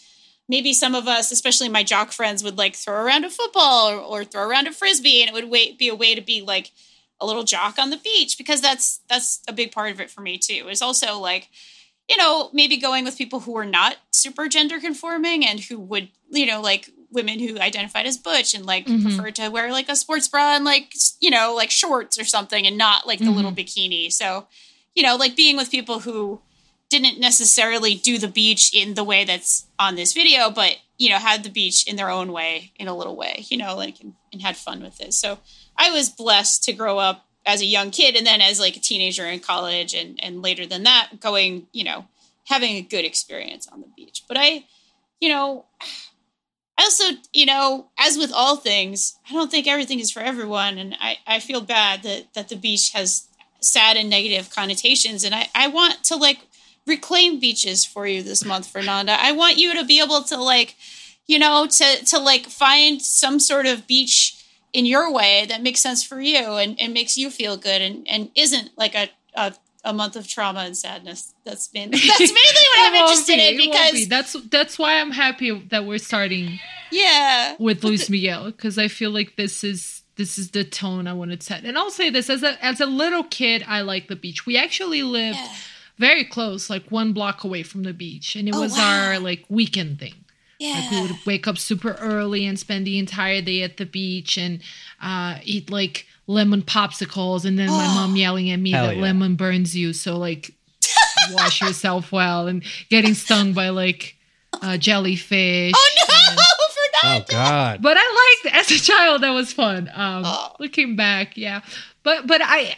Maybe 0.48 0.72
some 0.72 0.94
of 0.94 1.06
us, 1.06 1.30
especially 1.30 1.68
my 1.68 1.82
jock 1.82 2.12
friends, 2.12 2.42
would 2.42 2.58
like 2.58 2.74
throw 2.74 2.94
around 3.02 3.24
a 3.24 3.30
football 3.30 3.90
or, 3.90 3.96
or 3.96 4.24
throw 4.24 4.46
around 4.46 4.66
a 4.66 4.72
frisbee, 4.72 5.22
and 5.22 5.30
it 5.30 5.34
would 5.34 5.50
wait, 5.50 5.78
be 5.78 5.88
a 5.88 5.94
way 5.94 6.14
to 6.14 6.20
be 6.20 6.42
like 6.42 6.72
a 7.20 7.26
little 7.26 7.44
jock 7.44 7.78
on 7.78 7.90
the 7.90 7.96
beach 7.96 8.36
because 8.36 8.60
that's 8.60 9.00
that's 9.08 9.42
a 9.46 9.52
big 9.52 9.72
part 9.72 9.92
of 9.92 10.00
it 10.00 10.10
for 10.10 10.20
me 10.22 10.38
too. 10.38 10.54
It 10.54 10.64
was 10.64 10.82
also 10.82 11.18
like 11.18 11.48
you 12.10 12.16
know, 12.16 12.50
maybe 12.52 12.76
going 12.76 13.04
with 13.04 13.16
people 13.16 13.38
who 13.38 13.52
were 13.52 13.64
not 13.64 13.96
super 14.10 14.48
gender 14.48 14.80
conforming 14.80 15.46
and 15.46 15.60
who 15.60 15.78
would, 15.78 16.08
you 16.28 16.44
know, 16.44 16.60
like 16.60 16.90
women 17.12 17.38
who 17.38 17.58
identified 17.58 18.06
as 18.06 18.16
butch 18.16 18.54
and 18.54 18.64
like 18.66 18.86
Mhm. 18.86 19.02
preferred 19.02 19.34
to 19.36 19.48
wear 19.48 19.72
like 19.72 19.88
a 19.88 19.96
sports 19.96 20.28
bra 20.28 20.54
and 20.54 20.64
like, 20.64 20.94
you 21.20 21.30
know, 21.30 21.54
like 21.54 21.70
shorts 21.70 22.18
or 22.18 22.24
something 22.24 22.66
and 22.66 22.78
not 22.78 23.06
like 23.06 23.18
the 23.18 23.30
little 23.30 23.52
bikini. 23.52 24.12
So, 24.12 24.46
you 24.94 25.02
know, 25.02 25.16
like 25.16 25.34
being 25.36 25.56
with 25.56 25.70
people 25.70 26.00
who 26.00 26.40
didn't 26.88 27.20
necessarily 27.20 27.94
do 27.94 28.18
the 28.18 28.28
beach 28.28 28.70
in 28.74 28.94
the 28.94 29.04
way 29.04 29.24
that's 29.24 29.66
on 29.78 29.94
this 29.94 30.12
video, 30.12 30.50
but, 30.50 30.76
you 30.98 31.08
know, 31.08 31.18
had 31.18 31.44
the 31.44 31.50
beach 31.50 31.86
in 31.86 31.96
their 31.96 32.10
own 32.10 32.32
way, 32.32 32.72
in 32.76 32.88
a 32.88 32.96
little 32.96 33.14
way, 33.16 33.44
you 33.48 33.56
know, 33.56 33.76
like, 33.76 34.00
and, 34.00 34.14
and 34.32 34.42
had 34.42 34.56
fun 34.56 34.82
with 34.82 35.00
it. 35.00 35.14
So 35.14 35.38
I 35.76 35.90
was 35.90 36.08
blessed 36.08 36.64
to 36.64 36.72
grow 36.72 36.98
up 36.98 37.26
as 37.46 37.60
a 37.62 37.66
young 37.66 37.90
kid 37.90 38.16
and 38.16 38.26
then 38.26 38.40
as 38.40 38.60
like 38.60 38.76
a 38.76 38.80
teenager 38.80 39.24
in 39.26 39.40
college 39.40 39.94
and 39.94 40.22
and 40.22 40.42
later 40.42 40.66
than 40.66 40.82
that 40.82 41.08
going 41.20 41.66
you 41.72 41.82
know 41.82 42.04
having 42.48 42.72
a 42.76 42.82
good 42.82 43.02
experience 43.04 43.66
on 43.68 43.80
the 43.80 43.86
beach 43.96 44.22
but 44.28 44.36
i 44.38 44.62
you 45.20 45.28
know 45.30 45.64
i 46.80 46.84
also 46.84 47.04
you 47.32 47.46
know 47.46 47.90
as 47.98 48.16
with 48.16 48.32
all 48.32 48.56
things 48.56 49.18
i 49.28 49.32
don't 49.32 49.50
think 49.50 49.66
everything 49.66 50.00
is 50.00 50.10
for 50.10 50.20
everyone 50.20 50.78
and 50.78 50.96
i 51.00 51.16
i 51.26 51.38
feel 51.38 51.60
bad 51.60 52.02
that 52.02 52.32
that 52.34 52.48
the 52.48 52.56
beach 52.56 52.90
has 52.90 53.28
sad 53.60 53.96
and 53.96 54.08
negative 54.08 54.50
connotations 54.50 55.22
and 55.24 55.34
i 55.34 55.48
i 55.54 55.68
want 55.68 56.02
to 56.02 56.16
like 56.16 56.38
reclaim 56.86 57.38
beaches 57.38 57.84
for 57.84 58.06
you 58.06 58.22
this 58.22 58.44
month 58.44 58.66
fernanda. 58.66 59.16
I 59.18 59.32
want 59.32 59.56
you 59.56 59.74
to 59.74 59.84
be 59.84 60.00
able 60.00 60.22
to 60.24 60.36
like 60.36 60.76
you 61.26 61.38
know 61.38 61.66
to 61.66 62.04
to 62.06 62.18
like 62.18 62.46
find 62.46 63.00
some 63.00 63.38
sort 63.38 63.66
of 63.66 63.86
beach 63.86 64.44
in 64.72 64.86
your 64.86 65.12
way 65.12 65.46
that 65.48 65.62
makes 65.62 65.80
sense 65.80 66.02
for 66.02 66.20
you 66.20 66.54
and, 66.62 66.80
and 66.80 66.94
makes 66.94 67.16
you 67.16 67.28
feel 67.28 67.56
good 67.56 67.82
and, 67.82 68.06
and 68.08 68.30
isn't 68.36 68.70
like 68.76 68.94
a, 68.94 69.08
a 69.34 69.52
a 69.84 69.92
month 69.92 70.16
of 70.16 70.26
trauma 70.28 70.60
and 70.60 70.76
sadness. 70.76 71.32
That's 71.44 71.68
been 71.68 71.90
that's 71.90 72.18
mainly 72.18 72.28
what 72.32 72.88
I'm 72.88 72.94
interested 72.94 73.36
be, 73.36 73.48
in 73.48 73.56
because 73.56 73.92
be. 73.92 74.04
that's 74.06 74.32
that's 74.50 74.78
why 74.78 75.00
I'm 75.00 75.10
happy 75.10 75.50
that 75.70 75.84
we're 75.86 75.98
starting 75.98 76.58
yeah. 76.90 77.56
with 77.58 77.82
Luis 77.84 78.10
Miguel 78.10 78.46
because 78.46 78.78
I 78.78 78.88
feel 78.88 79.10
like 79.10 79.36
this 79.36 79.64
is 79.64 80.02
this 80.16 80.38
is 80.38 80.50
the 80.50 80.64
tone 80.64 81.06
I 81.06 81.12
want 81.14 81.30
to 81.30 81.40
set. 81.40 81.64
And 81.64 81.78
I'll 81.78 81.90
say 81.90 82.10
this 82.10 82.28
as 82.28 82.42
a 82.42 82.62
as 82.64 82.80
a 82.80 82.86
little 82.86 83.24
kid, 83.24 83.64
I 83.66 83.80
like 83.82 84.08
the 84.08 84.16
beach. 84.16 84.44
We 84.46 84.56
actually 84.58 85.02
lived 85.02 85.38
Yeah. 85.38 85.54
very 85.98 86.24
close, 86.24 86.68
like 86.68 86.90
one 86.90 87.12
block 87.12 87.44
away 87.44 87.62
from 87.62 87.82
the 87.84 87.92
beach, 87.94 88.36
and 88.36 88.48
it 88.48 88.54
Oh, 88.54 88.60
was 88.60 88.72
wow. 88.72 89.08
our 89.12 89.18
like 89.18 89.44
weekend 89.48 89.98
thing. 89.98 90.14
Like 90.62 90.90
we 90.90 91.00
would 91.00 91.16
wake 91.24 91.48
up 91.48 91.56
super 91.56 91.92
early 91.92 92.44
and 92.44 92.58
spend 92.58 92.86
the 92.86 92.98
entire 92.98 93.40
day 93.40 93.62
at 93.62 93.78
the 93.78 93.86
beach 93.86 94.36
and 94.36 94.60
uh, 95.00 95.38
eat 95.42 95.70
like 95.70 96.04
lemon 96.30 96.62
popsicles, 96.62 97.44
and 97.44 97.58
then 97.58 97.68
my 97.68 97.86
mom 97.94 98.16
yelling 98.16 98.50
at 98.50 98.58
me 98.60 98.70
Hell 98.70 98.86
that 98.86 98.96
yeah. 98.96 99.02
lemon 99.02 99.34
burns 99.36 99.76
you, 99.76 99.92
so 99.92 100.16
like 100.16 100.52
wash 101.32 101.60
yourself 101.60 102.12
well, 102.12 102.46
and 102.48 102.62
getting 102.88 103.14
stung 103.14 103.52
by 103.52 103.68
like 103.70 104.16
uh, 104.62 104.76
jellyfish. 104.76 105.72
Oh 105.74 105.90
no, 106.08 106.14
and- 106.30 106.38
Oh 107.02 107.24
God. 107.30 107.80
but 107.80 107.96
I 107.98 108.38
liked 108.44 108.56
as 108.56 108.70
a 108.70 108.78
child. 108.78 109.22
That 109.22 109.30
was 109.30 109.52
fun. 109.54 109.88
Um, 109.94 110.22
Oh. 110.26 110.52
Looking 110.60 110.96
back, 110.96 111.34
yeah. 111.36 111.62
But 112.02 112.26
but 112.26 112.42
I, 112.44 112.76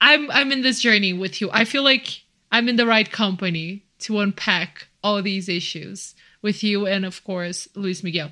I'm 0.00 0.30
I'm 0.30 0.52
in 0.52 0.62
this 0.62 0.80
journey 0.80 1.12
with 1.12 1.40
you. 1.42 1.50
I 1.52 1.64
feel 1.66 1.82
like 1.82 2.22
I'm 2.50 2.68
in 2.70 2.76
the 2.76 2.86
right 2.86 3.10
company 3.10 3.84
to 4.00 4.20
unpack 4.20 4.88
all 5.04 5.20
these 5.22 5.48
issues 5.50 6.14
with 6.40 6.64
you, 6.64 6.86
and 6.86 7.04
of 7.04 7.22
course, 7.24 7.68
Luis 7.74 8.02
Miguel. 8.02 8.30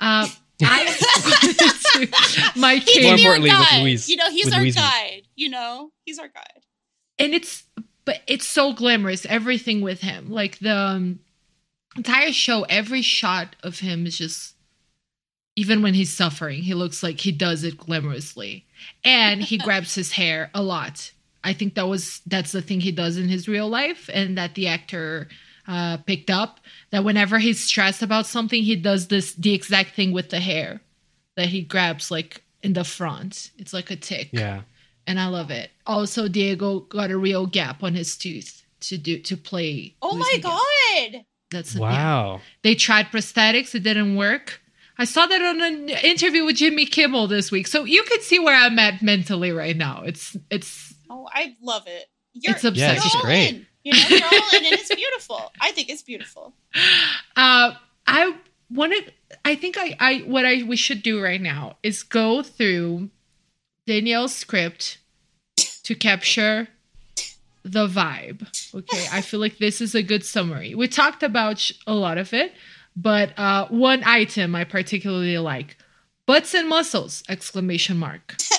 Uh, 0.00 0.26
I 0.62 2.52
my 2.56 2.74
He 2.76 2.80
kid, 2.80 3.02
More 3.02 3.10
can 3.16 3.18
importantly, 3.18 3.50
with 3.50 3.58
guide. 3.70 3.82
Luis- 3.82 4.08
You 4.08 4.16
know, 4.16 4.30
he's 4.30 4.52
our 4.52 4.60
Luis. 4.60 4.74
guide. 4.74 5.22
You 5.36 5.48
know, 5.50 5.90
he's 6.04 6.18
our 6.18 6.28
guide. 6.28 6.62
and 7.18 7.34
it's 7.34 7.64
but 8.04 8.20
it's 8.26 8.46
so 8.46 8.72
glamorous. 8.72 9.26
Everything 9.26 9.80
with 9.82 10.00
him, 10.00 10.30
like 10.30 10.58
the 10.60 10.74
um, 10.74 11.20
entire 11.96 12.32
show, 12.32 12.62
every 12.64 13.02
shot 13.02 13.56
of 13.62 13.78
him 13.80 14.06
is 14.06 14.16
just. 14.18 14.54
Even 15.56 15.82
when 15.82 15.92
he's 15.92 16.16
suffering, 16.16 16.62
he 16.62 16.72
looks 16.72 17.02
like 17.02 17.18
he 17.18 17.32
does 17.32 17.64
it 17.64 17.78
glamorously, 17.78 18.62
and 19.02 19.42
he 19.42 19.58
grabs 19.66 19.92
his 19.92 20.12
hair 20.12 20.50
a 20.54 20.62
lot. 20.62 21.10
I 21.42 21.52
think 21.52 21.74
that 21.74 21.88
was 21.88 22.20
that's 22.26 22.52
the 22.52 22.62
thing 22.62 22.80
he 22.80 22.92
does 22.92 23.16
in 23.16 23.28
his 23.28 23.48
real 23.48 23.68
life, 23.68 24.08
and 24.14 24.38
that 24.38 24.54
the 24.54 24.68
actor 24.68 25.26
uh, 25.68 25.98
picked 25.98 26.30
up. 26.30 26.58
That 26.90 27.04
whenever 27.04 27.38
he's 27.38 27.60
stressed 27.62 28.02
about 28.02 28.26
something, 28.26 28.62
he 28.62 28.74
does 28.74 29.06
this 29.08 29.34
the 29.34 29.54
exact 29.54 29.94
thing 29.94 30.10
with 30.12 30.30
the 30.30 30.40
hair 30.40 30.80
that 31.36 31.48
he 31.48 31.62
grabs 31.62 32.10
like 32.10 32.42
in 32.62 32.72
the 32.72 32.82
front. 32.84 33.50
It's 33.58 33.72
like 33.72 33.90
a 33.92 33.96
tick 33.96 34.30
Yeah. 34.32 34.62
and 35.06 35.20
I 35.20 35.26
love 35.28 35.50
it. 35.52 35.70
Also, 35.86 36.26
Diego 36.26 36.80
got 36.80 37.10
a 37.12 37.16
real 37.16 37.46
gap 37.46 37.84
on 37.84 37.94
his 37.94 38.16
tooth 38.16 38.64
to 38.80 38.98
do 38.98 39.18
to 39.20 39.36
play. 39.36 39.94
Oh 40.02 40.16
my 40.16 40.28
Miguel. 40.34 40.50
god. 40.52 41.24
That's 41.50 41.72
the 41.72 41.78
thing. 41.78 41.82
Wow. 41.88 42.40
They 42.62 42.74
tried 42.74 43.06
prosthetics, 43.06 43.74
it 43.74 43.82
didn't 43.84 44.16
work. 44.16 44.60
I 44.98 45.04
saw 45.04 45.26
that 45.26 45.40
on 45.40 45.60
an 45.62 45.88
interview 45.88 46.44
with 46.44 46.56
Jimmy 46.56 46.84
Kimmel 46.84 47.28
this 47.28 47.52
week, 47.52 47.68
so 47.68 47.84
you 47.84 48.02
can 48.02 48.20
see 48.20 48.40
where 48.40 48.56
I'm 48.56 48.78
at 48.80 49.00
mentally 49.00 49.52
right 49.52 49.76
now. 49.76 50.02
It's 50.04 50.36
it's 50.50 50.92
Oh, 51.08 51.28
I 51.32 51.54
love 51.62 51.84
it. 51.86 52.06
You're, 52.34 52.54
It's 52.56 52.64
obsessive. 52.64 52.96
Yeah, 52.96 53.00
she's 53.00 53.20
great. 53.22 53.64
You 53.94 54.20
know, 54.20 54.26
and 54.54 54.66
it's 54.66 54.94
beautiful. 54.94 55.52
I 55.60 55.72
think 55.72 55.88
it's 55.88 56.02
beautiful. 56.02 56.54
Uh, 57.36 57.74
I 58.04 58.34
want 58.68 58.92
to. 58.92 59.12
I 59.44 59.54
think 59.54 59.76
I, 59.78 59.96
I 60.00 60.18
what 60.26 60.44
I 60.44 60.64
we 60.64 60.74
should 60.74 61.04
do 61.04 61.22
right 61.22 61.40
now 61.40 61.76
is 61.84 62.02
go 62.02 62.42
through 62.42 63.10
Danielle's 63.86 64.34
script 64.34 64.98
to 65.84 65.94
capture 65.94 66.66
the 67.62 67.86
vibe. 67.86 68.42
Okay, 68.74 69.06
I 69.12 69.20
feel 69.20 69.38
like 69.38 69.58
this 69.58 69.80
is 69.80 69.94
a 69.94 70.02
good 70.02 70.24
summary. 70.24 70.74
We 70.74 70.88
talked 70.88 71.22
about 71.22 71.70
a 71.86 71.94
lot 71.94 72.18
of 72.18 72.34
it, 72.34 72.52
but 72.96 73.38
uh, 73.38 73.68
one 73.68 74.02
item 74.04 74.56
I 74.56 74.64
particularly 74.64 75.38
like: 75.38 75.76
butts 76.26 76.54
and 76.54 76.68
muscles! 76.68 77.22
Exclamation 77.28 77.98
mark. 77.98 78.36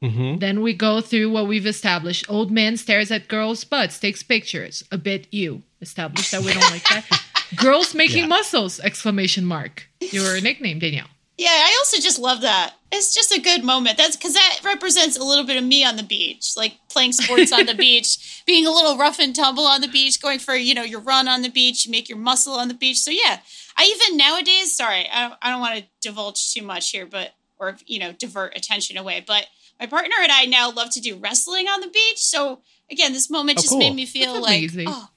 hmm 0.00 0.36
Then 0.38 0.60
we 0.62 0.72
go 0.74 1.00
through 1.00 1.30
what 1.30 1.46
we've 1.48 1.66
established. 1.66 2.24
Old 2.28 2.50
man 2.50 2.76
stares 2.76 3.10
at 3.10 3.28
girls' 3.28 3.64
butts, 3.64 3.98
takes 3.98 4.22
pictures. 4.22 4.82
A 4.92 4.98
bit 4.98 5.26
you. 5.30 5.62
Established 5.80 6.30
that 6.32 6.42
we 6.42 6.52
don't 6.52 6.70
like 6.70 6.86
that. 6.88 7.04
Girls 7.56 7.94
making 7.94 8.18
Yeah. 8.24 8.26
muscles! 8.26 8.80
Exclamation 8.80 9.44
mark. 9.44 9.86
Your 10.00 10.40
nickname, 10.40 10.78
Danielle. 10.78 11.08
Yeah, 11.36 11.50
I 11.50 11.76
also 11.78 12.00
just 12.00 12.18
love 12.18 12.40
that. 12.42 12.74
It's 12.92 13.12
just 13.12 13.32
a 13.32 13.40
good 13.40 13.64
moment. 13.64 13.96
That's 13.98 14.16
because 14.16 14.34
that 14.34 14.60
represents 14.64 15.18
a 15.18 15.24
little 15.24 15.44
bit 15.44 15.56
of 15.56 15.64
me 15.64 15.84
on 15.84 15.96
the 15.96 16.02
beach, 16.04 16.52
like 16.56 16.74
playing 16.88 17.12
sports 17.12 17.52
on 17.52 17.66
the 17.66 17.74
beach, 17.88 18.42
being 18.46 18.66
a 18.66 18.70
little 18.70 18.96
rough 18.96 19.18
and 19.18 19.34
tumble 19.34 19.66
on 19.66 19.80
the 19.80 19.88
beach, 19.88 20.22
going 20.22 20.38
for 20.38 20.54
you 20.54 20.74
know 20.74 20.82
your 20.84 21.00
run 21.00 21.26
on 21.28 21.42
the 21.42 21.48
beach, 21.50 21.84
you 21.84 21.90
make 21.90 22.08
your 22.08 22.18
muscle 22.18 22.54
on 22.54 22.68
the 22.68 22.74
beach. 22.74 22.98
So 23.00 23.10
yeah, 23.10 23.40
I 23.76 23.84
even 23.94 24.16
nowadays, 24.16 24.74
sorry, 24.76 25.08
I 25.12 25.28
don't, 25.28 25.38
I 25.42 25.50
don't 25.50 25.60
want 25.60 25.76
to 25.80 25.84
divulge 26.00 26.52
too 26.54 26.62
much 26.62 26.90
here, 26.90 27.04
but 27.04 27.34
or 27.58 27.76
you 27.84 27.98
know 27.98 28.12
divert 28.12 28.56
attention 28.56 28.96
away, 28.96 29.22
but 29.26 29.46
my 29.80 29.86
partner 29.86 30.14
and 30.22 30.30
I 30.32 30.44
now 30.46 30.70
love 30.70 30.90
to 30.90 31.00
do 31.00 31.16
wrestling 31.16 31.66
on 31.68 31.80
the 31.80 31.88
beach. 31.88 32.18
So 32.18 32.60
again, 32.90 33.12
this 33.12 33.28
moment 33.30 33.58
Oh, 33.58 33.62
just 33.62 33.70
cool. 33.70 33.78
made 33.78 33.94
me 33.94 34.06
feel 34.06 34.34
That's 34.34 34.44
like 34.46 34.58
amazing. 34.58 34.86
oh 34.88 35.08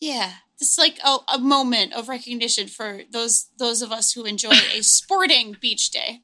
yeah. 0.00 0.32
It's 0.58 0.78
like 0.78 0.98
a, 1.04 1.16
a 1.34 1.38
moment 1.38 1.92
of 1.92 2.08
recognition 2.08 2.66
for 2.68 3.02
those 3.12 3.46
those 3.58 3.82
of 3.82 3.92
us 3.92 4.12
who 4.12 4.24
enjoy 4.24 4.52
a 4.74 4.80
sporting 4.82 5.56
beach 5.60 5.90
day. 5.90 6.22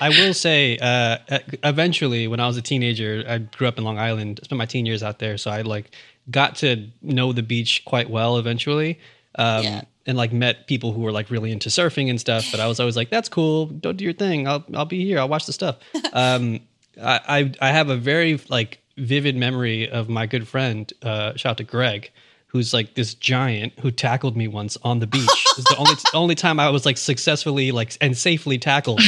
I 0.00 0.08
will 0.08 0.32
say, 0.32 0.78
uh, 0.80 1.18
eventually, 1.62 2.26
when 2.26 2.40
I 2.40 2.46
was 2.46 2.56
a 2.56 2.62
teenager, 2.62 3.22
I 3.28 3.36
grew 3.38 3.68
up 3.68 3.76
in 3.76 3.84
Long 3.84 3.98
Island. 3.98 4.40
Spent 4.42 4.56
my 4.56 4.64
teen 4.64 4.86
years 4.86 5.02
out 5.02 5.18
there, 5.18 5.36
so 5.36 5.50
I 5.50 5.60
like 5.60 5.94
got 6.30 6.56
to 6.56 6.88
know 7.02 7.34
the 7.34 7.42
beach 7.42 7.84
quite 7.84 8.08
well. 8.08 8.38
Eventually, 8.38 8.98
um, 9.34 9.62
Yeah. 9.64 9.82
and 10.06 10.16
like 10.16 10.32
met 10.32 10.66
people 10.66 10.92
who 10.94 11.02
were 11.02 11.12
like 11.12 11.30
really 11.30 11.52
into 11.52 11.68
surfing 11.68 12.08
and 12.08 12.18
stuff. 12.18 12.46
But 12.50 12.60
I 12.60 12.66
was 12.68 12.80
always 12.80 12.96
like, 12.96 13.10
"That's 13.10 13.28
cool. 13.28 13.66
Don't 13.66 13.98
do 13.98 14.04
your 14.04 14.14
thing. 14.14 14.48
I'll 14.48 14.64
I'll 14.74 14.86
be 14.86 15.04
here. 15.04 15.18
I'll 15.18 15.28
watch 15.28 15.44
the 15.44 15.52
stuff." 15.52 15.76
Um, 16.14 16.60
I, 17.02 17.20
I 17.28 17.52
I 17.60 17.68
have 17.70 17.90
a 17.90 17.96
very 17.96 18.40
like 18.48 18.80
vivid 18.96 19.36
memory 19.36 19.88
of 19.90 20.08
my 20.08 20.26
good 20.26 20.46
friend. 20.46 20.92
Uh, 21.02 21.34
shout 21.36 21.52
out 21.52 21.56
to 21.58 21.64
Greg. 21.64 22.10
Who's 22.48 22.74
like 22.74 22.94
this 22.94 23.14
giant 23.14 23.74
who 23.80 23.92
tackled 23.92 24.36
me 24.36 24.48
once 24.48 24.76
on 24.82 24.98
the 24.98 25.06
beach? 25.06 25.46
It's 25.56 25.68
the 25.68 25.76
only 25.78 25.94
only 26.14 26.34
time 26.34 26.58
I 26.58 26.70
was 26.70 26.84
like 26.84 26.96
successfully 26.98 27.70
like 27.70 27.96
and 28.00 28.16
safely 28.16 28.58
tackled 28.58 29.00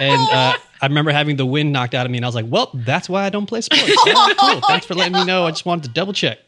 and 0.00 0.20
uh, 0.32 0.56
I 0.82 0.86
remember 0.86 1.10
having 1.12 1.36
the 1.36 1.44
wind 1.46 1.72
knocked 1.72 1.94
out 1.94 2.06
of 2.06 2.10
me, 2.10 2.18
and 2.18 2.24
I 2.24 2.28
was 2.28 2.34
like, 2.34 2.46
"Well, 2.48 2.70
that's 2.72 3.08
why 3.08 3.24
I 3.24 3.30
don't 3.30 3.46
play 3.46 3.60
sports." 3.60 3.92
Yeah, 4.06 4.14
cool. 4.38 4.60
Thanks 4.66 4.86
for 4.86 4.94
letting 4.94 5.12
me 5.12 5.24
know. 5.24 5.44
I 5.46 5.50
just 5.50 5.66
wanted 5.66 5.84
to 5.84 5.90
double 5.90 6.14
check. 6.14 6.38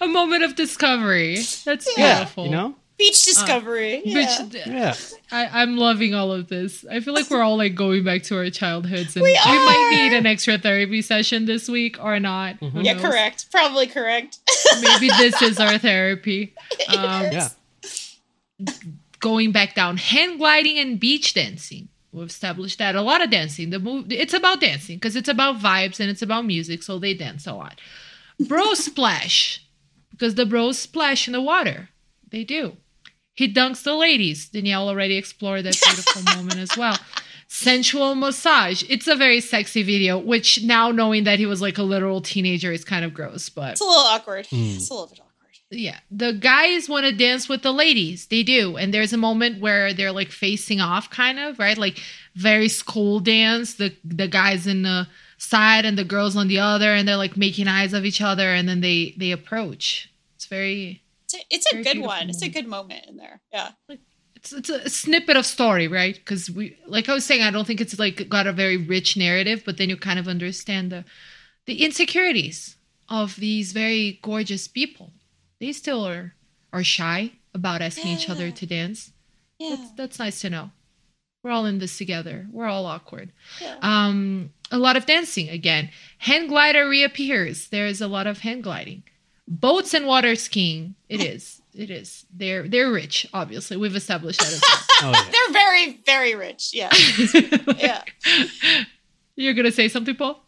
A 0.00 0.06
moment 0.06 0.42
of 0.42 0.56
discovery. 0.56 1.36
That's 1.64 1.86
Yeah, 1.98 2.16
beautiful. 2.20 2.44
You 2.46 2.50
know? 2.50 2.74
Beach 3.00 3.24
discovery. 3.24 4.02
yeah. 4.04 4.42
Which 4.44 4.66
Yeah. 4.66 4.94
I, 5.32 5.62
I'm 5.62 5.76
loving 5.78 6.14
all 6.14 6.30
of 6.32 6.48
this. 6.48 6.84
I 6.90 7.00
feel 7.00 7.14
like 7.14 7.30
we're 7.30 7.42
all 7.42 7.56
like 7.56 7.74
going 7.74 8.04
back 8.04 8.22
to 8.24 8.36
our 8.36 8.50
childhoods, 8.50 9.16
and 9.16 9.22
We 9.22 9.32
might 9.34 9.90
need 9.92 10.16
an 10.16 10.26
extra 10.26 10.58
therapy 10.58 11.00
session 11.00 11.46
this 11.46 11.66
week 11.68 11.96
or 12.02 12.20
not. 12.20 12.56
Who 12.56 12.82
yeah, 12.82 12.92
knows? 12.92 13.02
correct. 13.02 13.50
Probably 13.50 13.86
correct. 13.86 14.38
Maybe 14.82 15.08
this 15.18 15.40
is 15.40 15.58
our 15.58 15.78
therapy. 15.78 16.54
Um, 16.88 17.24
Yeah. 17.32 17.48
going 19.20 19.52
back 19.52 19.74
down 19.74 19.96
hand 19.96 20.38
gliding 20.38 20.78
and 20.78 21.00
beach 21.00 21.32
dancing 21.34 21.88
we've 22.12 22.28
established 22.28 22.78
that 22.78 22.94
a 22.94 23.02
lot 23.02 23.22
of 23.22 23.30
dancing 23.30 23.70
the 23.70 23.78
move 23.78 24.10
it's 24.10 24.34
about 24.34 24.60
dancing 24.60 24.96
because 24.96 25.16
it's 25.16 25.28
about 25.28 25.58
vibes 25.58 26.00
and 26.00 26.10
it's 26.10 26.22
about 26.22 26.44
music 26.44 26.82
so 26.82 26.98
they 26.98 27.14
dance 27.14 27.46
a 27.46 27.52
lot 27.54 27.80
bro 28.48 28.74
splash 28.74 29.64
because 30.10 30.34
the 30.34 30.44
bros 30.46 30.78
splash 30.78 31.26
in 31.26 31.32
the 31.32 31.40
water 31.40 31.88
they 32.30 32.44
do 32.44 32.76
he 33.40 33.46
dunks 33.60 33.82
the 33.82 33.94
ladies. 33.94 34.48
Danielle 34.54 34.88
already 34.88 35.16
explored 35.16 35.64
that 35.64 35.78
beautiful 35.84 36.22
moment 36.36 36.58
as 36.66 36.76
well. 36.76 36.96
Sensual 37.48 38.14
massage. 38.14 38.84
It's 38.88 39.08
a 39.08 39.16
very 39.16 39.40
sexy 39.40 39.82
video 39.82 40.18
which 40.18 40.62
now 40.62 40.90
knowing 40.92 41.24
that 41.24 41.38
he 41.38 41.46
was 41.46 41.60
like 41.60 41.78
a 41.78 41.82
literal 41.82 42.20
teenager 42.20 42.70
is 42.72 42.84
kind 42.84 43.04
of 43.04 43.12
gross 43.12 43.48
but 43.48 43.72
It's 43.72 43.80
a 43.80 43.84
little 43.84 44.04
awkward. 44.14 44.46
Hmm. 44.46 44.76
It's 44.76 44.88
a 44.90 44.94
little 44.94 45.08
bit 45.08 45.18
awkward. 45.20 45.56
yeah. 45.70 45.98
The 46.10 46.32
guys 46.32 46.88
want 46.88 47.06
to 47.06 47.12
dance 47.12 47.48
with 47.48 47.62
the 47.62 47.72
ladies. 47.72 48.26
They 48.26 48.42
do. 48.44 48.76
And 48.76 48.94
there's 48.94 49.12
a 49.12 49.16
moment 49.28 49.60
where 49.60 49.92
they're 49.92 50.12
like 50.12 50.30
facing 50.30 50.80
off 50.80 51.10
kind 51.10 51.38
of 51.40 51.58
right? 51.58 51.76
Like 51.78 51.98
very 52.36 52.68
school 52.68 53.18
dance. 53.20 53.74
The 53.74 53.88
the 54.04 54.28
guys 54.28 54.66
in 54.66 54.82
the 54.82 55.08
side 55.38 55.84
and 55.86 55.96
the 55.98 56.04
girls 56.14 56.36
on 56.36 56.48
the 56.48 56.58
other 56.60 56.90
and 56.94 57.08
they're 57.08 57.16
like 57.26 57.36
making 57.36 57.66
eyes 57.66 57.92
of 57.94 58.04
each 58.04 58.20
other 58.20 58.48
and 58.56 58.68
then 58.68 58.80
they 58.80 59.14
they 59.18 59.32
approach. 59.32 60.08
It's 60.36 60.46
very 60.46 61.02
It's 61.34 61.42
a, 61.42 61.54
it's 61.54 61.72
a 61.72 61.82
Very 61.82 61.84
good 61.84 62.06
one. 62.06 62.30
It's 62.30 62.42
a 62.42 62.48
good 62.48 62.66
moment 62.66 63.06
in 63.06 63.16
there. 63.16 63.40
Yeah. 63.52 63.70
it's 64.34 64.52
it's 64.52 64.70
a 64.70 64.88
snippet 64.88 65.36
of 65.36 65.46
story 65.46 65.86
right? 65.88 66.14
Because 66.14 66.50
we 66.50 66.76
like 66.86 67.08
i 67.08 67.14
was 67.14 67.24
saying 67.26 67.42
i 67.42 67.50
don't 67.50 67.66
think 67.66 67.80
it's 67.80 67.98
like 67.98 68.28
got 68.28 68.46
a 68.46 68.52
very 68.52 68.78
rich 68.78 69.16
narrative 69.16 69.62
but 69.66 69.76
then 69.76 69.90
you 69.90 69.96
kind 69.96 70.18
of 70.18 70.26
understand 70.28 70.90
the 70.90 71.04
the 71.66 71.84
insecurities 71.84 72.76
of 73.08 73.36
these 73.36 73.72
very 73.72 74.18
gorgeous 74.22 74.68
people. 74.68 75.12
They 75.60 75.72
still 75.72 76.06
are 76.06 76.34
are 76.72 76.84
shy 76.84 77.32
about 77.52 77.82
asking 77.82 78.06
each 78.12 78.30
other 78.30 78.50
to 78.50 78.66
dance. 78.66 79.12
Yeah. 79.58 79.76
that's 79.76 79.90
that's 79.92 80.18
nice 80.18 80.40
to 80.42 80.50
know. 80.50 80.70
We're 81.42 81.50
all 81.50 81.66
in 81.66 81.78
this 81.78 81.98
together. 81.98 82.46
We're 82.50 82.66
all 82.66 82.86
awkward. 82.86 83.32
Yeah. 83.60 83.76
um 83.82 84.52
a 84.70 84.78
lot 84.78 84.96
of 84.96 85.04
dancing 85.06 85.48
again. 85.48 85.90
Hand 86.18 86.48
glider 86.48 86.88
reappears. 86.88 87.68
There's 87.68 88.00
a 88.00 88.06
lot 88.08 88.26
of 88.26 88.38
hand 88.38 88.62
gliding 88.62 89.02
boats 89.50 89.92
and 89.94 90.06
water 90.06 90.34
skiing 90.36 90.94
it 91.08 91.20
is 91.20 91.60
it 91.74 91.90
is 91.90 92.24
they're 92.32 92.66
they're 92.68 92.90
rich 92.90 93.26
obviously 93.34 93.76
we've 93.76 93.96
established 93.96 94.38
that 94.40 94.52
as 94.52 94.62
Oh 95.02 95.10
yeah. 95.12 95.30
They're 95.30 95.52
very, 95.52 96.00
very 96.06 96.34
rich. 96.36 96.70
Yeah. 96.72 96.90
well 97.66 97.76
Yeah. 97.78 98.02
you're 99.36 99.54
gonna 99.54 99.72
say 99.72 99.88
something 99.88 100.14
paul 100.14 100.42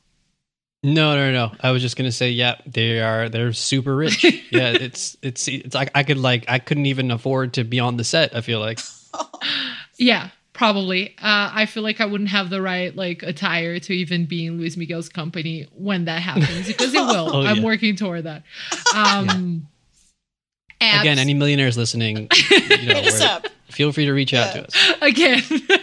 No, 0.84 1.14
no, 1.16 1.32
no. 1.32 1.52
I 1.60 1.70
was 1.70 1.80
just 1.82 1.96
gonna 1.96 2.12
say, 2.12 2.30
yeah, 2.30 2.56
they 2.66 3.00
are. 3.00 3.28
They're 3.28 3.52
super 3.52 3.94
rich. 3.96 4.24
Yeah, 4.52 4.72
it's 4.72 5.16
it's 5.22 5.48
it's 5.48 5.74
like 5.74 5.90
I 5.94 6.02
could 6.02 6.18
like 6.18 6.44
I 6.48 6.58
couldn't 6.58 6.86
even 6.86 7.10
afford 7.10 7.54
to 7.54 7.64
be 7.64 7.80
on 7.80 7.96
the 7.96 8.04
set. 8.04 8.36
I 8.36 8.40
feel 8.42 8.60
like. 8.60 8.78
yeah 9.98 10.30
probably 10.54 11.08
uh, 11.18 11.50
i 11.54 11.64
feel 11.66 11.82
like 11.82 12.00
i 12.00 12.04
wouldn't 12.06 12.28
have 12.30 12.50
the 12.50 12.60
right 12.60 12.94
like 12.94 13.22
attire 13.22 13.78
to 13.78 13.92
even 13.94 14.26
be 14.26 14.46
in 14.46 14.58
luis 14.58 14.76
miguel's 14.76 15.08
company 15.08 15.66
when 15.74 16.04
that 16.04 16.20
happens 16.20 16.66
because 16.66 16.92
it 16.92 17.00
will 17.00 17.30
Oh, 17.36 17.42
i'm 17.42 17.58
yeah. 17.58 17.62
working 17.64 17.96
toward 17.96 18.24
that 18.24 18.42
um 18.94 19.66
abs- 20.80 21.00
Again, 21.00 21.18
any 21.18 21.32
millionaires 21.34 21.78
listening, 21.78 22.28
you 22.50 22.86
know, 22.86 23.00
us 23.00 23.20
up. 23.20 23.46
feel 23.70 23.92
free 23.92 24.04
to 24.04 24.12
reach 24.12 24.34
out 24.34 24.52
to 24.54 24.64
us. 24.66 24.74
again 25.00 25.42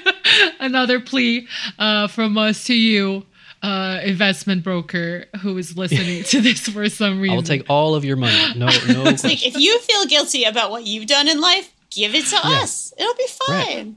another 0.59 0.99
plea 0.99 1.47
uh, 1.79 2.07
from 2.07 2.37
us 2.37 2.65
to 2.65 2.75
you 2.75 3.25
uh, 3.63 3.99
investment 4.03 4.63
broker 4.63 5.25
who 5.41 5.57
is 5.57 5.77
listening 5.77 6.23
to 6.23 6.41
this 6.41 6.67
for 6.69 6.87
some 6.89 7.19
reason 7.19 7.33
I 7.33 7.35
will 7.35 7.43
take 7.43 7.69
all 7.69 7.93
of 7.95 8.05
your 8.05 8.15
money. 8.15 8.53
No, 8.57 8.67
no. 8.87 9.03
It's 9.07 9.23
like 9.25 9.45
if 9.45 9.57
you 9.57 9.79
feel 9.79 10.05
guilty 10.05 10.45
about 10.45 10.71
what 10.71 10.85
you've 10.87 11.07
done 11.07 11.27
in 11.27 11.41
life, 11.41 11.73
give 11.91 12.15
it 12.15 12.25
to 12.27 12.35
Yeah. 12.41 12.61
us. 12.61 12.93
It'll 12.97 13.13
be 13.15 13.25
Right. 13.49 13.87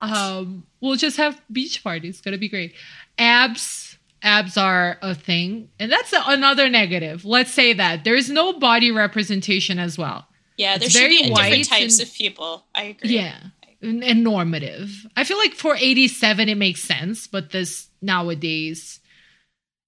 Um, 0.00 0.64
we'll 0.80 0.96
just 0.96 1.16
have 1.16 1.40
beach 1.50 1.82
parties 1.82 2.14
it's 2.16 2.20
gonna 2.20 2.38
be 2.38 2.48
great 2.48 2.74
abs 3.18 3.96
abs 4.22 4.56
are 4.56 4.98
a 5.02 5.14
thing 5.14 5.68
and 5.78 5.90
that's 5.92 6.12
a, 6.12 6.22
another 6.26 6.68
negative 6.68 7.24
let's 7.24 7.52
say 7.52 7.72
that 7.72 8.04
there's 8.04 8.28
no 8.30 8.52
body 8.58 8.90
representation 8.90 9.78
as 9.78 9.96
well 9.98 10.26
Yeah, 10.56 10.76
there 10.78 10.86
It's 10.86 10.96
should 10.96 11.08
be 11.08 11.32
very 11.32 11.50
different 11.62 11.68
types 11.68 11.98
and- 12.00 12.08
of 12.08 12.14
people. 12.14 12.64
I 12.74 12.82
agree. 12.94 13.10
Yeah. 13.14 13.38
And, 13.80 14.02
and 14.02 14.24
normative. 14.24 15.06
I 15.16 15.22
feel 15.22 15.38
like 15.38 15.54
for 15.54 15.76
87 15.76 16.48
it 16.48 16.56
makes 16.58 16.80
sense, 16.82 17.28
but 17.28 17.52
this 17.52 17.88
nowadays 18.02 18.98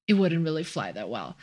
it 0.07 0.15
wouldn't 0.15 0.45
really 0.45 0.63
fly 0.63 0.93
that 0.93 1.09
well. 1.09 1.37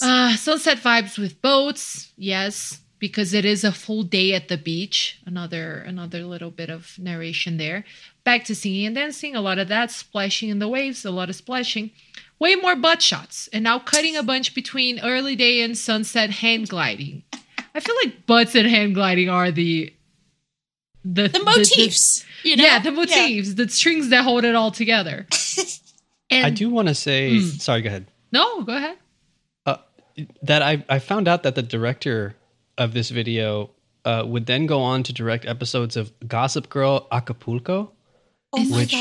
Uh 0.00 0.36
sunset 0.36 0.78
vibes 0.78 1.18
with 1.18 1.42
boats. 1.42 2.12
Yes, 2.16 2.78
because 3.02 3.34
it 3.34 3.44
is 3.44 3.64
a 3.64 3.72
full 3.72 4.04
day 4.04 4.32
at 4.32 4.46
the 4.46 4.56
beach. 4.56 5.18
Another 5.26 5.78
another 5.86 6.22
little 6.24 6.52
bit 6.52 6.70
of 6.70 6.96
narration 6.98 7.56
there. 7.58 7.84
Back 8.22 8.44
to 8.44 8.54
singing 8.54 8.86
and 8.86 8.94
dancing, 8.94 9.34
a 9.34 9.40
lot 9.40 9.58
of 9.58 9.66
that 9.66 9.90
splashing 9.90 10.48
in 10.50 10.60
the 10.60 10.68
waves, 10.68 11.04
a 11.04 11.10
lot 11.10 11.28
of 11.28 11.34
splashing. 11.34 11.90
Way 12.38 12.54
more 12.54 12.76
butt 12.76 13.02
shots. 13.02 13.48
And 13.52 13.64
now 13.64 13.80
cutting 13.80 14.14
a 14.16 14.22
bunch 14.22 14.54
between 14.54 15.00
early 15.00 15.34
day 15.34 15.60
and 15.62 15.76
sunset 15.76 16.30
hand 16.30 16.68
gliding. 16.68 17.24
I 17.74 17.80
feel 17.80 17.96
like 18.04 18.24
butts 18.26 18.54
and 18.54 18.68
hand 18.68 18.94
gliding 18.94 19.28
are 19.28 19.50
the 19.50 19.92
the, 21.04 21.26
The 21.26 21.42
motifs. 21.42 22.24
you 22.44 22.54
know? 22.56 22.62
yeah, 22.64 22.78
the 22.78 22.92
motifs, 22.92 23.54
the 23.54 23.68
strings 23.68 24.10
that 24.10 24.22
hold 24.22 24.44
it 24.44 24.54
all 24.54 24.70
together. 24.70 25.26
And 26.30 26.46
I 26.46 26.50
do 26.50 26.70
want 26.70 26.88
to 26.88 26.94
say. 26.94 27.32
Mm. 27.32 27.60
Sorry, 27.60 27.82
go 27.82 27.88
ahead. 27.88 28.06
No, 28.32 28.62
go 28.62 28.74
ahead. 28.74 28.96
that 30.42 30.62
I 30.62 30.82
I 30.88 30.98
found 30.98 31.28
out 31.28 31.42
that 31.42 31.54
the 31.56 31.62
director 31.62 32.34
of 32.78 32.94
this 32.94 33.10
video 33.10 33.70
uh, 34.04 34.24
would 34.26 34.46
then 34.46 34.66
go 34.66 34.80
on 34.80 35.02
to 35.04 35.12
direct 35.12 35.44
episodes 35.46 35.96
of 35.96 36.12
Gossip 36.26 36.68
Girl 36.68 37.06
Acapulco. 37.12 37.92
Oh 38.52 38.76
Which- 38.76 38.94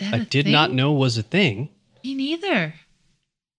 I 0.00 0.18
did 0.30 0.46
not 0.46 0.72
know 0.72 0.92
was 0.92 1.18
a 1.18 1.22
thing. 1.22 1.70
Me 2.04 2.14
neither. 2.14 2.74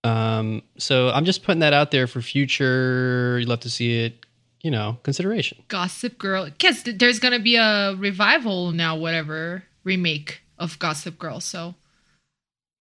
Um, 0.05 0.63
so 0.77 1.09
I'm 1.09 1.25
just 1.25 1.43
putting 1.43 1.59
that 1.59 1.73
out 1.73 1.91
there 1.91 2.07
for 2.07 2.21
future. 2.21 3.37
You'd 3.39 3.49
love 3.49 3.59
to 3.61 3.69
see 3.69 3.99
it, 4.05 4.25
you 4.61 4.71
know, 4.71 4.97
consideration. 5.03 5.63
Gossip 5.67 6.17
Girl. 6.17 6.49
Yes, 6.61 6.83
there's 6.85 7.19
gonna 7.19 7.39
be 7.39 7.57
a 7.57 7.95
revival 7.95 8.71
now, 8.71 8.95
whatever 8.95 9.63
remake 9.83 10.41
of 10.57 10.79
Gossip 10.79 11.19
Girl. 11.19 11.41
So 11.41 11.75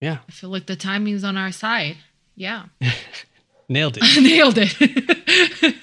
Yeah, 0.01 0.19
I 0.29 0.31
feel 0.31 0.51
like 0.51 0.67
the 0.67 0.77
timing's 0.77 1.25
on 1.25 1.37
our 1.37 1.51
side. 1.51 1.97
Yeah, 2.37 2.67
nailed 3.69 3.99
it. 4.01 4.23
nailed 4.23 4.59
it. 4.59 5.75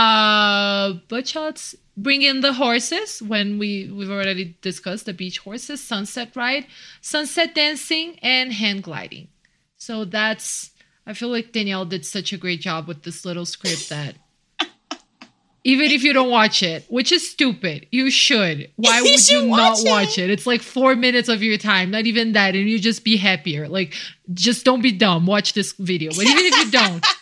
uh, 0.00 0.94
but 1.08 1.32
let's 1.34 1.74
bring 1.96 2.22
in 2.22 2.40
the 2.40 2.52
horses. 2.54 3.20
When 3.22 3.58
we 3.58 3.90
we've 3.92 4.10
already 4.10 4.56
discussed 4.62 5.06
the 5.06 5.12
beach 5.12 5.38
horses, 5.38 5.82
sunset 5.82 6.34
ride, 6.34 6.66
sunset 7.00 7.54
dancing, 7.54 8.18
and 8.22 8.52
hand 8.52 8.82
gliding. 8.82 9.28
So 9.76 10.04
that's. 10.04 10.70
I 11.06 11.12
feel 11.14 11.28
like 11.30 11.52
Danielle 11.52 11.86
did 11.86 12.04
such 12.06 12.32
a 12.32 12.36
great 12.36 12.60
job 12.60 12.86
with 12.86 13.02
this 13.02 13.24
little 13.24 13.46
script 13.46 13.88
that 13.88 14.14
even 15.64 15.90
if 15.90 16.04
you 16.04 16.12
don't 16.12 16.30
watch 16.30 16.62
it, 16.62 16.84
which 16.88 17.10
is 17.10 17.28
stupid, 17.28 17.86
you 17.90 18.10
should. 18.10 18.70
Why 18.76 18.96
You 18.98 19.02
would 19.04 19.10
you 19.12 19.18
should 19.18 19.48
not 19.48 19.70
watch 19.72 19.80
it. 19.84 19.90
watch 19.90 20.18
it? 20.18 20.30
It's 20.30 20.46
like 20.46 20.62
four 20.62 20.94
minutes 20.94 21.28
of 21.28 21.42
your 21.42 21.56
time, 21.58 21.90
not 21.90 22.06
even 22.06 22.32
that, 22.32 22.54
and 22.54 22.68
you 22.68 22.78
just 22.78 23.02
be 23.02 23.16
happier. 23.16 23.66
Like, 23.68 23.94
just 24.34 24.64
don't 24.64 24.82
be 24.82 24.92
dumb. 24.92 25.26
Watch 25.26 25.54
this 25.54 25.72
video. 25.72 26.10
But 26.14 26.26
even 26.26 26.44
if 26.44 26.56
you 26.64 26.70
don't, 26.70 27.04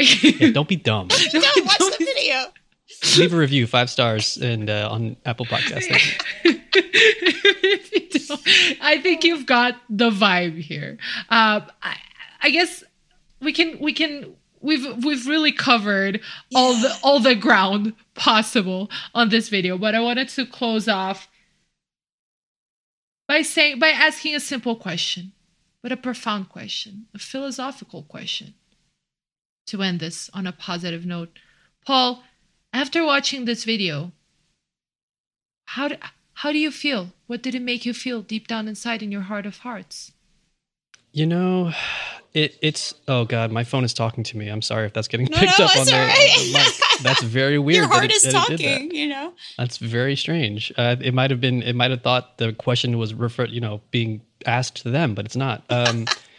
Yeah, 0.00 0.50
don't 0.52 0.68
be 0.68 0.76
dumb. 0.76 1.08
Don't 1.08 1.66
watch 1.66 1.78
the 1.78 1.89
video. 2.20 2.52
Leave 3.18 3.32
a 3.32 3.36
review, 3.36 3.66
five 3.66 3.88
stars, 3.88 4.36
and 4.36 4.68
uh, 4.68 4.88
on 4.90 5.16
Apple 5.24 5.46
Podcasts. 5.46 5.86
If 6.44 7.92
you 7.92 8.36
I 8.80 8.98
think 8.98 9.24
you've 9.24 9.46
got 9.46 9.76
the 9.88 10.10
vibe 10.10 10.58
here. 10.58 10.98
Uh, 11.28 11.60
I, 11.82 11.96
I 12.42 12.50
guess 12.50 12.84
we 13.40 13.52
can 13.52 13.78
we 13.78 13.92
can 13.92 14.34
we've 14.60 15.04
we've 15.04 15.26
really 15.26 15.52
covered 15.52 16.20
all 16.54 16.74
the 16.74 16.98
all 17.02 17.20
the 17.20 17.34
ground 17.34 17.94
possible 18.14 18.90
on 19.14 19.28
this 19.28 19.48
video, 19.48 19.78
but 19.78 19.94
I 19.94 20.00
wanted 20.00 20.28
to 20.30 20.46
close 20.46 20.88
off 20.88 21.28
by 23.28 23.42
saying 23.42 23.78
by 23.78 23.88
asking 23.88 24.34
a 24.34 24.40
simple 24.40 24.76
question, 24.76 25.32
but 25.82 25.92
a 25.92 25.96
profound 25.96 26.48
question, 26.48 27.06
a 27.14 27.18
philosophical 27.18 28.02
question. 28.02 28.54
To 29.66 29.82
end 29.82 30.00
this 30.00 30.28
on 30.34 30.48
a 30.48 30.52
positive 30.52 31.06
note, 31.06 31.38
Paul, 31.86 32.22
after 32.72 33.04
watching 33.04 33.44
this 33.44 33.64
video, 33.64 34.12
how 35.66 35.88
do, 35.88 35.96
how 36.34 36.52
do 36.52 36.58
you 36.58 36.70
feel? 36.70 37.12
What 37.26 37.42
did 37.42 37.54
it 37.54 37.62
make 37.62 37.84
you 37.86 37.92
feel 37.94 38.22
deep 38.22 38.46
down 38.48 38.68
inside 38.68 39.02
in 39.02 39.12
your 39.12 39.22
heart 39.22 39.46
of 39.46 39.58
hearts? 39.58 40.12
You 41.12 41.26
know, 41.26 41.72
it 42.34 42.56
it's 42.62 42.94
oh 43.08 43.24
god, 43.24 43.50
my 43.50 43.64
phone 43.64 43.82
is 43.82 43.92
talking 43.92 44.22
to 44.24 44.36
me. 44.36 44.46
I'm 44.48 44.62
sorry 44.62 44.86
if 44.86 44.92
that's 44.92 45.08
getting 45.08 45.26
No, 45.28 45.36
picked 45.38 45.58
no, 45.58 45.64
up 45.64 45.76
on 45.76 45.86
there. 45.86 46.06
right. 46.06 46.80
That's 47.02 47.22
very 47.22 47.58
weird. 47.58 47.76
Your 47.76 47.88
heart 47.88 48.04
it- 48.04 48.12
is 48.12 48.22
that 48.24 48.50
it 48.50 48.56
did 48.58 48.60
that. 48.60 48.72
talking, 48.74 48.94
you 48.94 49.08
know? 49.08 49.32
That's 49.56 49.78
very 49.78 50.14
strange. 50.14 50.70
Uh, 50.76 50.96
it 51.00 51.14
might 51.14 51.30
have 51.30 51.40
been. 51.40 51.62
It 51.62 51.74
might 51.74 51.90
have 51.90 52.02
thought 52.02 52.36
the 52.38 52.52
question 52.52 52.98
was 52.98 53.12
referred, 53.14 53.50
you 53.50 53.60
know, 53.60 53.80
being 53.90 54.20
asked 54.46 54.82
to 54.82 54.90
them, 54.90 55.14
but 55.14 55.24
it's 55.24 55.34
not. 55.34 55.64
Um, 55.70 56.04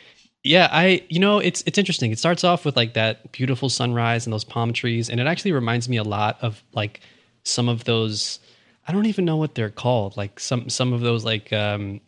yeah, 0.44 0.68
I. 0.72 1.04
You 1.10 1.20
know, 1.20 1.40
it's 1.40 1.64
it's 1.66 1.78
interesting. 1.78 2.12
It 2.12 2.20
starts 2.20 2.44
off 2.44 2.66
with 2.66 2.76
like 2.76 2.94
that 2.94 3.32
beautiful 3.32 3.70
sunrise 3.70 4.26
and 4.26 4.34
those 4.34 4.44
palm 4.44 4.74
trees, 4.74 5.10
and 5.10 5.20
it 5.20 5.28
actually 5.28 5.52
reminds 5.52 5.88
me 5.88 5.98
a 5.98 6.04
lot 6.04 6.38
of 6.42 6.64
like 6.74 7.02
some 7.44 7.70
of 7.70 7.84
those. 7.84 8.40
I 8.88 8.92
don't 8.92 9.06
even 9.06 9.26
know 9.26 9.38
what 9.38 9.56
they're 9.56 9.70
called. 9.70 10.18
Like 10.18 10.40
some 10.40 10.70
some 10.70 10.94
of 10.94 11.02
those 11.02 11.24
like 11.24 11.54
um, 11.54 12.02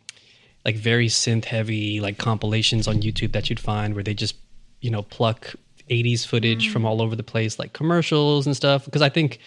like 0.64 0.76
very 0.76 1.08
synth 1.08 1.44
heavy 1.44 2.00
like 2.00 2.18
compilations 2.18 2.88
on 2.88 3.02
YouTube 3.02 3.32
that 3.32 3.50
you'd 3.50 3.60
find 3.60 3.94
where 3.94 4.02
they 4.02 4.14
just 4.14 4.36
you 4.80 4.90
know 4.90 5.02
pluck 5.02 5.54
80s 5.90 6.26
footage 6.26 6.70
from 6.70 6.86
all 6.86 7.02
over 7.02 7.14
the 7.14 7.22
place 7.22 7.58
like 7.58 7.72
commercials 7.72 8.46
and 8.46 8.56
stuff 8.56 8.84
because 8.84 9.02
I 9.02 9.10
think 9.10 9.38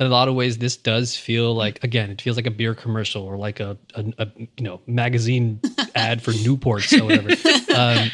in 0.00 0.06
a 0.06 0.10
lot 0.10 0.28
of 0.28 0.34
ways 0.34 0.58
this 0.58 0.76
does 0.76 1.16
feel 1.16 1.54
like 1.54 1.82
again 1.84 2.10
it 2.10 2.20
feels 2.20 2.36
like 2.36 2.46
a 2.46 2.50
beer 2.50 2.74
commercial 2.74 3.22
or 3.22 3.36
like 3.36 3.60
a, 3.60 3.76
a, 3.94 4.04
a 4.18 4.28
you 4.36 4.64
know 4.64 4.80
magazine 4.86 5.60
ad 5.94 6.22
for 6.22 6.32
Newports 6.32 6.98
or 6.98 7.04
whatever 7.04 7.28
um, 7.76 8.10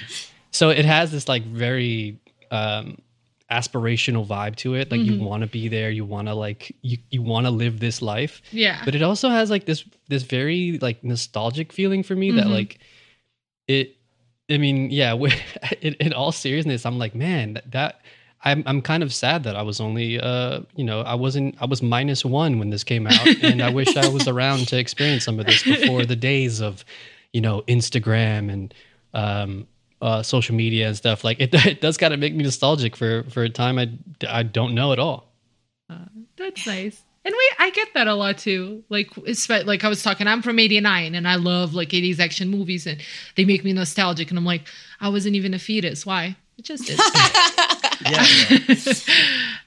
so 0.51 0.71
it 0.71 0.85
has 0.85 1.11
this 1.13 1.29
like 1.29 1.45
very 1.45 2.19
um, 2.51 2.99
aspirational 3.51 4.27
vibe 4.27 4.57
to 4.57 4.75
it 4.75 4.91
like 4.91 5.01
you 5.01 5.19
want 5.23 5.43
to 5.43 5.47
be 5.47 5.69
there 5.69 5.91
you 5.91 6.05
want 6.05 6.29
to 6.29 6.35
like 6.35 6.75
you, 6.83 6.99
you 7.11 7.23
want 7.23 7.47
to 7.47 7.51
live 7.51 7.81
this 7.81 8.03
life 8.03 8.43
Yeah. 8.53 8.83
but 8.85 8.95
it 8.95 9.03
also 9.03 9.31
has 9.31 9.49
like 9.51 9.65
this 9.65 9.85
this 10.09 10.23
very 10.23 10.79
like 10.83 11.03
nostalgic 11.03 11.73
feeling 11.73 12.03
for 12.03 12.15
me 12.15 12.31
that 12.33 12.45
Mhm. 12.47 12.51
like 12.53 12.79
it 13.67 13.97
i 14.51 14.59
mean 14.59 14.91
yeah 14.91 15.15
in, 15.81 15.95
in 15.95 16.13
all 16.13 16.31
seriousness 16.33 16.85
i'm 16.85 16.99
like 16.99 17.15
man 17.15 17.55
that, 17.55 17.71
that 17.73 18.01
I'm, 18.45 18.63
I'm 18.67 18.83
kind 18.83 19.03
of 19.03 19.13
sad 19.13 19.43
that 19.45 19.57
I 19.57 19.63
was 19.63 19.81
only, 19.81 20.21
uh, 20.21 20.61
you 20.77 20.85
know, 20.85 21.01
I 21.01 21.17
wasn't, 21.17 21.57
I 21.61 21.65
was 21.67 21.83
minus 21.83 22.25
one 22.25 22.61
when 22.61 22.71
this 22.71 22.85
came 22.85 23.05
out, 23.09 23.27
and 23.43 23.61
I 23.61 23.69
wish 23.69 23.97
I 23.97 24.09
was 24.09 24.29
around 24.35 24.69
to 24.69 24.79
experience 24.79 25.25
some 25.25 25.41
of 25.41 25.47
this 25.47 25.65
before 25.65 26.05
the 26.07 26.15
days 26.15 26.61
of, 26.61 26.85
you 27.33 27.41
know, 27.41 27.63
Instagram 27.63 28.49
and 28.53 28.73
um, 29.15 29.67
uh, 30.01 30.23
social 30.23 30.55
media 30.55 30.87
and 30.87 30.97
stuff. 30.97 31.25
Like 31.25 31.41
it, 31.41 31.55
it 31.67 31.81
does 31.81 31.97
kind 31.97 32.15
of 32.15 32.21
make 32.21 32.35
me 32.35 32.45
nostalgic 32.45 32.97
for 32.97 33.25
for 33.25 33.43
a 33.43 33.51
time 33.51 33.79
I, 33.79 33.91
I 34.29 34.43
don't 34.43 34.75
know 34.75 34.93
at 34.93 34.99
all. 34.99 35.29
That's 36.39 36.67
nice. 36.67 37.03
And 37.25 37.35
we, 37.37 37.51
I 37.59 37.71
get 37.71 37.89
that 37.95 38.07
a 38.07 38.15
lot 38.15 38.39
too. 38.39 38.85
Like, 38.89 39.11
it's 39.19 39.51
like 39.51 39.85
I 39.85 39.89
was 39.89 40.03
talking, 40.03 40.27
I'm 40.27 40.41
from 40.41 40.59
'89, 40.59 41.15
and 41.15 41.29
I 41.29 41.35
love 41.35 41.75
like 41.75 41.91
'80s 41.91 42.21
action 42.21 42.49
movies, 42.49 42.87
and 42.87 43.03
they 43.37 43.45
make 43.45 43.65
me 43.65 43.73
nostalgic. 43.73 44.31
And 44.31 44.39
I'm 44.39 44.45
like, 44.45 44.63
I 45.01 45.09
wasn't 45.09 45.35
even 45.35 45.53
a 45.53 45.59
fetus. 45.59 46.07
Why? 46.07 46.37
It 46.57 46.65
just 46.65 46.89
is. 46.89 47.01
Yeah, 48.01 48.25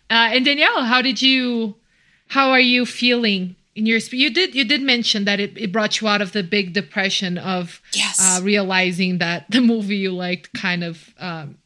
uh, 0.10 0.32
and 0.32 0.46
Danielle, 0.46 0.84
how 0.84 1.02
did 1.02 1.22
you? 1.22 1.76
How 2.28 2.52
are 2.52 2.62
you 2.62 2.86
feeling 2.86 3.58
in 3.76 3.86
your? 3.86 4.00
You 4.12 4.30
did. 4.34 4.54
You 4.56 4.66
did 4.66 4.82
mention 4.82 5.26
that 5.26 5.40
it, 5.40 5.58
it 5.58 5.72
brought 5.72 6.02
you 6.02 6.08
out 6.08 6.22
of 6.22 6.32
the 6.32 6.44
big 6.44 6.74
depression 6.74 7.38
of 7.38 7.82
Yes. 7.94 8.20
uh, 8.20 8.42
realizing 8.44 9.18
that 9.20 9.50
the 9.50 9.62
movie 9.62 9.98
you 9.98 10.12
liked 10.12 10.54
kind 10.54 10.84
of 10.84 11.14
um, 11.20 11.58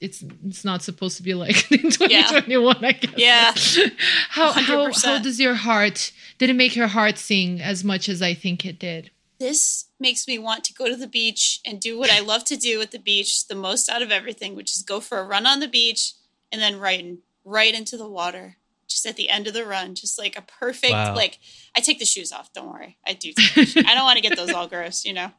it's 0.00 0.24
it's 0.46 0.64
not 0.64 0.82
supposed 0.82 1.16
to 1.18 1.22
be 1.22 1.34
like 1.34 1.70
in 1.72 1.90
2021. 1.90 2.84
I 2.84 2.92
guess. 2.92 3.76
Yeah. 3.76 3.86
how 4.30 4.52
how 4.52 4.92
how 4.92 5.18
does 5.18 5.40
your 5.40 5.54
heart? 5.54 6.12
Did 6.38 6.50
it 6.50 6.54
make 6.54 6.76
your 6.76 6.88
heart 6.88 7.18
sing 7.18 7.60
as 7.60 7.84
much 7.84 8.08
as 8.08 8.20
I 8.22 8.34
think 8.34 8.64
it 8.64 8.78
did? 8.78 9.10
this 9.40 9.86
makes 9.98 10.26
me 10.26 10.38
want 10.38 10.64
to 10.64 10.72
go 10.72 10.88
to 10.88 10.96
the 10.96 11.06
beach 11.08 11.60
and 11.66 11.80
do 11.80 11.98
what 11.98 12.10
I 12.10 12.20
love 12.20 12.44
to 12.44 12.56
do 12.56 12.80
at 12.80 12.92
the 12.92 12.98
beach 12.98 13.46
the 13.48 13.54
most 13.54 13.88
out 13.90 14.00
of 14.00 14.10
everything, 14.10 14.54
which 14.54 14.72
is 14.72 14.82
go 14.82 15.00
for 15.00 15.18
a 15.18 15.24
run 15.26 15.46
on 15.46 15.60
the 15.60 15.68
beach 15.68 16.12
and 16.52 16.62
then 16.62 16.78
right 16.78 17.16
right 17.44 17.74
into 17.74 17.96
the 17.96 18.08
water. 18.08 18.56
Just 18.88 19.06
at 19.06 19.16
the 19.16 19.28
end 19.30 19.46
of 19.46 19.54
the 19.54 19.64
run, 19.64 19.94
just 19.94 20.18
like 20.18 20.36
a 20.38 20.42
perfect 20.42 20.92
Wow. 20.92 21.14
like 21.14 21.38
I 21.76 21.80
take 21.80 21.98
the 21.98 22.04
shoes 22.04 22.32
off, 22.32 22.52
don't 22.52 22.68
worry. 22.70 22.98
I 23.06 23.12
do 23.14 23.32
take 23.32 23.54
the 23.54 23.64
shoes. 23.66 23.84
I 23.86 23.94
don't 23.94 24.04
want 24.04 24.16
to 24.16 24.22
get 24.28 24.36
those 24.36 24.50
all 24.50 24.66
gross, 24.68 25.04
you 25.04 25.12
know. 25.12 25.30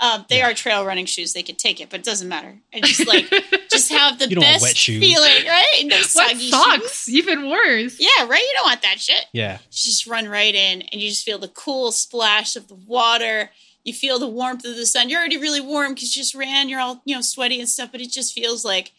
Um, 0.00 0.26
they 0.28 0.42
are 0.42 0.52
trail 0.54 0.84
running 0.84 1.06
shoes, 1.06 1.32
they 1.34 1.44
could 1.44 1.56
take 1.58 1.80
it, 1.80 1.88
but 1.88 2.00
it 2.00 2.04
doesn't 2.04 2.28
matter. 2.28 2.58
I 2.74 2.80
just 2.80 3.06
like 3.06 3.30
just 3.70 3.90
have 3.92 4.18
the 4.18 4.28
You 4.28 4.34
don't 4.36 4.42
want 4.44 4.54
best 4.54 4.62
wet 4.64 4.76
shoes. 4.76 5.00
feeling, 5.00 5.46
right? 5.46 5.82
No 5.84 5.96
What 5.96 6.04
soggy 6.06 6.50
socks? 6.50 7.04
shoes. 7.04 7.14
Even 7.14 7.48
worse. 7.48 7.96
Yeah, 8.00 8.26
right. 8.26 8.42
You 8.42 8.52
don't 8.54 8.66
want 8.66 8.82
that 8.82 9.00
shit 9.00 9.24
yeah. 9.32 9.54
you 9.58 9.58
just 9.70 10.06
run 10.08 10.28
right 10.28 10.54
in 10.54 10.82
and 10.82 11.00
you 11.00 11.08
just 11.08 11.24
feel 11.24 11.38
the 11.38 11.48
cool 11.48 11.92
splash 11.92 12.56
of 12.56 12.66
the 12.68 12.74
water 12.74 13.50
you 13.84 13.92
feel 13.92 14.18
the 14.18 14.26
warmth 14.28 14.64
of 14.64 14.74
the 14.76 14.84
sun 14.86 15.08
you're 15.08 15.20
already 15.20 15.36
really 15.38 15.60
warm 15.60 15.94
because 15.94 16.14
you 16.16 16.20
just 16.22 16.34
ran 16.34 16.68
you're 16.68 16.80
all 16.80 17.00
you 17.04 17.14
know 17.14 17.20
sweaty 17.20 17.60
and 17.60 17.68
stuff 17.68 17.90
but 17.92 18.00
it 18.00 18.10
just 18.10 18.32
feels 18.34 18.64
like 18.64 18.92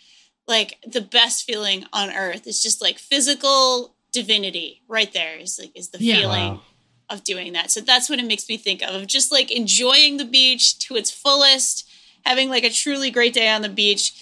like 0.47 0.77
the 0.85 1.01
best 1.01 1.43
feeling 1.45 1.85
on 1.93 2.09
earth 2.11 2.45
it's 2.47 2.61
just 2.61 2.81
like 2.81 2.97
physical 2.99 3.95
divinity 4.11 4.81
right 4.87 5.11
there 5.13 5.37
is 5.37 5.59
like 5.59 5.71
is 5.75 5.89
the 5.89 6.03
Yeah. 6.03 6.15
feeling 6.15 6.53
Wow. 6.53 6.61
of 7.09 7.23
doing 7.23 7.53
that. 7.53 7.69
So 7.69 7.81
that's 7.81 8.09
what 8.09 8.17
it 8.19 8.25
makes 8.25 8.47
me 8.49 8.57
think 8.57 8.81
of 8.81 8.95
of 8.95 9.07
just 9.07 9.31
like 9.31 9.51
enjoying 9.51 10.17
the 10.17 10.25
beach 10.25 10.79
to 10.79 10.95
its 10.95 11.11
fullest 11.11 11.87
having 12.25 12.49
like 12.49 12.63
a 12.63 12.69
truly 12.71 13.11
great 13.11 13.33
day 13.33 13.47
on 13.49 13.61
the 13.61 13.69
beach. 13.69 14.13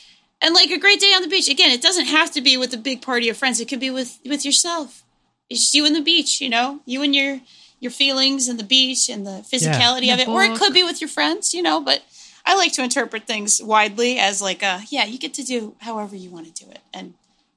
And 0.42 0.54
like 0.54 0.72
a 0.72 0.78
great 0.78 1.00
day 1.00 1.14
on 1.14 1.22
the 1.22 1.28
beach 1.30 1.48
again 1.48 1.72
it 1.72 1.82
doesn't 1.82 2.08
have 2.08 2.32
to 2.32 2.42
be 2.42 2.58
with 2.58 2.74
a 2.74 2.78
big 2.78 3.02
party 3.02 3.30
of 3.30 3.38
friends. 3.38 3.60
It 3.62 3.68
could 3.70 3.80
be 3.80 3.90
with 3.92 4.20
with 4.26 4.44
yourself. 4.46 5.04
It's 5.50 5.60
just 5.62 5.74
you 5.76 5.86
and 5.86 5.96
the 5.96 6.02
beach 6.02 6.42
you 6.42 6.50
know? 6.50 6.80
You 6.86 7.04
and 7.04 7.16
your 7.16 7.40
your 7.80 7.92
feelings 7.92 8.48
and 8.48 8.58
the 8.60 8.64
beach 8.64 9.10
and 9.10 9.28
the 9.28 9.46
physicality 9.52 10.06
Yeah. 10.08 10.14
of 10.16 10.20
it. 10.22 10.26
The 10.26 10.32
or 10.32 10.44
it 10.44 10.58
could 10.58 10.74
be 10.74 10.84
with 10.84 11.00
your 11.02 11.10
friends 11.10 11.54
you 11.54 11.62
know 11.62 11.80
but 11.80 12.02
i 12.46 12.56
like 12.56 12.72
to 12.74 12.84
interpret 12.84 13.26
things 13.26 13.62
widely 13.62 14.18
as 14.20 14.42
like 14.42 14.62
a 14.64 14.82
yeah 14.90 15.06
you 15.06 15.18
get 15.18 15.34
to 15.34 15.44
do 15.44 15.76
however 15.80 16.16
you 16.16 16.30
want 16.30 16.46
to 16.54 16.66
do 16.66 16.70
it 16.72 16.80
and 16.94 17.14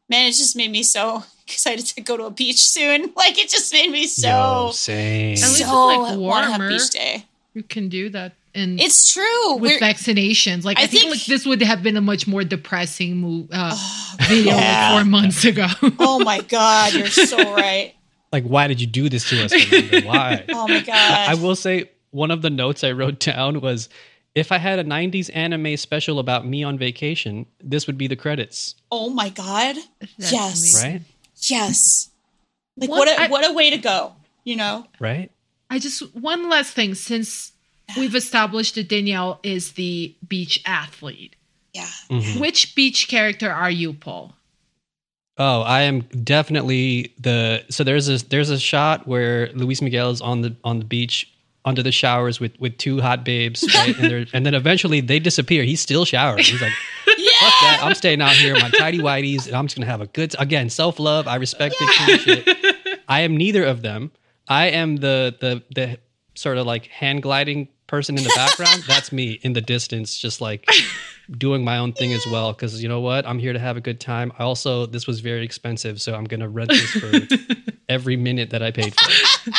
man 0.09 0.27
it 0.27 0.33
just 0.33 0.57
made 0.57 0.71
me 0.71 0.83
so 0.83 1.23
excited 1.47 1.85
to 1.87 2.01
go 2.01 2.17
to 2.17 2.25
a 2.25 2.31
beach 2.31 2.61
soon 2.67 3.13
like 3.17 3.39
it 3.39 3.49
just 3.49 3.73
made 3.73 3.91
me 3.91 4.07
so 4.07 4.29
Yo, 4.29 4.71
same. 4.73 5.33
At 5.35 5.41
least 5.41 5.61
it's, 5.61 5.69
like, 5.71 6.19
wanna 6.19 6.47
have 6.51 6.59
warmer. 6.61 6.69
beach 6.69 6.91
day 6.91 7.25
You 7.55 7.63
can 7.63 7.89
do 7.89 8.09
that 8.11 8.33
and 8.55 8.81
It's 8.81 9.13
true. 9.13 9.57
with 9.57 9.73
We're- 9.73 9.81
vaccinations. 9.81 10.65
Like 10.65 10.79
I, 10.79 10.85
I 10.85 10.87
think, 10.87 11.03
think- 11.03 11.11
like 11.17 11.27
this 11.27 11.45
would 11.45 11.61
have 11.63 11.83
been 11.83 11.97
a 11.99 12.01
much 12.01 12.27
more 12.27 12.43
depressing 12.43 13.19
move, 13.19 13.49
uh, 13.53 13.77
video 14.29 14.55
yeah. 14.55 14.93
like 14.95 15.03
four 15.03 15.05
months 15.11 15.45
ago. 15.45 15.67
oh 15.99 16.21
my 16.21 16.41
god, 16.41 16.95
you're 16.95 17.07
so 17.09 17.37
right. 17.55 17.95
Like, 18.33 18.45
why 18.45 18.67
did 18.67 18.81
you 18.81 18.87
do 18.87 19.09
this 19.11 19.29
to 19.29 19.45
us? 19.45 19.53
Why? 20.07 20.45
Oh 20.49 20.67
my 20.69 20.81
god. 20.81 21.29
I 21.31 21.35
will 21.35 21.55
say 21.55 21.91
one 22.13 22.31
of 22.31 22.41
the 22.41 22.49
notes 22.49 22.83
I 22.83 22.93
wrote 22.93 23.21
down 23.21 23.61
was 23.61 23.91
if 24.37 24.53
I 24.53 24.59
had 24.59 24.79
a 24.79 24.85
90s 24.85 25.31
anime 25.35 25.77
special 25.77 26.19
about 26.21 26.47
me 26.47 26.63
on 26.63 26.79
vacation, 26.79 27.47
this 27.65 27.87
would 27.89 27.99
be 27.99 28.07
the 28.07 28.15
credits, 28.17 28.77
oh 28.93 29.11
my 29.11 29.31
god. 29.31 29.77
That's 30.19 30.33
Yes. 30.33 30.61
amazing. 30.61 30.93
right? 30.93 31.03
Yes. 31.43 32.11
Like 32.77 32.91
What 32.91 32.99
what 32.99 33.09
a 33.09 33.21
I- 33.23 33.29
what 33.29 33.45
a 33.51 33.53
way 33.53 33.71
to 33.71 33.79
go. 33.79 34.13
You 34.45 34.57
know. 34.57 34.87
Right? 35.01 35.31
I 35.71 35.79
just 35.81 36.15
one 36.15 36.49
last 36.49 36.73
thing 36.75 36.95
since 36.95 37.53
we've 37.97 38.15
established 38.15 38.75
that 38.77 38.89
Danielle 38.89 39.41
is 39.43 39.73
the 39.73 40.15
beach 40.29 40.61
athlete. 40.65 41.35
Yeah. 41.75 41.89
Mhm. 42.11 42.41
Which 42.41 42.75
beach 42.77 43.09
character 43.09 43.51
are 43.51 43.71
you, 43.71 43.93
Paul? 43.95 44.35
Oh, 45.39 45.63
I 45.63 45.83
am 45.83 46.01
definitely 46.23 47.13
the 47.21 47.65
so 47.69 47.85
there's 47.85 48.09
a 48.09 48.19
there's 48.29 48.51
a 48.51 48.59
shot 48.59 49.07
where 49.07 49.51
Luis 49.53 49.83
Miguel 49.83 50.11
is 50.11 50.21
on 50.21 50.41
the 50.43 50.55
on 50.65 50.79
the 50.79 50.85
beach 50.85 51.31
under 51.67 51.83
the 51.83 51.93
showers 51.93 52.41
with 52.41 52.59
with 52.59 52.79
two 52.79 53.01
hot 53.01 53.25
babes, 53.25 53.69
right? 53.75 53.99
and 53.99 54.31
and 54.33 54.47
then 54.47 54.55
eventually 54.55 55.01
they 55.01 55.19
disappear. 55.19 55.65
He's 55.65 55.81
still 55.81 56.05
showering. 56.05 56.45
He's 56.45 56.63
like, 56.63 56.73
"Fuck 57.05 57.15
that! 57.61 57.81
I'm 57.83 57.95
staying 57.95 58.23
out 58.23 58.33
here 58.33 58.55
my 58.55 58.71
tidy 58.71 58.99
whities, 58.99 59.47
and 59.47 59.57
I'm 59.57 59.67
just 59.67 59.77
gonna 59.77 59.91
have 59.91 60.01
a 60.01 60.07
good 60.07 60.35
again 60.39 60.71
self 60.71 60.99
love. 60.99 61.27
I 61.27 61.37
respect 61.37 61.75
it. 61.81 63.01
I 63.09 63.21
am 63.21 63.37
neither 63.37 63.65
of 63.65 63.83
them. 63.83 64.13
I 64.49 64.69
am 64.69 64.97
the 64.97 65.37
the 65.41 65.63
the 65.75 65.99
sort 66.35 66.57
of 66.57 66.67
like 66.67 66.87
hand 66.87 67.23
gliding 67.23 67.69
person 67.89 68.17
in 68.17 68.25
the 68.25 68.33
background. 68.35 68.85
That's 68.89 69.11
me 69.11 69.41
in 69.43 69.53
the 69.53 69.61
distance, 69.61 70.17
just 70.17 70.41
like 70.41 70.69
doing 71.37 71.65
my 71.65 71.79
own 71.79 71.93
thing 71.93 72.13
as 72.13 72.27
well. 72.27 72.53
Because 72.53 72.81
you 72.81 72.89
know 72.89 73.01
what, 73.01 73.27
I'm 73.27 73.39
here 73.41 73.53
to 73.53 73.59
have 73.59 73.77
a 73.77 73.81
good 73.81 74.01
time. 74.01 74.33
I 74.39 74.45
also 74.45 74.87
this 74.87 75.09
was 75.09 75.19
very 75.19 75.45
expensive, 75.45 76.01
so 76.01 76.15
I'm 76.15 76.25
gonna 76.25 76.49
rent 76.49 76.71
this 76.71 76.91
for 76.93 77.37
every 77.89 78.17
minute 78.17 78.51
that 78.51 78.63
I 78.63 78.71
paid 78.71 78.95
for. 78.95 79.51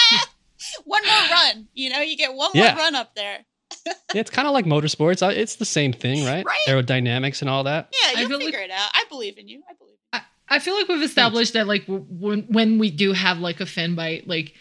It. 0.77 0.83
One 0.85 1.05
more 1.05 1.29
run. 1.31 1.67
You 1.73 1.89
know, 1.91 1.99
you 2.01 2.17
get 2.17 2.33
one 2.33 2.51
Yeah. 2.53 2.73
more 2.75 2.83
run 2.83 2.95
up 2.95 3.15
there. 3.15 3.39
It's 4.15 4.29
kind 4.29 4.47
of 4.47 4.53
like 4.53 4.65
motorsports. 4.65 5.21
It's 5.35 5.55
the 5.57 5.65
same 5.65 5.91
thing, 5.93 6.25
right? 6.25 6.45
Right. 6.45 6.57
Aerodynamics 6.67 7.41
and 7.41 7.49
all 7.49 7.63
that. 7.65 7.93
Yeah, 7.93 8.17
I 8.17 8.21
you'll 8.21 8.29
feel 8.29 8.37
like- 8.37 8.45
figure 8.47 8.59
it 8.61 8.71
out. 8.71 8.89
I 8.93 9.05
believe 9.09 9.37
in 9.37 9.47
you. 9.47 9.61
I 9.69 9.73
believe. 9.73 9.95
In 10.13 10.19
I, 10.19 10.55
I 10.55 10.59
feel 10.59 10.75
like 10.75 10.87
we've 10.87 11.03
established 11.03 11.53
that 11.53 11.67
like 11.67 11.83
when 11.87 12.43
when 12.49 12.79
we 12.79 12.89
do 12.91 13.13
have 13.13 13.39
like 13.39 13.59
a 13.59 13.65
Fanbyte 13.65 14.27
like 14.27 14.53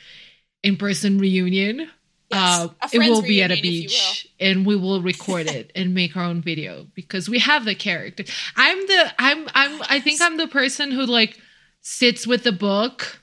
in 0.64 0.76
person 0.76 1.18
reunion, 1.18 1.88
Yes, 2.30 2.64
uh, 2.64 2.68
it 2.92 2.98
will 2.98 3.22
be 3.22 3.40
at 3.42 3.50
a 3.52 3.54
reunion, 3.54 3.58
if 3.58 3.64
you 3.64 3.88
beach 3.88 4.28
and 4.40 4.66
we 4.66 4.74
will 4.76 5.00
record 5.00 5.46
it 5.46 5.70
and 5.76 5.94
make 5.94 6.16
our 6.16 6.24
own 6.24 6.42
video 6.42 6.86
because 6.94 7.28
we 7.28 7.38
have 7.38 7.64
the 7.64 7.74
character. 7.76 8.24
I'm 8.56 8.78
the 8.86 9.12
I'm 9.18 9.48
I'm 9.54 9.82
I 9.88 10.00
think 10.00 10.20
I'm 10.20 10.36
the 10.36 10.48
person 10.48 10.90
who 10.90 11.06
like 11.06 11.38
sits 11.82 12.26
with 12.26 12.42
the 12.42 12.52
book 12.52 13.22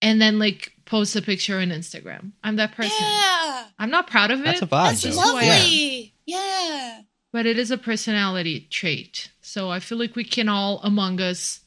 and 0.00 0.22
then 0.22 0.38
like 0.38 0.71
posts 0.92 1.16
a 1.16 1.22
picture 1.22 1.58
on 1.58 1.68
Instagram. 1.70 2.32
I'm 2.44 2.56
that 2.56 2.72
person. 2.76 2.92
Yeah. 3.00 3.64
I'm 3.78 3.90
not 3.90 4.06
proud 4.08 4.30
of 4.30 4.40
it. 4.40 4.44
That's 4.44 4.60
a 4.62 4.66
vibe, 4.66 4.92
It's 4.92 5.02
though. 5.02 5.08
just 5.08 5.20
who 5.22 5.36
I 5.38 5.42
am. 5.42 5.48
Lovely. 5.62 6.14
Yeah. 6.26 7.00
but 7.32 7.46
it 7.46 7.58
is 7.58 7.70
a 7.70 7.78
personality 7.78 8.68
trait. 8.70 9.30
So 9.40 9.70
I 9.70 9.80
feel 9.80 9.96
like 9.98 10.14
we 10.14 10.22
can 10.22 10.50
all 10.50 10.80
among 10.84 11.18
us 11.22 11.60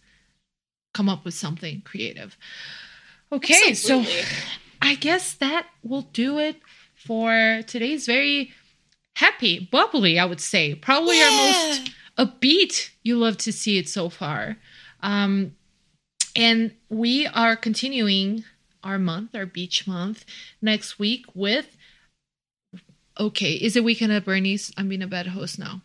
come 0.94 1.10
up 1.10 1.26
with 1.26 1.34
something 1.34 1.82
creative. 1.82 2.38
Okay, 3.32 3.60
Absolutely. 3.70 4.12
so 4.12 4.36
I 4.84 4.94
guess 4.94 5.34
that 5.34 5.66
will 5.84 6.04
do 6.14 6.38
it 6.38 6.58
for 6.94 7.62
today's 7.66 8.06
very 8.06 8.52
happy, 9.16 9.68
bubbly, 9.72 10.20
I 10.20 10.26
would 10.26 10.40
say. 10.40 10.76
Probably 10.76 11.20
our 11.20 11.32
most 11.32 11.92
upbeat 12.20 12.92
you 13.02 13.18
love 13.18 13.38
to 13.38 13.52
see 13.52 13.80
it 13.80 13.90
so 13.90 14.10
far. 14.10 14.58
Um, 15.02 15.56
and 16.36 16.76
we 16.90 17.26
are 17.26 17.56
continuing 17.56 18.44
our 18.86 18.98
month, 19.00 19.36
our 19.36 19.46
beach 19.46 19.86
month, 19.88 20.24
next 20.62 20.98
week 21.00 21.26
with. 21.34 21.76
Okay, 23.20 23.54
is 23.54 23.76
it 23.76 23.84
weekend 23.84 24.12
at 24.12 24.26
Bernie's? 24.26 24.72
I'm 24.78 24.88
being 24.90 25.02
a 25.02 25.08
bad 25.08 25.28
host 25.28 25.58
now. 25.60 25.82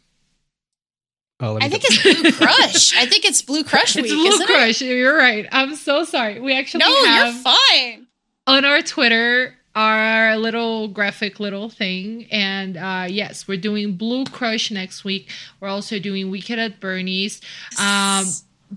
Oh, 1.41 1.57
I 1.61 1.69
think 1.69 1.83
go- 1.83 1.89
it's 1.91 2.03
Blue 2.21 2.33
Crush. 2.33 2.97
I 2.97 3.07
think 3.07 3.25
it's 3.25 3.41
Blue 3.43 3.65
Crush 3.65 3.97
week. 3.97 4.05
It's 4.05 4.13
week. 4.13 4.21
Blue 4.21 4.29
isn't 4.35 4.47
Crush. 4.47 4.83
You're 4.83 5.17
right. 5.17 5.49
I'm 5.51 5.75
so 5.77 6.05
sorry. 6.05 6.39
We 6.41 6.53
actually 6.57 6.81
No, 6.81 7.05
have 7.07 7.35
you're 7.35 7.43
fine. 7.43 8.07
on 8.47 8.65
our 8.65 8.83
Twitter 8.83 9.57
our 9.75 10.37
little 10.37 10.89
graphic 10.89 11.39
little 11.39 11.69
thing. 11.71 12.27
And 12.33 12.77
uh, 12.77 13.07
yes, 13.09 13.47
we're 13.47 13.57
doing 13.57 13.97
Blue 13.97 14.25
Crush 14.25 14.71
next 14.71 15.05
week. 15.05 15.31
We're 15.61 15.69
also 15.69 15.99
doing 16.01 16.31
Weekend 16.31 16.61
at 16.61 16.81
Bernie's. 16.81 17.41
Um, 17.79 18.27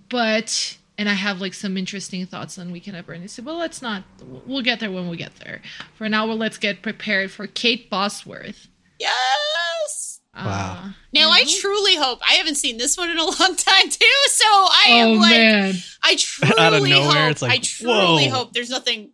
but 0.10 0.78
and 0.98 1.10
I 1.10 1.14
have 1.14 1.42
like 1.42 1.54
some 1.54 1.78
interesting 1.78 2.26
thoughts 2.26 2.58
on 2.58 2.72
Weekend 2.72 2.98
at 2.98 3.06
Bernie's. 3.06 3.40
Well, 3.42 3.58
let's 3.58 3.82
not. 3.82 4.04
We'll 4.46 4.62
get 4.62 4.80
there 4.80 4.92
when 4.92 5.10
we 5.10 5.18
get 5.18 5.36
there. 5.38 5.62
For 5.96 6.08
now, 6.08 6.28
well, 6.28 6.38
let's 6.38 6.58
get 6.58 6.82
prepared 6.82 7.32
for 7.32 7.48
Kate 7.48 7.90
Bosworth. 7.90 8.68
Yes. 9.00 10.22
Wow. 10.36 10.80
Uh, 10.86 10.90
Now 11.14 11.30
I 11.30 11.42
mhm. 11.44 11.60
truly 11.62 11.96
hope 11.96 12.20
I 12.28 12.34
haven't 12.34 12.56
seen 12.56 12.78
this 12.78 12.98
one 12.98 13.10
in 13.10 13.18
a 13.18 13.24
long 13.40 13.56
time 13.56 13.90
too. 13.90 14.06
So 14.28 14.46
I 14.48 14.84
am 14.90 15.10
oh 15.10 15.14
like, 15.14 15.30
man, 15.32 15.74
I 16.04 16.16
truly 16.16 16.54
Out 16.60 16.74
of 16.74 16.84
nowhere, 16.84 17.24
hope. 17.24 17.32
it's 17.32 17.42
like, 17.42 17.52
I 17.52 17.58
truly 17.58 18.28
whoa. 18.28 18.36
hope 18.36 18.54
there's 18.54 18.70
nothing 18.70 19.12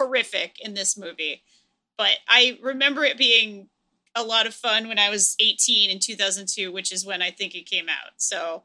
horrific 0.00 0.58
in 0.60 0.74
this 0.74 0.96
movie. 0.96 1.42
But 1.98 2.12
I 2.28 2.58
remember 2.62 3.04
it 3.04 3.16
being 3.18 3.68
a 4.14 4.22
lot 4.22 4.46
of 4.46 4.54
fun 4.54 4.88
when 4.88 4.98
I 4.98 5.10
was 5.10 5.36
18 5.40 5.90
in 5.90 5.98
2002, 5.98 6.72
which 6.72 6.90
is 6.92 7.04
when 7.04 7.20
I 7.22 7.30
think 7.30 7.54
it 7.54 7.66
came 7.66 7.88
out. 7.88 8.12
So 8.16 8.62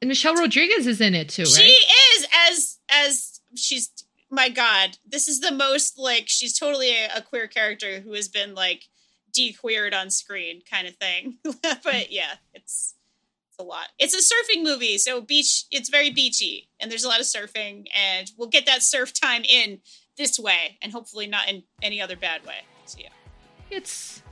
and 0.00 0.08
Michelle 0.08 0.34
Rodriguez 0.34 0.86
is 0.86 1.00
in 1.00 1.14
it 1.14 1.28
too, 1.28 1.42
right? 1.42 1.52
she 1.52 1.70
is 1.70 2.26
as 2.48 2.78
as 2.88 3.40
she's 3.54 3.90
my 4.30 4.48
god 4.48 4.98
this 5.06 5.28
is 5.28 5.40
the 5.40 5.52
most 5.52 5.98
like 5.98 6.24
she's 6.26 6.58
totally 6.58 6.90
a, 6.90 7.08
a 7.16 7.22
queer 7.22 7.46
character 7.46 8.00
who 8.00 8.12
has 8.12 8.28
been 8.28 8.54
like 8.54 8.84
de-queered 9.32 9.94
on 9.94 10.10
screen 10.10 10.62
kind 10.70 10.86
of 10.86 10.94
thing 10.96 11.36
but 11.44 12.10
yeah 12.10 12.34
it's 12.54 12.94
it's 13.48 13.58
a 13.58 13.62
lot 13.62 13.88
it's 13.98 14.14
a 14.14 14.18
surfing 14.18 14.62
movie 14.62 14.96
so 14.96 15.20
beach 15.20 15.64
it's 15.70 15.90
very 15.90 16.10
beachy 16.10 16.68
and 16.80 16.90
there's 16.90 17.04
a 17.04 17.08
lot 17.08 17.20
of 17.20 17.26
surfing 17.26 17.86
and 17.94 18.30
we'll 18.38 18.48
get 18.48 18.64
that 18.66 18.82
surf 18.82 19.12
time 19.12 19.42
in 19.44 19.80
this 20.16 20.38
way 20.38 20.78
and 20.80 20.92
hopefully 20.92 21.26
not 21.26 21.48
in 21.48 21.62
any 21.82 22.00
other 22.00 22.16
bad 22.16 22.44
way 22.46 22.60
so 22.86 22.98
yeah 23.00 23.08
it's 23.70 24.22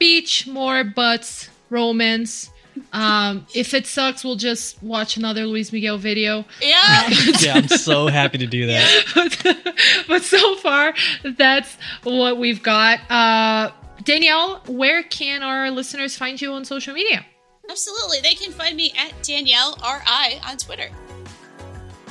beach, 0.00 0.48
more 0.48 0.82
butts, 0.82 1.48
romance. 1.68 2.50
Um, 2.92 3.46
if 3.54 3.74
it 3.74 3.86
sucks, 3.86 4.24
we'll 4.24 4.36
just 4.36 4.82
watch 4.82 5.16
another 5.16 5.46
Luis 5.46 5.72
Miguel 5.72 5.98
video. 5.98 6.44
yeah 6.60 7.08
yeah, 7.40 7.54
I'm 7.54 7.68
so 7.68 8.06
happy 8.08 8.38
to 8.38 8.46
do 8.46 8.66
that. 8.66 9.04
but, 9.14 9.74
but 10.08 10.22
so 10.22 10.56
far, 10.56 10.94
that's 11.36 11.76
what 12.04 12.38
we've 12.38 12.62
got. 12.62 12.98
Uh, 13.10 13.70
Danielle, 14.04 14.62
where 14.66 15.02
can 15.02 15.42
our 15.42 15.70
listeners 15.70 16.16
find 16.16 16.40
you 16.40 16.52
on 16.52 16.64
social 16.64 16.94
media? 16.94 17.24
absolutely 17.70 18.18
they 18.20 18.34
can 18.34 18.50
find 18.50 18.76
me 18.76 18.92
at 18.98 19.12
danielle 19.22 19.78
ri 19.84 20.40
on 20.44 20.56
twitter 20.56 20.88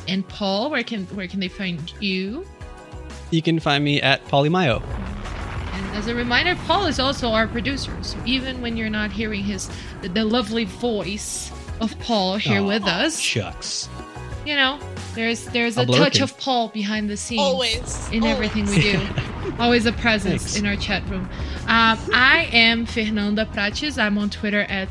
And 0.07 0.25
Paul, 0.29 0.69
where 0.71 0.83
can 0.83 1.05
where 1.07 1.27
can 1.27 1.41
they 1.41 1.49
find 1.49 1.91
you? 2.01 2.45
You 3.29 3.41
can 3.41 3.59
find 3.59 3.83
me 3.83 4.01
at 4.01 4.23
Polymayo. 4.25 4.81
And 5.89 5.97
as 5.97 6.07
a 6.07 6.13
reminder, 6.15 6.55
Paul 6.67 6.85
is 6.85 6.99
also 6.99 7.29
our 7.29 7.47
producer. 7.47 7.91
So 8.03 8.17
even 8.25 8.61
when 8.61 8.77
you're 8.77 8.89
not 8.89 9.11
hearing 9.11 9.43
his 9.43 9.69
the, 10.01 10.09
the 10.09 10.23
lovely 10.23 10.65
voice 10.65 11.51
of 11.81 11.97
Paul 11.99 12.37
here 12.37 12.63
with 12.63 12.83
us, 12.83 13.19
Shucks. 13.19 13.89
you 14.45 14.55
know, 14.55 14.79
there's 15.15 15.45
there's 15.45 15.77
a 15.77 15.81
I'm 15.81 15.87
touch 15.87 16.21
of 16.21 16.37
Paul 16.37 16.69
behind 16.69 17.09
the 17.09 17.17
scenes. 17.17 17.41
always 17.41 18.09
in 18.11 18.23
always. 18.23 18.35
everything 18.35 18.65
we 18.67 18.81
do. 18.81 18.99
Always 19.57 19.85
a 19.87 19.91
presence 19.91 20.43
Thanks. 20.43 20.57
in 20.57 20.65
our 20.65 20.75
chat 20.77 21.03
room. 21.09 21.27
Um, 21.67 21.97
I 22.13 22.47
am 22.53 22.85
Fernanda 22.85 23.45
Prates. 23.47 23.97
I'm 23.97 24.17
on 24.17 24.29
Twitter 24.29 24.61
at 24.69 24.87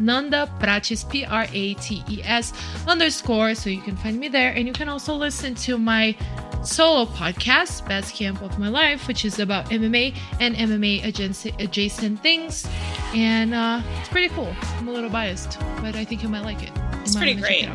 Nanda 0.00 0.50
Prates, 0.58 1.04
P 1.04 1.24
R 1.24 1.46
A 1.52 1.74
T 1.74 2.02
E 2.08 2.22
S 2.24 2.52
underscore. 2.88 3.54
So 3.54 3.70
you 3.70 3.80
can 3.80 3.96
find 3.96 4.18
me 4.18 4.26
there. 4.28 4.50
And 4.52 4.66
you 4.66 4.72
can 4.72 4.88
also 4.88 5.14
listen 5.14 5.54
to 5.56 5.78
my 5.78 6.16
solo 6.64 7.06
podcast, 7.06 7.86
Best 7.88 8.14
Camp 8.14 8.42
of 8.42 8.58
My 8.58 8.68
Life, 8.68 9.08
which 9.08 9.24
is 9.24 9.38
about 9.38 9.66
MMA 9.70 10.14
and 10.40 10.54
MMA 10.56 11.04
adjacent, 11.04 11.60
adjacent 11.60 12.20
things. 12.20 12.66
And 13.14 13.54
uh, 13.54 13.80
it's 14.00 14.08
pretty 14.08 14.28
cool. 14.34 14.54
I'm 14.76 14.88
a 14.88 14.92
little 14.92 15.10
biased, 15.10 15.58
but 15.80 15.96
I 15.96 16.04
think 16.04 16.22
you 16.22 16.28
might 16.28 16.44
like 16.44 16.62
it. 16.62 16.70
You 16.76 17.00
It's 17.02 17.16
pretty 17.16 17.34
great. 17.34 17.64
it. 17.64 17.70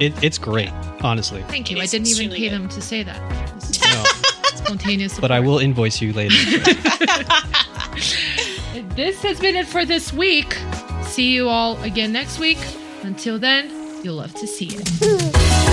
It, 0.00 0.22
it's 0.22 0.38
great, 0.38 0.70
honestly. 1.02 1.42
Thank 1.48 1.70
you. 1.70 1.78
I 1.80 1.86
didn't 1.86 2.06
even 2.08 2.30
pay 2.30 2.48
good. 2.48 2.52
them 2.52 2.68
to 2.68 2.80
say 2.80 3.02
that. 3.02 3.54
This 3.60 3.70
is 3.70 3.80
No, 3.82 4.04
spontaneous. 4.54 5.18
but 5.18 5.30
I 5.30 5.40
will 5.40 5.58
invoice 5.58 6.00
you 6.00 6.12
later. 6.12 6.34
This 8.94 9.22
has 9.22 9.38
been 9.40 9.54
it 9.56 9.66
for 9.66 9.84
this 9.84 10.12
week. 10.12 10.56
See 11.02 11.32
you 11.32 11.48
all 11.48 11.80
again 11.82 12.12
next 12.12 12.38
week. 12.40 12.58
Until 13.02 13.38
then, 13.38 13.70
you'll 14.02 14.16
love 14.16 14.34
to 14.34 14.46
see 14.46 14.70
it. 14.72 15.67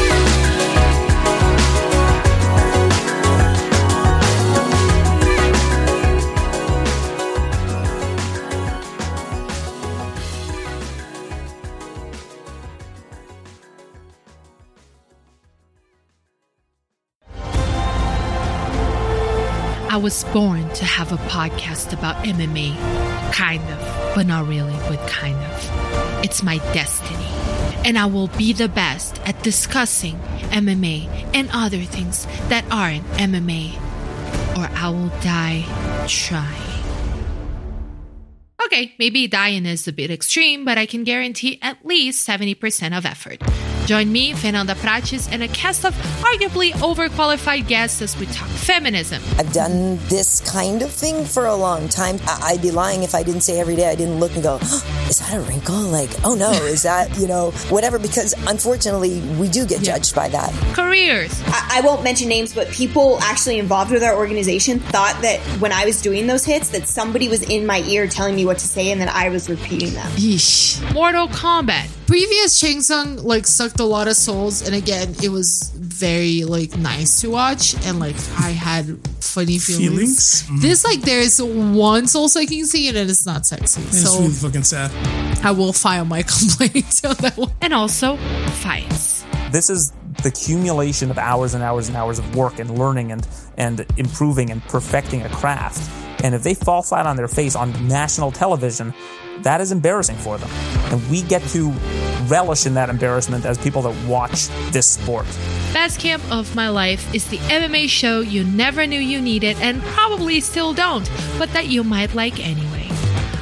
I 19.96 19.98
was 19.98 20.26
born 20.26 20.68
to 20.74 20.84
have 20.84 21.14
a 21.14 21.18
podcast 21.30 21.94
about 21.94 22.18
MMA. 22.26 22.76
Kind 23.32 23.64
of, 23.64 24.14
but 24.14 24.26
not 24.26 24.46
really, 24.46 24.74
but 24.90 25.00
kind 25.08 25.38
of. 25.38 26.22
It's 26.22 26.44
my 26.44 26.58
destiny. 26.74 27.24
And 27.86 27.98
I 27.98 28.06
will 28.06 28.28
be 28.28 28.52
the 28.52 28.68
best 28.68 29.22
at 29.26 29.42
discussing 29.42 30.16
MMA 30.52 31.08
and 31.34 31.50
other 31.54 31.80
things 31.80 32.26
that 32.50 32.66
aren't 32.70 33.06
MMA. 33.12 33.74
Or 34.58 34.70
I 34.76 34.90
will 34.90 35.18
die 35.22 35.64
trying. 36.10 36.84
Okay, 38.66 38.96
maybe 39.00 39.28
dying 39.28 39.66
is 39.66 39.88
a 39.88 39.94
bit 39.94 40.12
extreme, 40.12 40.66
but 40.66 40.78
I 40.78 40.88
can 40.88 41.06
guarantee 41.06 41.58
at 41.62 41.86
least 41.86 42.28
70% 42.28 42.98
of 42.98 43.06
effort. 43.06 43.42
Join 43.86 44.12
me, 44.12 44.34
Fernanda 44.34 44.74
Prates, 44.74 45.28
and 45.28 45.44
a 45.44 45.48
cast 45.48 45.86
of 45.86 45.94
arguably 46.24 46.72
overqualified 46.72 47.68
guests 47.68 48.02
as 48.02 48.18
we 48.18 48.26
talk 48.26 48.48
feminism, 48.48 49.22
I've 49.38 49.54
done 49.54 49.98
this 50.08 50.42
kind 50.42 50.82
of 50.82 50.92
thing 50.92 51.24
for 51.24 51.46
a 51.46 51.56
long 51.56 51.88
time. 51.88 52.20
I- 52.26 52.54
I'd 52.54 52.64
be 52.64 52.72
lying 52.72 53.04
if 53.04 53.14
I 53.14 53.22
didn't 53.22 53.42
say 53.42 53.60
every 53.60 53.76
day 53.76 53.88
I 53.88 53.94
didn't 53.94 54.20
look 54.20 54.34
and 54.34 54.42
go, 54.42 54.58
"Oh, 54.60 54.84
is 55.08 55.20
that 55.20 55.36
a 55.36 55.40
wrinkle? 55.42 55.76
Like, 55.76 56.10
oh 56.24 56.34
no, 56.34 56.52
is 56.52 56.82
that, 56.82 57.16
you 57.20 57.28
know, 57.28 57.52
whatever, 57.70 58.00
because 58.00 58.34
unfortunately 58.48 59.20
we 59.40 59.48
do 59.50 59.66
get 59.68 59.82
Yeah. 59.82 59.94
judged 59.94 60.16
by 60.16 60.30
that. 60.30 60.52
careers, 60.74 61.40
I, 61.46 61.78
I 61.78 61.82
won't 61.82 62.04
mention 62.04 62.28
names, 62.28 62.54
but 62.54 62.72
people 62.72 63.20
actually 63.22 63.60
involved 63.60 63.92
with 63.92 64.02
our 64.04 64.16
organization 64.16 64.80
thought 64.80 65.22
that 65.22 65.40
when 65.60 65.72
I 65.72 65.86
was 65.86 66.02
doing 66.02 66.26
those 66.26 66.44
hits, 66.44 66.70
that 66.70 66.88
somebody 66.88 67.30
was 67.30 67.44
in 67.44 67.68
my 67.68 67.82
ear 67.82 68.08
telling 68.08 68.36
me 68.36 68.46
what 68.46 68.58
to 68.60 68.68
say, 68.68 68.92
and 68.92 69.00
then 69.00 69.10
I 69.10 69.30
was 69.30 69.48
repeating 69.48 69.94
them. 69.94 70.08
Yeesh. 70.16 70.82
Mortal 70.94 71.28
Kombat, 71.28 71.86
Previous 72.08 72.56
Shang 72.58 72.82
Tsung 72.82 73.18
like 73.24 73.48
sucked 73.48 73.80
a 73.80 73.84
lot 73.84 74.08
of 74.08 74.16
souls, 74.16 74.62
and 74.62 74.76
again, 74.76 75.16
it 75.24 75.30
was 75.30 75.72
very 75.76 76.44
like 76.44 76.78
nice 76.78 77.22
to 77.22 77.32
watch, 77.32 77.74
and 77.86 78.00
like 78.00 78.16
I 78.38 78.52
had 78.52 79.00
funny 79.24 79.58
feelings. 79.58 80.44
Feelings? 80.44 80.44
Mhm. 80.44 80.62
This 80.62 80.84
like 80.86 81.02
there 81.02 81.20
is 81.20 81.42
one 81.42 82.06
soul 82.08 82.28
sucking 82.30 82.66
scene, 82.66 82.96
and 82.96 83.10
it's 83.10 83.26
not 83.26 83.48
sexy. 83.48 83.82
It's 83.82 84.04
so 84.04 84.20
really 84.20 84.32
fucking 84.34 84.64
sad. 84.64 84.92
I 85.44 85.50
will 85.52 85.74
file 85.74 86.06
my 86.06 86.22
complaint 86.28 87.02
on 87.04 87.16
that 87.22 87.34
one. 87.38 87.52
and 87.62 87.74
also 87.74 88.18
fights. 88.62 89.24
this 89.52 89.70
is 89.72 89.92
the 90.22 90.30
accumulation 90.30 91.10
of 91.12 91.18
hours 91.18 91.54
and 91.56 91.64
hours 91.64 91.88
and 91.88 91.98
hours 91.98 92.20
of 92.20 92.36
work 92.36 92.60
and 92.60 92.78
learning 92.78 93.12
and 93.12 93.28
and 93.58 93.84
improving 93.98 94.52
and 94.52 94.62
perfecting 94.66 95.24
a 95.24 95.30
craft. 95.30 95.82
And 96.24 96.36
if 96.36 96.44
they 96.44 96.54
fall 96.54 96.82
flat 96.84 97.06
on 97.08 97.16
their 97.18 97.28
face 97.28 97.56
on 97.56 97.72
national 97.88 98.32
television, 98.32 98.94
that 99.42 99.62
is 99.62 99.72
embarrassing 99.72 100.18
for 100.18 100.38
them. 100.38 100.50
And 100.92 101.10
we 101.10 101.22
get 101.22 101.42
to 101.50 101.72
relish 102.28 102.66
in 102.66 102.74
that 102.74 102.90
embarrassment 102.90 103.46
as 103.46 103.58
people 103.58 103.82
that 103.84 104.08
watch 104.08 104.48
this 104.72 104.90
sport. 104.90 105.26
Best 105.74 106.00
Camp 106.00 106.24
of 106.32 106.56
My 106.56 106.70
Life 106.70 107.14
is 107.14 107.28
the 107.30 107.38
MMA 107.38 107.88
show 107.90 108.22
you 108.22 108.44
never 108.44 108.88
knew 108.88 109.00
you 109.00 109.22
needed 109.22 109.58
and 109.60 109.82
probably 109.82 110.40
still 110.40 110.74
don't, 110.74 111.10
but 111.38 111.52
that 111.54 111.68
you 111.68 111.84
might 111.84 112.16
like 112.16 112.40
anyway. 112.40 112.88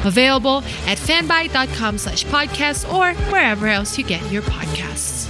Available 0.06 0.58
at 0.86 0.98
fanbyte.com 0.98 1.98
slash 1.98 2.26
podcast 2.26 2.92
or 2.94 3.14
wherever 3.32 3.68
else 3.68 3.98
you 3.98 4.04
get 4.04 4.30
your 4.32 4.42
podcasts. 4.44 5.30